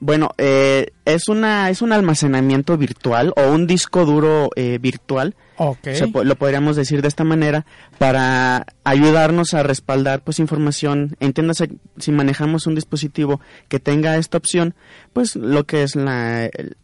Bueno, 0.00 0.30
eh, 0.38 0.90
es 1.04 1.28
una 1.28 1.70
es 1.70 1.80
un 1.80 1.92
almacenamiento 1.92 2.76
virtual 2.76 3.32
o 3.36 3.50
un 3.52 3.66
disco 3.66 4.04
duro 4.04 4.50
eh, 4.56 4.78
virtual. 4.80 5.34
Ok. 5.56 5.88
Se 5.94 6.06
lo 6.08 6.34
podríamos 6.36 6.76
decir 6.76 7.00
de 7.00 7.08
esta 7.08 7.24
manera 7.24 7.64
para 7.98 8.66
ayudarnos 8.82 9.54
a 9.54 9.62
respaldar 9.62 10.22
pues 10.22 10.40
información. 10.40 11.16
Entiéndase 11.20 11.70
si 11.98 12.12
manejamos 12.12 12.66
un 12.66 12.74
dispositivo 12.74 13.40
que 13.68 13.80
tenga 13.80 14.16
esta 14.16 14.36
opción, 14.36 14.74
pues 15.12 15.36
lo 15.36 15.64
que 15.64 15.82
es 15.84 15.96
la 15.96 16.46
el- 16.46 16.76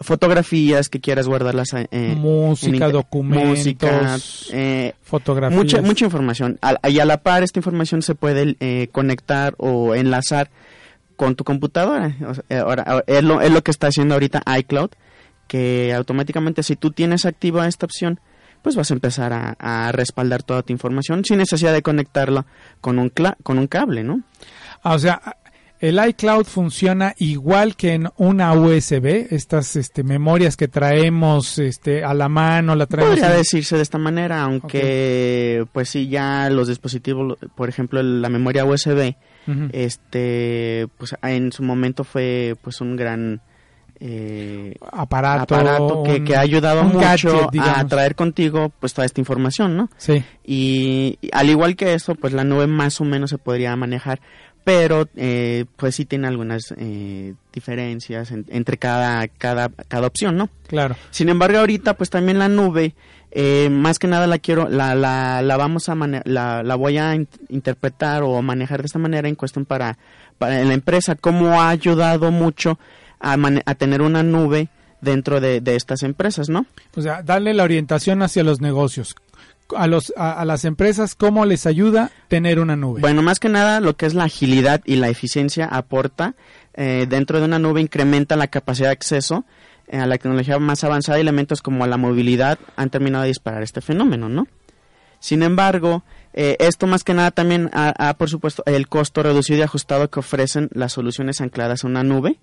fotografías 0.00 0.88
que 0.90 1.00
quieras 1.00 1.26
guardarlas 1.26 1.68
eh, 1.90 2.14
Música, 2.16 2.88
documentos, 2.90 3.48
música, 3.48 4.18
eh, 4.52 4.92
fotografías. 5.02 5.58
mucha 5.58 5.80
mucha 5.82 6.04
información 6.04 6.58
y 6.88 6.98
a 6.98 7.04
la 7.06 7.22
par 7.22 7.42
esta 7.42 7.58
información 7.60 8.02
se 8.02 8.14
puede 8.14 8.56
eh, 8.60 8.88
conectar 8.92 9.54
o 9.56 9.94
enlazar 9.94 10.50
con 11.16 11.34
tu 11.36 11.44
computadora 11.44 12.14
O 12.28 12.34
sea, 12.34 12.44
eh, 12.48 12.56
ahora 12.58 13.02
es 13.06 13.22
lo, 13.24 13.40
es 13.40 13.50
lo 13.50 13.62
que 13.62 13.70
está 13.70 13.86
haciendo 13.88 14.14
ahorita 14.14 14.42
iCloud 14.58 14.90
que 15.46 15.92
automáticamente 15.94 16.62
si 16.62 16.76
tú 16.76 16.90
tienes 16.90 17.24
activa 17.26 17.66
esta 17.68 17.86
opción 17.86 18.20
pues 18.62 18.76
vas 18.76 18.90
a 18.90 18.94
empezar 18.94 19.32
a, 19.34 19.56
a 19.58 19.92
respaldar 19.92 20.42
toda 20.42 20.62
tu 20.62 20.72
información 20.72 21.22
sin 21.24 21.36
necesidad 21.38 21.72
de 21.74 21.82
conectarla 21.82 22.46
con 22.80 22.98
un 22.98 23.10
cla- 23.10 23.36
con 23.42 23.58
un 23.58 23.66
cable 23.66 24.02
no 24.04 24.22
Ah, 24.82 24.94
o 24.94 24.98
sea, 24.98 25.20
el 25.80 25.98
iCloud 26.08 26.44
funciona 26.44 27.14
igual 27.18 27.74
que 27.76 27.92
en 27.94 28.08
una 28.16 28.52
USB, 28.54 29.26
estas 29.30 29.76
este, 29.76 30.02
memorias 30.02 30.56
que 30.56 30.68
traemos 30.68 31.58
este, 31.58 32.04
a 32.04 32.14
la 32.14 32.28
mano, 32.28 32.74
la 32.74 32.86
traemos. 32.86 33.14
Podría 33.16 33.32
en- 33.32 33.38
decirse 33.38 33.76
de 33.76 33.82
esta 33.82 33.98
manera, 33.98 34.42
aunque 34.42 35.66
pues 35.72 35.88
sí 35.90 36.08
ya 36.08 36.48
los 36.50 36.68
dispositivos, 36.68 37.38
por 37.54 37.68
ejemplo 37.68 38.02
la 38.02 38.28
memoria 38.28 38.64
USB, 38.64 39.14
Este 39.72 40.86
pues 40.96 41.14
en 41.22 41.52
su 41.52 41.62
momento 41.62 42.04
fue 42.04 42.54
pues 42.62 42.80
un 42.80 42.96
gran 42.96 43.40
eh, 44.00 44.74
Aparato, 44.92 45.54
aparato 45.54 46.02
que, 46.02 46.16
un- 46.16 46.24
que 46.24 46.36
ha 46.36 46.40
ayudado 46.40 46.80
un 46.82 46.88
mucho 46.94 47.00
gadget, 47.00 47.60
a 47.62 47.86
traer 47.86 48.14
contigo 48.16 48.72
pues 48.80 48.92
toda 48.92 49.06
esta 49.06 49.20
información, 49.20 49.76
¿no? 49.76 49.88
Sí. 49.96 50.22
Y, 50.44 51.18
y 51.22 51.30
al 51.32 51.48
igual 51.48 51.76
que 51.76 51.94
eso, 51.94 52.14
pues 52.14 52.32
la 52.32 52.44
nube 52.44 52.66
más 52.66 53.00
o 53.00 53.04
menos 53.04 53.30
se 53.30 53.38
podría 53.38 53.74
manejar, 53.76 54.20
pero 54.64 55.08
eh, 55.16 55.66
pues 55.76 55.94
sí 55.94 56.04
tiene 56.06 56.26
algunas 56.26 56.74
eh, 56.76 57.34
diferencias 57.52 58.30
en- 58.32 58.46
entre 58.48 58.78
cada, 58.78 59.28
cada, 59.28 59.68
cada 59.88 60.06
opción, 60.06 60.36
¿no? 60.36 60.48
Claro. 60.66 60.96
Sin 61.10 61.28
embargo, 61.28 61.58
ahorita 61.58 61.94
pues 61.94 62.10
también 62.10 62.38
la 62.38 62.48
nube, 62.48 62.94
eh, 63.34 63.68
más 63.70 63.98
que 63.98 64.06
nada 64.06 64.26
la 64.26 64.38
quiero, 64.38 64.68
la, 64.68 64.94
la, 64.94 65.42
la 65.42 65.56
vamos 65.56 65.88
a 65.88 65.94
mane- 65.94 66.22
la, 66.24 66.62
la 66.62 66.74
voy 66.76 66.98
a 66.98 67.14
in- 67.14 67.28
interpretar 67.48 68.22
o 68.22 68.40
manejar 68.42 68.80
de 68.80 68.86
esta 68.86 68.98
manera 68.98 69.28
en 69.28 69.34
cuestión 69.34 69.64
para, 69.64 69.98
para 70.38 70.62
la 70.62 70.72
empresa, 70.74 71.16
cómo 71.16 71.60
ha 71.60 71.68
ayudado 71.70 72.30
mucho 72.30 72.78
a, 73.20 73.36
mane- 73.36 73.62
a 73.66 73.74
tener 73.74 74.02
una 74.02 74.22
nube 74.22 74.68
dentro 75.00 75.40
de, 75.40 75.60
de 75.60 75.76
estas 75.76 76.02
empresas, 76.02 76.48
¿no? 76.48 76.64
O 76.96 77.02
sea, 77.02 77.22
darle 77.22 77.52
la 77.54 77.64
orientación 77.64 78.22
hacia 78.22 78.42
los 78.44 78.60
negocios. 78.60 79.14
A, 79.74 79.86
los, 79.86 80.12
a, 80.16 80.32
a 80.32 80.44
las 80.44 80.64
empresas, 80.66 81.14
¿cómo 81.14 81.44
les 81.46 81.66
ayuda 81.66 82.10
tener 82.28 82.60
una 82.60 82.76
nube? 82.76 83.00
Bueno, 83.00 83.22
más 83.22 83.40
que 83.40 83.48
nada 83.48 83.80
lo 83.80 83.96
que 83.96 84.04
es 84.06 84.12
la 84.14 84.24
agilidad 84.24 84.82
y 84.84 84.96
la 84.96 85.08
eficiencia 85.08 85.66
aporta 85.66 86.34
eh, 86.74 87.06
dentro 87.08 87.38
de 87.40 87.46
una 87.46 87.58
nube 87.58 87.80
incrementa 87.80 88.36
la 88.36 88.46
capacidad 88.48 88.88
de 88.88 88.92
acceso 88.92 89.44
a 89.90 90.06
la 90.06 90.18
tecnología 90.18 90.58
más 90.58 90.84
avanzada 90.84 91.18
elementos 91.18 91.62
como 91.62 91.86
la 91.86 91.96
movilidad 91.96 92.58
han 92.76 92.90
terminado 92.90 93.22
de 93.22 93.28
disparar 93.28 93.62
este 93.62 93.80
fenómeno, 93.80 94.28
¿no? 94.28 94.46
Sin 95.20 95.42
embargo, 95.42 96.04
eh, 96.34 96.56
esto 96.58 96.86
más 96.86 97.02
que 97.02 97.14
nada 97.14 97.30
también 97.30 97.70
ha, 97.72 98.14
por 98.18 98.28
supuesto, 98.28 98.62
el 98.66 98.88
costo 98.88 99.22
reducido 99.22 99.60
y 99.60 99.62
ajustado 99.62 100.10
que 100.10 100.20
ofrecen 100.20 100.68
las 100.74 100.92
soluciones 100.92 101.40
ancladas 101.40 101.82
a 101.82 101.86
una 101.86 102.04
nube. 102.04 102.38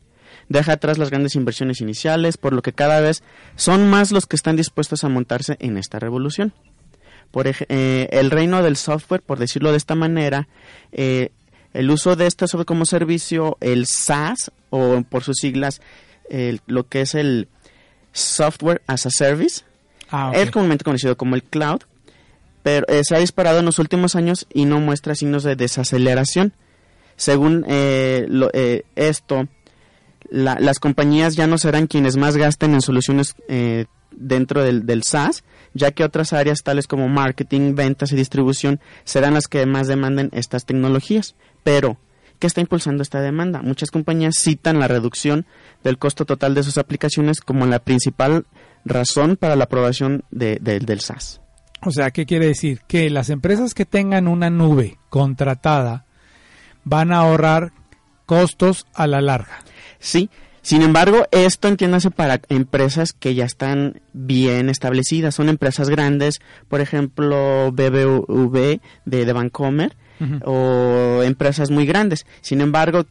Deja 0.50 0.74
atrás 0.74 0.98
las 0.98 1.12
grandes 1.12 1.36
inversiones 1.36 1.82
iniciales, 1.82 2.38
por 2.38 2.54
lo 2.54 2.64
que 2.64 2.74
cada 2.74 3.00
vez 3.00 3.22
son 3.56 3.88
más 3.88 4.12
los 4.12 4.26
que 4.26 4.36
están 4.36 4.56
dispuestos 4.56 5.04
a 5.04 5.10
montarse 5.10 5.58
en 5.60 5.78
esta 5.78 6.00
revolución. 6.00 6.54
Por 7.30 7.46
eh, 7.48 8.10
el 8.12 8.32
reino 8.32 8.64
del 8.64 8.78
software, 8.78 9.22
por 9.22 9.38
decirlo 9.38 9.70
de 9.72 9.78
esta 9.78 9.94
manera, 9.94 10.48
eh, 10.92 11.30
el 11.74 11.92
uso 11.92 12.16
de 12.16 12.28
este 12.28 12.48
software 12.48 12.66
como 12.66 12.86
servicio, 12.86 13.58
el 13.62 13.86
SaaS, 13.86 14.52
o 14.72 15.04
por 15.08 15.24
sus 15.24 15.38
siglas, 15.38 15.82
el- 16.32 16.62
lo 16.68 16.88
que 16.88 17.02
es 17.02 17.14
el 17.16 17.48
Software 18.14 18.82
as 18.88 19.06
a 19.06 19.10
Service, 19.10 19.64
Ah, 20.14 20.32
es 20.36 20.52
comúnmente 20.52 20.84
conocido 20.84 21.16
como 21.16 21.36
el 21.36 21.44
cloud, 21.44 21.82
pero 22.64 22.86
eh, 22.90 23.02
se 23.04 23.16
ha 23.16 23.20
disparado 23.20 23.60
en 23.60 23.66
los 23.66 23.80
últimos 23.80 24.16
años 24.16 24.46
y 24.54 24.66
no 24.66 24.80
muestra 24.82 25.16
signos 25.16 25.44
de 25.44 25.56
desaceleración. 25.56 26.54
Según 27.16 27.64
eh, 27.68 28.26
lo- 28.28 28.50
eh, 28.54 28.84
esto, 28.96 29.48
la- 30.30 30.60
las 30.60 30.80
compañías 30.80 31.36
ya 31.36 31.48
no 31.48 31.58
serán 31.58 31.88
quienes 31.88 32.18
más 32.18 32.36
gasten 32.36 32.74
en 32.74 32.82
soluciones 32.82 33.36
eh, 33.48 33.86
dentro 34.12 34.64
del, 34.64 34.86
del 34.86 35.04
SaaS, 35.04 35.44
ya 35.74 35.92
que 35.92 36.04
otras 36.04 36.34
áreas 36.34 36.64
tales 36.64 36.88
como 36.88 37.08
marketing, 37.08 37.76
ventas 37.76 38.12
y 38.12 38.18
distribución 38.18 38.82
serán 39.06 39.34
las 39.36 39.48
que 39.48 39.66
más 39.66 39.88
demanden 39.88 40.30
estas 40.34 40.66
tecnologías. 40.66 41.36
Pero, 41.64 41.98
¿qué 42.42 42.48
está 42.48 42.60
impulsando 42.60 43.02
esta 43.04 43.22
demanda? 43.22 43.62
Muchas 43.62 43.92
compañías 43.92 44.36
citan 44.38 44.80
la 44.80 44.90
reducción 44.90 45.46
del 45.84 45.98
costo 45.98 46.26
total 46.26 46.54
de 46.56 46.64
sus 46.64 46.78
aplicaciones 46.78 47.40
como 47.40 47.66
la 47.68 47.80
principal 47.80 48.46
razón 48.84 49.38
para 49.38 49.56
la 49.56 49.64
aprobación 49.66 50.26
de- 50.32 50.58
de- 50.60 50.80
del 50.80 51.00
SaaS. 51.00 51.40
O 51.84 51.92
sea, 51.92 52.12
¿qué 52.12 52.26
quiere 52.26 52.48
decir? 52.48 52.82
Que 52.88 53.10
las 53.10 53.30
empresas 53.30 53.74
que 53.74 53.86
tengan 53.86 54.28
una 54.28 54.50
nube 54.50 54.98
contratada 55.10 56.06
van 56.84 57.14
a 57.14 57.20
ahorrar 57.20 57.72
costos 58.26 58.86
a 58.94 59.08
la 59.08 59.22
larga. 59.22 59.60
Sí, 60.00 60.30
sin 60.62 60.82
embargo, 60.84 61.26
esto 61.32 61.68
entiéndase 61.68 62.12
para 62.12 62.42
empresas 62.50 63.14
que 63.14 63.34
ya 63.36 63.46
están 63.46 64.02
bien 64.14 64.70
establecidas. 64.70 65.34
Son 65.36 65.50
empresas 65.50 65.90
grandes, 65.90 66.40
por 66.70 66.82
ejemplo, 66.82 67.72
BBV 67.72 68.80
de, 69.06 69.26
de 69.26 69.34
Vancomer, 69.34 69.96
o 70.46 71.22
empresas 71.24 71.72
muy 71.72 71.86
grandes. 71.88 72.26
Sin 72.42 72.62
embargo, 72.62 73.06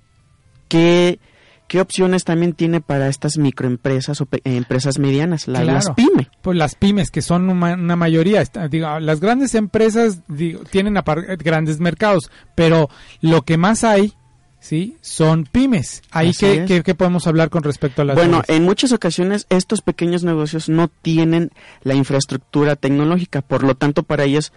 ¿qué, 0.69 1.19
qué 1.67 1.81
opciones 1.81 2.25
también 2.25 2.53
tiene 2.53 2.81
para 2.81 3.09
estas 3.09 3.37
microempresas 3.37 4.21
o 4.21 4.29
eh, 4.33 4.41
empresas 4.45 4.99
medianas? 4.99 5.49
La- 5.49 5.61
Claro. 5.63 5.73
Las 5.75 5.91
pymes. 5.91 6.29
Pues 6.43 6.57
las 6.57 6.75
pymes, 6.77 7.11
que 7.11 7.23
son 7.23 7.49
una, 7.51 7.75
una 7.75 7.97
mayoría. 7.97 8.41
está- 8.43 8.69
digo, 8.69 9.01
las 9.01 9.21
grandes 9.21 9.55
empresas 9.55 10.21
digo, 10.29 10.61
tienen 10.71 10.95
grandes 11.39 11.81
mercados, 11.81 12.31
pero 12.55 12.89
lo 13.21 13.43
que 13.43 13.57
más 13.57 13.83
hay, 13.85 14.13
¿sí? 14.61 14.97
Son 15.01 15.45
pymes. 15.45 16.03
Ahí 16.11 16.33
que, 16.33 16.65
que- 16.67 16.83
que 16.83 16.95
podemos 16.95 17.27
hablar 17.27 17.51
con 17.51 17.63
respecto 17.63 18.03
a 18.03 18.05
las 18.05 18.17
Bueno, 18.17 18.43
en 18.47 18.63
muchas 18.65 18.93
ocasiones 18.93 19.47
estos 19.49 19.81
pequeños 19.83 20.23
negocios 20.23 20.69
no 20.69 20.89
tienen 20.89 21.51
la 21.83 21.95
infraestructura 21.95 22.77
tecnológica, 22.77 23.43
por 23.43 23.65
lo 23.65 23.75
tanto 23.75 24.03
para 24.05 24.25
ellos 24.25 24.53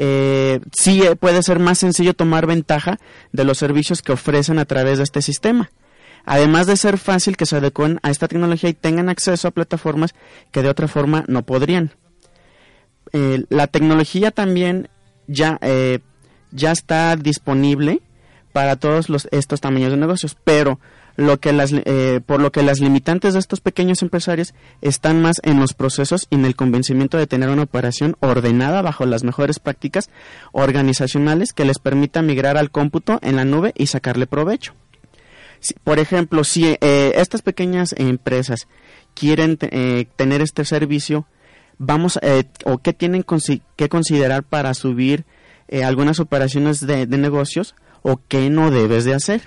eh, 0.00 0.60
sí 0.72 1.02
eh, 1.02 1.16
puede 1.16 1.42
ser 1.42 1.58
más 1.58 1.78
sencillo 1.78 2.14
tomar 2.14 2.46
ventaja 2.46 2.98
de 3.32 3.44
los 3.44 3.58
servicios 3.58 4.00
que 4.00 4.12
ofrecen 4.12 4.58
a 4.60 4.64
través 4.64 4.98
de 4.98 5.04
este 5.04 5.22
sistema. 5.22 5.70
Además 6.24 6.66
de 6.66 6.76
ser 6.76 6.98
fácil 6.98 7.36
que 7.36 7.46
se 7.46 7.56
adecuen 7.56 7.98
a 8.02 8.10
esta 8.10 8.28
tecnología 8.28 8.70
y 8.70 8.74
tengan 8.74 9.08
acceso 9.08 9.48
a 9.48 9.50
plataformas 9.50 10.14
que 10.52 10.62
de 10.62 10.68
otra 10.68 10.86
forma 10.86 11.24
no 11.26 11.42
podrían. 11.42 11.90
Eh, 13.12 13.44
la 13.48 13.66
tecnología 13.66 14.30
también 14.30 14.88
ya, 15.26 15.58
eh, 15.62 16.00
ya 16.52 16.70
está 16.72 17.16
disponible 17.16 18.02
para 18.58 18.74
todos 18.74 19.08
los, 19.08 19.28
estos 19.30 19.60
tamaños 19.60 19.92
de 19.92 19.96
negocios, 19.96 20.36
pero 20.42 20.80
lo 21.14 21.38
que 21.38 21.52
las, 21.52 21.72
eh, 21.72 22.20
por 22.26 22.40
lo 22.40 22.50
que 22.50 22.64
las 22.64 22.80
limitantes 22.80 23.34
de 23.34 23.38
estos 23.38 23.60
pequeños 23.60 24.02
empresarios 24.02 24.52
están 24.80 25.22
más 25.22 25.36
en 25.44 25.60
los 25.60 25.74
procesos 25.74 26.26
y 26.28 26.34
en 26.34 26.44
el 26.44 26.56
convencimiento 26.56 27.18
de 27.18 27.28
tener 27.28 27.50
una 27.50 27.62
operación 27.62 28.16
ordenada 28.18 28.82
bajo 28.82 29.06
las 29.06 29.22
mejores 29.22 29.60
prácticas 29.60 30.10
organizacionales 30.50 31.52
que 31.52 31.64
les 31.64 31.78
permita 31.78 32.20
migrar 32.20 32.56
al 32.56 32.72
cómputo 32.72 33.20
en 33.22 33.36
la 33.36 33.44
nube 33.44 33.72
y 33.76 33.86
sacarle 33.86 34.26
provecho. 34.26 34.74
Por 35.84 36.00
ejemplo, 36.00 36.42
si 36.42 36.64
eh, 36.80 37.12
estas 37.14 37.42
pequeñas 37.42 37.94
empresas 37.96 38.66
quieren 39.14 39.56
eh, 39.60 40.06
tener 40.16 40.42
este 40.42 40.64
servicio, 40.64 41.28
vamos 41.78 42.18
eh, 42.22 42.42
o 42.64 42.78
qué 42.78 42.92
tienen 42.92 43.24
que 43.76 43.88
considerar 43.88 44.42
para 44.42 44.74
subir 44.74 45.26
algunas 45.84 46.18
operaciones 46.18 46.84
de 46.84 47.06
negocios 47.06 47.76
o 48.02 48.20
qué 48.28 48.50
no 48.50 48.70
debes 48.70 49.04
de 49.04 49.14
hacer. 49.14 49.42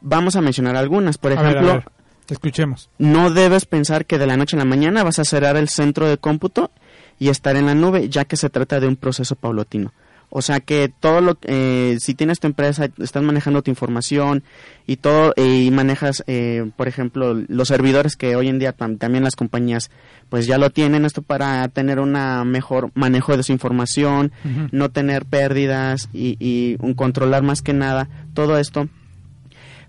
Vamos 0.00 0.36
a 0.36 0.40
mencionar 0.40 0.76
algunas. 0.76 1.18
Por 1.18 1.32
A 1.32 1.36
ver, 1.36 1.46
a 1.46 1.50
ejemplo, 1.50 1.72
ver, 1.74 1.84
escuchemos. 2.28 2.90
no 2.98 3.30
debes 3.30 3.64
pensar 3.66 4.06
que 4.06 4.18
de 4.18 4.26
la 4.26 4.36
noche 4.36 4.56
a 4.56 4.58
la 4.58 4.64
mañana 4.64 5.02
vas 5.02 5.18
a 5.18 5.24
cerrar 5.24 5.56
el 5.56 5.68
centro 5.68 6.08
de 6.08 6.18
cómputo 6.18 6.70
y 7.18 7.28
estar 7.28 7.56
en 7.56 7.66
la 7.66 7.74
nube, 7.74 8.08
ya 8.08 8.24
que 8.24 8.36
se 8.36 8.50
trata 8.50 8.80
de 8.80 8.88
un 8.88 8.96
proceso 8.96 9.34
paulatino. 9.36 9.92
O 10.36 10.42
sea 10.42 10.58
que 10.58 10.88
todo 11.00 11.20
lo 11.20 11.38
eh, 11.42 11.96
si 12.00 12.14
tienes 12.14 12.40
tu 12.40 12.48
empresa, 12.48 12.88
estás 12.98 13.22
manejando 13.22 13.62
tu 13.62 13.70
información 13.70 14.42
y 14.84 14.96
todo 14.96 15.32
y 15.36 15.70
manejas, 15.70 16.24
eh, 16.26 16.68
por 16.76 16.88
ejemplo, 16.88 17.34
los 17.46 17.68
servidores 17.68 18.16
que 18.16 18.34
hoy 18.34 18.48
en 18.48 18.58
día 18.58 18.76
tam- 18.76 18.98
también 18.98 19.22
las 19.22 19.36
compañías 19.36 19.92
pues 20.28 20.46
ya 20.48 20.58
lo 20.58 20.70
tienen 20.70 21.04
esto 21.04 21.22
para 21.22 21.68
tener 21.68 22.00
una 22.00 22.44
mejor 22.44 22.90
manejo 22.94 23.36
de 23.36 23.44
su 23.44 23.52
información, 23.52 24.32
no 24.72 24.90
tener 24.90 25.24
pérdidas 25.24 26.08
y, 26.12 26.36
y 26.40 26.76
un 26.80 26.94
controlar 26.94 27.44
más 27.44 27.62
que 27.62 27.72
nada 27.72 28.08
todo 28.34 28.58
esto 28.58 28.88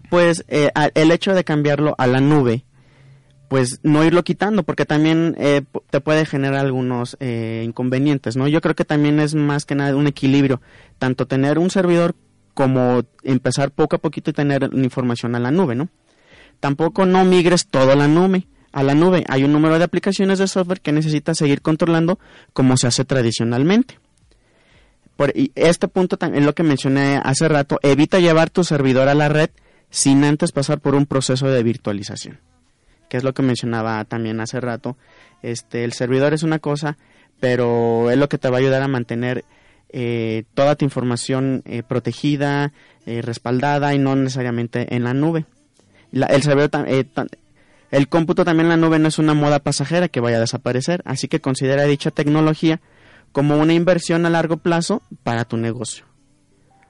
pues 0.09 0.45
eh, 0.47 0.69
el 0.93 1.11
hecho 1.11 1.33
de 1.33 1.43
cambiarlo 1.43 1.95
a 1.97 2.05
la 2.05 2.19
nube, 2.19 2.63
pues 3.47 3.79
no 3.83 4.03
irlo 4.03 4.23
quitando, 4.23 4.63
porque 4.63 4.85
también 4.85 5.35
eh, 5.37 5.61
te 5.89 6.01
puede 6.01 6.25
generar 6.25 6.65
algunos 6.65 7.17
eh, 7.19 7.63
inconvenientes, 7.65 8.35
¿no? 8.35 8.47
Yo 8.47 8.61
creo 8.61 8.75
que 8.75 8.85
también 8.85 9.19
es 9.19 9.35
más 9.35 9.65
que 9.65 9.75
nada 9.75 9.95
un 9.95 10.07
equilibrio, 10.07 10.61
tanto 10.97 11.27
tener 11.27 11.59
un 11.59 11.69
servidor 11.69 12.15
como 12.53 13.03
empezar 13.23 13.71
poco 13.71 13.97
a 13.97 13.99
poquito 13.99 14.31
y 14.31 14.33
tener 14.33 14.69
información 14.73 15.35
a 15.35 15.39
la 15.39 15.51
nube, 15.51 15.75
¿no? 15.75 15.89
Tampoco 16.59 17.05
no 17.05 17.25
migres 17.25 17.67
todo 17.67 17.91
a 17.91 17.95
la 17.95 18.07
nube. 18.07 18.47
A 18.71 18.83
la 18.83 18.93
nube 18.93 19.23
hay 19.29 19.43
un 19.43 19.53
número 19.53 19.77
de 19.77 19.85
aplicaciones 19.85 20.39
de 20.39 20.47
software 20.47 20.81
que 20.81 20.91
necesitas 20.91 21.37
seguir 21.37 21.61
controlando 21.61 22.19
como 22.53 22.75
se 22.75 22.87
hace 22.87 23.05
tradicionalmente. 23.05 23.99
Por, 25.15 25.31
y 25.35 25.51
este 25.55 25.87
punto 25.87 26.17
es 26.19 26.43
lo 26.43 26.53
que 26.53 26.63
mencioné 26.63 27.21
hace 27.23 27.47
rato, 27.47 27.79
evita 27.83 28.19
llevar 28.19 28.49
tu 28.49 28.65
servidor 28.65 29.07
a 29.07 29.15
la 29.15 29.29
red 29.29 29.49
sin 29.89 30.25
antes 30.25 30.51
pasar 30.51 30.81
por 30.81 30.93
un 30.93 31.05
proceso 31.05 31.47
de 31.47 31.63
virtualización, 31.63 32.39
que 33.15 33.19
es 33.19 33.23
lo 33.23 33.33
que 33.33 33.43
mencionaba 33.43 34.03
también 34.03 34.41
hace 34.41 34.59
rato. 34.59 34.97
Este, 35.41 35.85
el 35.85 35.93
servidor 35.93 36.33
es 36.33 36.43
una 36.43 36.59
cosa, 36.59 36.97
pero 37.39 38.11
es 38.11 38.17
lo 38.17 38.27
que 38.27 38.37
te 38.37 38.49
va 38.49 38.57
a 38.57 38.59
ayudar 38.59 38.81
a 38.81 38.89
mantener 38.89 39.45
eh, 39.89 40.43
toda 40.53 40.75
tu 40.75 40.83
información 40.83 41.61
eh, 41.63 41.81
protegida, 41.81 42.73
eh, 43.05 43.21
respaldada 43.21 43.93
y 43.93 43.99
no 43.99 44.17
necesariamente 44.17 44.93
en 44.93 45.05
la 45.05 45.13
nube. 45.13 45.45
La- 46.11 46.25
el 46.27 46.43
servidor 46.43 46.69
eh, 46.87 47.05
el 47.91 48.09
cómputo 48.09 48.43
también 48.43 48.65
en 48.65 48.69
la 48.81 48.85
nube 48.85 48.99
no 48.99 49.07
es 49.07 49.17
una 49.17 49.33
moda 49.33 49.59
pasajera 49.59 50.09
que 50.09 50.19
vaya 50.19 50.35
a 50.37 50.41
desaparecer, 50.41 51.01
así 51.05 51.29
que 51.29 51.39
considera 51.39 51.83
dicha 51.83 52.11
tecnología 52.11 52.81
como 53.31 53.57
una 53.57 53.73
inversión 53.73 54.25
a 54.25 54.29
largo 54.29 54.57
plazo 54.57 55.01
para 55.23 55.45
tu 55.45 55.55
negocio. 55.55 56.03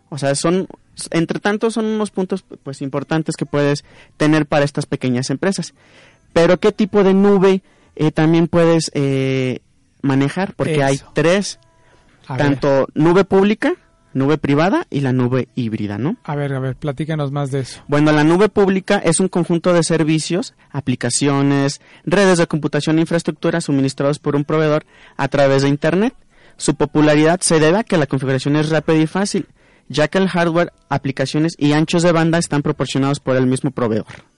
O 0.09 0.17
sea, 0.17 0.34
son, 0.36 0.67
entre 1.11 1.39
tanto, 1.39 1.69
son 1.69 1.86
unos 1.86 2.09
puntos 2.09 2.43
pues 2.63 2.82
importantes 2.82 3.36
que 3.36 3.45
puedes 3.45 3.84
tener 4.17 4.45
para 4.45 4.63
estas 4.63 4.86
pequeñas 4.86 5.30
empresas. 5.30 5.73
Pero 6.36 6.59
¿qué 6.59 6.73
tipo 6.73 7.01
de 7.05 7.13
nube 7.13 7.63
eh, 7.95 8.11
también 8.11 8.49
puedes 8.49 8.91
eh, 8.93 9.61
manejar? 10.01 10.53
Porque 10.53 10.83
hay 10.83 10.99
tres, 11.13 11.61
A 12.27 12.36
ver. 12.36 12.45
tanto 12.45 12.89
nube 12.93 13.23
pública, 13.23 13.71
nube 14.11 14.38
privada 14.38 14.86
y 14.89 14.99
la 14.99 15.13
nube 15.13 15.47
híbrida, 15.55 15.97
¿no? 15.97 16.17
A 16.25 16.36
ver, 16.36 16.51
a 16.51 16.59
ver, 16.59 16.75
platícanos 16.75 17.31
más 17.31 17.51
de 17.51 17.61
eso. 17.61 17.81
Bueno, 17.88 18.11
la 18.11 18.25
nube 18.25 18.49
pública 18.49 18.97
es 18.97 19.21
un 19.21 19.29
conjunto 19.29 19.71
de 19.71 19.81
servicios, 19.81 20.55
aplicaciones, 20.71 21.79
redes 22.03 22.38
de 22.38 22.47
computación 22.47 22.97
e 22.97 23.01
infraestructura 23.01 23.61
suministrados 23.61 24.19
por 24.19 24.36
un 24.36 24.43
proveedor 24.43 24.86
a 25.15 25.29
través 25.29 25.63
de 25.63 25.69
Internet. 25.69 26.15
Su 26.57 26.75
popularidad 26.75 27.39
se 27.39 27.61
debe 27.61 27.77
a 27.77 27.83
que 27.86 27.97
la 27.97 28.07
configuración 28.07 28.57
es 28.57 28.71
rápida 28.71 28.97
y 28.97 29.07
fácil, 29.07 29.47
ya 29.88 30.09
que 30.09 30.17
el 30.17 30.27
hardware, 30.27 30.73
aplicaciones 30.89 31.53
y 31.57 31.71
anchos 31.71 32.03
de 32.03 32.11
banda 32.11 32.39
están 32.39 32.61
proporcionados 32.61 33.21
por 33.21 33.38
el 33.38 33.47
mismo 33.47 33.71
proveedor. 33.71 34.34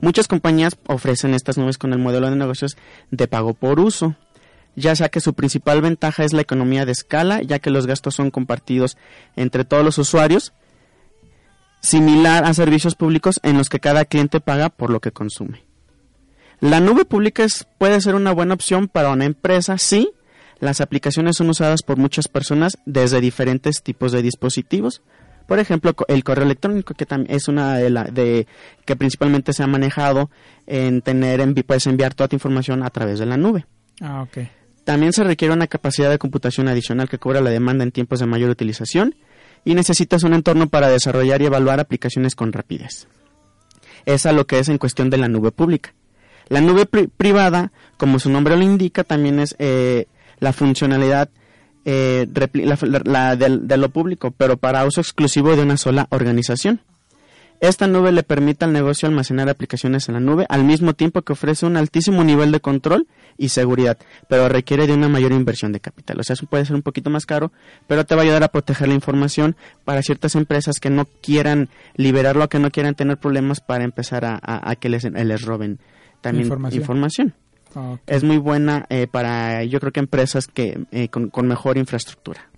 Muchas 0.00 0.28
compañías 0.28 0.76
ofrecen 0.86 1.34
estas 1.34 1.58
nubes 1.58 1.78
con 1.78 1.92
el 1.92 1.98
modelo 1.98 2.30
de 2.30 2.36
negocios 2.36 2.76
de 3.10 3.28
pago 3.28 3.54
por 3.54 3.80
uso, 3.80 4.16
ya 4.76 4.96
sea 4.96 5.08
que 5.08 5.20
su 5.20 5.34
principal 5.34 5.82
ventaja 5.82 6.24
es 6.24 6.32
la 6.32 6.40
economía 6.40 6.86
de 6.86 6.92
escala, 6.92 7.42
ya 7.42 7.58
que 7.58 7.70
los 7.70 7.86
gastos 7.86 8.14
son 8.14 8.30
compartidos 8.30 8.96
entre 9.36 9.64
todos 9.64 9.84
los 9.84 9.98
usuarios, 9.98 10.52
similar 11.80 12.44
a 12.44 12.54
servicios 12.54 12.94
públicos 12.94 13.40
en 13.42 13.58
los 13.58 13.68
que 13.68 13.80
cada 13.80 14.04
cliente 14.04 14.40
paga 14.40 14.70
por 14.70 14.90
lo 14.90 15.00
que 15.00 15.12
consume. 15.12 15.64
La 16.60 16.80
nube 16.80 17.04
pública 17.04 17.46
puede 17.78 18.00
ser 18.00 18.14
una 18.14 18.32
buena 18.32 18.54
opción 18.54 18.88
para 18.88 19.10
una 19.10 19.24
empresa 19.24 19.78
si 19.78 20.10
las 20.58 20.82
aplicaciones 20.82 21.36
son 21.36 21.48
usadas 21.48 21.82
por 21.82 21.96
muchas 21.96 22.28
personas 22.28 22.76
desde 22.84 23.22
diferentes 23.22 23.82
tipos 23.82 24.12
de 24.12 24.20
dispositivos. 24.20 25.00
Por 25.50 25.58
ejemplo, 25.58 25.92
el 26.06 26.22
correo 26.22 26.44
electrónico, 26.44 26.94
que 26.94 27.06
también 27.06 27.34
es 27.34 27.48
una 27.48 27.74
de, 27.74 27.90
la, 27.90 28.04
de 28.04 28.46
que 28.84 28.94
principalmente 28.94 29.52
se 29.52 29.64
ha 29.64 29.66
manejado 29.66 30.30
en 30.68 31.02
tener, 31.02 31.40
envi- 31.40 31.64
puedes 31.64 31.88
enviar 31.88 32.14
toda 32.14 32.28
tu 32.28 32.36
información 32.36 32.84
a 32.84 32.90
través 32.90 33.18
de 33.18 33.26
la 33.26 33.36
nube. 33.36 33.66
Ah, 34.00 34.22
ok. 34.22 34.46
También 34.84 35.12
se 35.12 35.24
requiere 35.24 35.52
una 35.52 35.66
capacidad 35.66 36.08
de 36.08 36.18
computación 36.18 36.68
adicional 36.68 37.08
que 37.08 37.18
cubra 37.18 37.40
la 37.40 37.50
demanda 37.50 37.82
en 37.82 37.90
tiempos 37.90 38.20
de 38.20 38.26
mayor 38.26 38.48
utilización 38.48 39.16
y 39.64 39.74
necesitas 39.74 40.22
un 40.22 40.34
entorno 40.34 40.68
para 40.68 40.88
desarrollar 40.88 41.42
y 41.42 41.46
evaluar 41.46 41.80
aplicaciones 41.80 42.36
con 42.36 42.52
rapidez. 42.52 43.08
Es 44.06 44.26
a 44.26 44.32
lo 44.32 44.46
que 44.46 44.60
es 44.60 44.68
en 44.68 44.78
cuestión 44.78 45.10
de 45.10 45.16
la 45.18 45.26
nube 45.26 45.50
pública. 45.50 45.94
La 46.48 46.60
nube 46.60 46.86
pri- 46.86 47.08
privada, 47.08 47.72
como 47.96 48.20
su 48.20 48.30
nombre 48.30 48.56
lo 48.56 48.62
indica, 48.62 49.02
también 49.02 49.40
es 49.40 49.56
eh, 49.58 50.06
la 50.38 50.52
funcionalidad 50.52 51.28
eh, 51.84 52.26
la- 52.52 52.78
la- 52.82 53.02
la 53.04 53.36
del- 53.36 53.66
de 53.68 53.76
lo 53.76 53.88
público, 53.88 54.30
pero 54.30 54.56
para 54.56 54.84
uso 54.86 55.00
exclusivo 55.00 55.56
de 55.56 55.62
una 55.62 55.76
sola 55.76 56.06
organización. 56.10 56.80
Esta 57.60 57.86
nube 57.86 58.10
le 58.10 58.22
permite 58.22 58.64
al 58.64 58.72
negocio 58.72 59.06
almacenar 59.06 59.50
aplicaciones 59.50 60.08
en 60.08 60.14
la 60.14 60.20
nube 60.20 60.46
al 60.48 60.64
mismo 60.64 60.94
tiempo 60.94 61.20
que 61.20 61.34
ofrece 61.34 61.66
un 61.66 61.76
altísimo 61.76 62.24
nivel 62.24 62.52
de 62.52 62.60
control 62.60 63.06
y 63.36 63.50
seguridad, 63.50 63.98
pero 64.28 64.48
requiere 64.48 64.86
de 64.86 64.94
una 64.94 65.10
mayor 65.10 65.32
inversión 65.32 65.70
de 65.70 65.80
capital. 65.80 66.18
O 66.20 66.22
sea, 66.22 66.34
eso 66.34 66.46
puede 66.46 66.64
ser 66.64 66.74
un 66.74 66.80
poquito 66.80 67.10
más 67.10 67.26
caro, 67.26 67.52
pero 67.86 68.06
te 68.06 68.14
va 68.14 68.22
a 68.22 68.24
ayudar 68.24 68.44
a 68.44 68.48
proteger 68.48 68.88
la 68.88 68.94
información 68.94 69.56
para 69.84 70.00
ciertas 70.02 70.36
empresas 70.36 70.80
que 70.80 70.88
no 70.88 71.06
quieran 71.20 71.68
liberarlo, 71.96 72.48
que 72.48 72.58
no 72.58 72.70
quieran 72.70 72.94
tener 72.94 73.18
problemas 73.18 73.60
para 73.60 73.84
empezar 73.84 74.24
a, 74.24 74.38
a- 74.42 74.70
a 74.70 74.76
que 74.76 74.88
les, 74.88 75.04
les 75.04 75.42
roben 75.42 75.80
también 76.22 76.46
Información. 76.46 76.80
información. 76.80 77.34
Ah. 77.74 77.96
Es 78.06 78.24
muy 78.24 78.38
buena 78.38 78.86
eh, 78.88 79.06
para, 79.10 79.64
yo 79.64 79.80
creo 79.80 79.92
que 79.92 80.00
empresas 80.00 80.46
que 80.46 80.84
eh, 80.90 81.08
con, 81.08 81.30
con 81.30 81.46
mejor 81.46 81.78
infraestructura. 81.78 82.50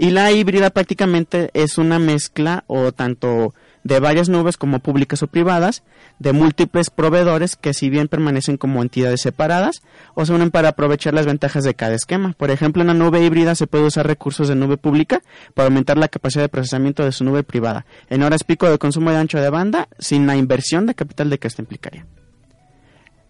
Y 0.00 0.10
la 0.10 0.30
híbrida 0.30 0.70
prácticamente 0.70 1.50
es 1.54 1.76
una 1.76 1.98
mezcla 1.98 2.62
o 2.68 2.92
tanto 2.92 3.52
de 3.82 4.00
varias 4.00 4.28
nubes 4.28 4.56
como 4.56 4.78
públicas 4.78 5.22
o 5.22 5.26
privadas, 5.26 5.82
de 6.18 6.32
múltiples 6.32 6.90
proveedores 6.90 7.56
que 7.56 7.74
si 7.74 7.90
bien 7.90 8.06
permanecen 8.06 8.56
como 8.56 8.82
entidades 8.82 9.22
separadas 9.22 9.82
o 10.14 10.24
se 10.26 10.32
unen 10.32 10.50
para 10.50 10.68
aprovechar 10.68 11.14
las 11.14 11.26
ventajas 11.26 11.64
de 11.64 11.74
cada 11.74 11.94
esquema. 11.94 12.34
Por 12.36 12.50
ejemplo, 12.50 12.82
en 12.82 12.88
la 12.88 12.94
nube 12.94 13.24
híbrida 13.24 13.54
se 13.54 13.66
puede 13.66 13.84
usar 13.86 14.06
recursos 14.06 14.46
de 14.46 14.54
nube 14.54 14.76
pública 14.76 15.20
para 15.54 15.66
aumentar 15.66 15.96
la 15.98 16.08
capacidad 16.08 16.44
de 16.44 16.48
procesamiento 16.48 17.04
de 17.04 17.12
su 17.12 17.24
nube 17.24 17.42
privada. 17.42 17.86
En 18.08 18.22
horas 18.22 18.44
pico 18.44 18.70
de 18.70 18.78
consumo 18.78 19.10
de 19.10 19.16
ancho 19.16 19.40
de 19.40 19.50
banda 19.50 19.88
sin 19.98 20.26
la 20.26 20.36
inversión 20.36 20.86
de 20.86 20.94
capital 20.94 21.30
de 21.30 21.38
que 21.38 21.48
esto 21.48 21.62
implicaría. 21.62 22.06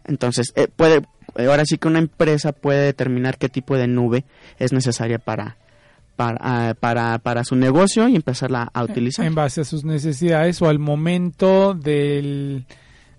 Entonces, 0.09 0.52
eh, 0.56 0.66
puede, 0.74 1.02
eh, 1.36 1.46
ahora 1.46 1.64
sí 1.64 1.78
que 1.78 1.86
una 1.86 2.00
empresa 2.00 2.52
puede 2.52 2.86
determinar 2.86 3.38
qué 3.38 3.48
tipo 3.48 3.76
de 3.76 3.86
nube 3.86 4.24
es 4.59 4.72
necesaria 4.72 5.18
para, 5.18 5.59
para, 6.16 6.38
ah, 6.40 6.74
para, 6.78 7.18
para 7.18 7.44
su 7.44 7.54
negocio 7.54 8.09
y 8.09 8.16
empezarla 8.16 8.70
a 8.72 8.82
utilizar. 8.82 9.24
En 9.24 9.34
base 9.34 9.61
a 9.61 9.64
sus 9.64 9.84
necesidades 9.84 10.61
o 10.62 10.68
al 10.68 10.78
momento 10.78 11.74
del 11.74 12.66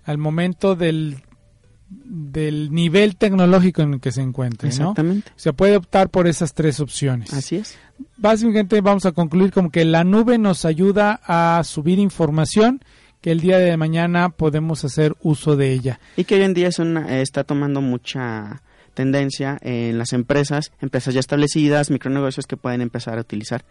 al 0.04 0.18
momento 0.18 0.74
del 0.74 1.22
del 1.88 2.72
nivel 2.72 3.16
tecnológico 3.16 3.82
en 3.82 3.94
el 3.94 4.00
que 4.00 4.12
se 4.12 4.22
encuentre, 4.22 4.68
¿no? 4.68 4.74
Exactamente. 4.74 5.30
O 5.30 5.38
sea, 5.38 5.52
puede 5.52 5.76
optar 5.76 6.08
por 6.08 6.28
esas 6.28 6.54
tres 6.54 6.78
opciones. 6.78 7.32
Así 7.32 7.56
es. 7.56 7.76
Básicamente 8.16 8.80
vamos 8.80 9.06
a 9.06 9.12
concluir 9.12 9.52
como 9.52 9.70
que 9.70 9.84
la 9.84 10.04
nube 10.04 10.38
nos 10.38 10.64
ayuda 10.64 11.20
a 11.24 11.62
subir 11.64 11.98
información 11.98 12.80
que 13.20 13.30
el 13.30 13.40
día 13.40 13.58
de 13.58 13.76
mañana 13.76 14.30
podemos 14.30 14.84
hacer 14.84 15.14
uso 15.22 15.56
de 15.56 15.72
ella. 15.72 16.00
Y 16.16 16.24
que 16.24 16.36
hoy 16.36 16.42
en 16.42 16.54
día 16.54 16.68
es 16.68 16.78
una, 16.78 17.16
eh, 17.16 17.22
está 17.22 17.44
tomando 17.44 17.80
mucha 17.80 18.62
tendencia 18.94 19.58
en 19.62 19.98
las 19.98 20.12
empresas, 20.12 20.72
empresas 20.80 21.14
ya 21.14 21.20
establecidas, 21.20 21.90
micronegocios 21.90 22.46
que 22.46 22.56
pueden 22.56 22.80
empezar 22.80 23.18
a 23.18 23.20
utilizar 23.20 23.64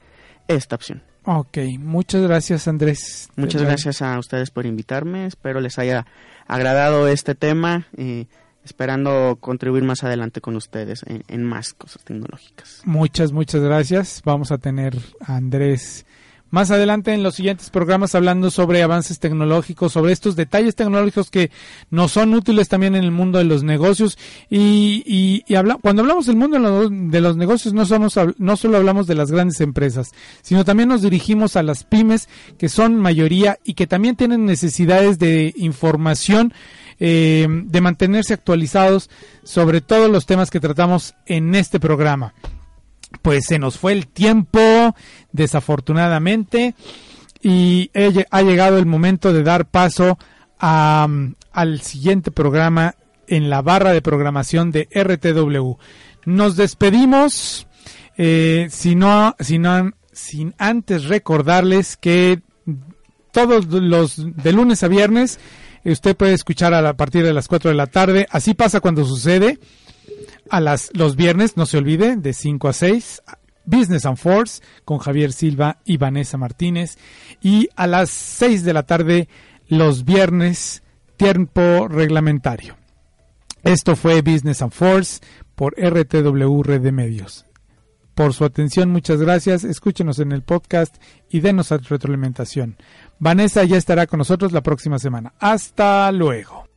esta 0.48 0.76
opción. 0.76 1.04
Ok, 1.26 1.58
muchas 1.78 2.24
gracias 2.24 2.68
Andrés. 2.68 3.30
Muchas 3.36 3.62
gracias 3.62 4.02
a 4.02 4.18
ustedes 4.18 4.50
por 4.52 4.66
invitarme, 4.66 5.26
espero 5.26 5.60
les 5.62 5.78
haya 5.78 6.06
agradado 6.48 7.08
este 7.08 7.36
tema, 7.36 7.88
eh, 7.98 8.26
esperando 8.64 9.38
contribuir 9.40 9.84
más 9.84 10.04
adelante 10.04 10.42
con 10.42 10.56
ustedes 10.56 11.04
en, 11.06 11.24
en 11.28 11.44
más 11.44 11.74
cosas 11.74 12.04
tecnológicas. 12.04 12.82
Muchas, 12.86 13.32
muchas 13.32 13.62
gracias. 13.62 14.22
Vamos 14.26 14.52
a 14.52 14.58
tener 14.58 14.98
a 15.22 15.36
Andrés 15.36 16.06
más 16.52 16.72
adelante 16.72 17.14
en 17.14 17.24
los 17.24 17.36
siguientes 17.36 17.70
programas 17.70 18.16
hablando 18.16 18.52
sobre 18.52 18.82
avances 18.82 19.20
tecnológicos, 19.20 19.94
sobre 19.94 20.14
estos 20.14 20.36
detalles 20.36 20.76
tecnológicos 20.76 21.30
que 21.30 21.52
nos 21.90 22.12
son 22.12 22.34
útiles 22.34 22.70
también 22.70 22.96
en 22.96 23.04
el 23.04 23.12
mundo 23.12 23.38
de 23.38 23.46
los 23.46 23.64
negocios. 23.64 24.18
Y, 24.50 25.44
cuando 25.82 26.02
hablamos 26.02 26.26
del 26.26 26.36
mundo 26.36 26.58
de 26.90 27.22
los, 27.22 27.38
negocios, 27.38 27.74
no, 27.74 27.86
somos, 27.86 28.20
no 28.38 28.58
solo 28.58 28.78
hablamos 28.78 29.08
de 29.08 29.16
las 29.16 29.32
grandes 29.32 29.62
empresas, 29.62 30.12
sino 30.42 30.66
también 30.66 30.90
nos 30.90 31.02
dirigimos 31.02 31.56
a 31.56 31.64
las 31.64 31.84
pymes, 31.84 32.30
que 32.58 32.70
son 32.70 32.96
mayoría 32.96 33.60
y 33.64 33.74
que 33.74 33.88
también 33.88 34.16
tienen 34.16 34.46
necesidades 34.46 35.20
de 35.20 35.54
información 35.58 36.54
eh, 37.00 37.48
de 37.50 37.82
mantenerse 37.82 38.34
actualizados 38.34 39.10
sobre 39.44 39.80
todos 39.80 40.12
los 40.12 40.26
temas 40.26 40.50
que 40.50 40.60
tratamos 40.60 41.16
en 41.26 41.56
este 41.56 41.80
programa. 41.80 42.34
Pues 43.22 43.46
se 43.46 43.60
nos 43.60 43.78
fue 43.78 43.94
el 43.94 44.08
tiempo, 44.08 44.96
desafortunadamente, 45.32 46.76
y 47.42 47.92
ha 48.32 48.42
llegado 48.42 48.78
el 48.78 48.86
momento 48.86 49.34
de 49.34 49.44
dar 49.44 49.66
paso 49.70 50.18
a, 50.60 51.08
mm, 51.10 51.36
al 51.52 51.82
siguiente 51.82 52.32
programa 52.32 52.96
en 53.28 53.50
la 53.50 53.62
barra 53.62 53.92
de 53.94 54.02
programación 54.02 54.72
de 54.72 54.88
RTW. 54.92 55.78
Nos 56.26 56.56
despedimos, 56.56 57.68
eh, 58.18 58.68
si 58.70 58.96
no, 58.96 59.36
si 59.40 59.58
no- 59.60 59.92
sin 60.12 60.54
antes 60.58 61.06
recordarles 61.06 61.96
que 61.98 62.42
todos 63.32 63.68
los 63.68 64.16
de 64.18 64.52
lunes 64.52 64.84
a 64.84 64.88
viernes. 64.88 65.40
Usted 65.86 66.18
puede 66.18 66.34
escuchar 66.34 66.74
a, 66.74 66.82
la- 66.82 66.90
a 66.90 66.98
partir 66.98 67.24
de 67.24 67.32
las 67.34 67.48
4 67.48 67.70
de 67.70 67.76
la 67.78 67.88
tarde. 67.88 68.28
Así 68.32 68.54
pasa 68.54 68.82
cuando 68.82 69.06
sucede. 69.06 69.60
A 70.50 70.60
las, 70.60 70.90
los 70.94 71.16
viernes, 71.16 71.58
no 71.58 71.66
se 71.66 71.78
olvide, 71.78 72.16
de 72.16 72.34
5 72.34 72.68
a 72.68 72.74
6. 72.74 73.22
Business 73.66 74.06
and 74.06 74.18
Force 74.18 74.64
con 74.84 74.98
Javier 74.98 75.32
Silva 75.32 75.78
y 75.86 75.98
Vanessa 75.98 76.38
Martínez. 76.38 76.98
Y 77.42 77.70
a 77.76 77.86
las 77.86 78.10
6 78.10 78.64
de 78.64 78.74
la 78.74 78.84
tarde, 78.84 79.30
los 79.68 80.06
viernes, 80.06 80.82
tiempo 81.18 81.88
reglamentario. 81.88 82.78
Esto 83.64 83.96
fue 83.96 84.22
Business 84.22 84.62
and 84.62 84.72
Force 84.72 85.20
por 85.56 85.76
RTW 85.78 86.64
Red 86.64 86.82
de 86.82 86.92
Medios. 86.92 87.46
Por 88.16 88.34
su 88.34 88.44
atención, 88.44 88.90
muchas 88.90 89.22
gracias. 89.22 89.64
Escúchenos 89.64 90.20
en 90.20 90.32
el 90.32 90.42
podcast 90.42 90.96
y 91.30 91.40
denos 91.40 91.70
retroalimentación. 91.70 92.78
Vanessa 93.20 93.64
ya 93.64 93.78
estará 93.78 94.08
con 94.08 94.18
nosotros 94.18 94.52
la 94.52 94.62
próxima 94.62 95.00
semana. 95.00 95.34
Hasta 95.40 96.12
luego. 96.12 96.69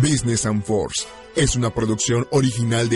Business 0.00 0.46
and 0.46 0.62
Force. 0.62 1.06
Es 1.34 1.56
una 1.56 1.74
producción 1.74 2.26
original 2.30 2.88
de 2.88 2.94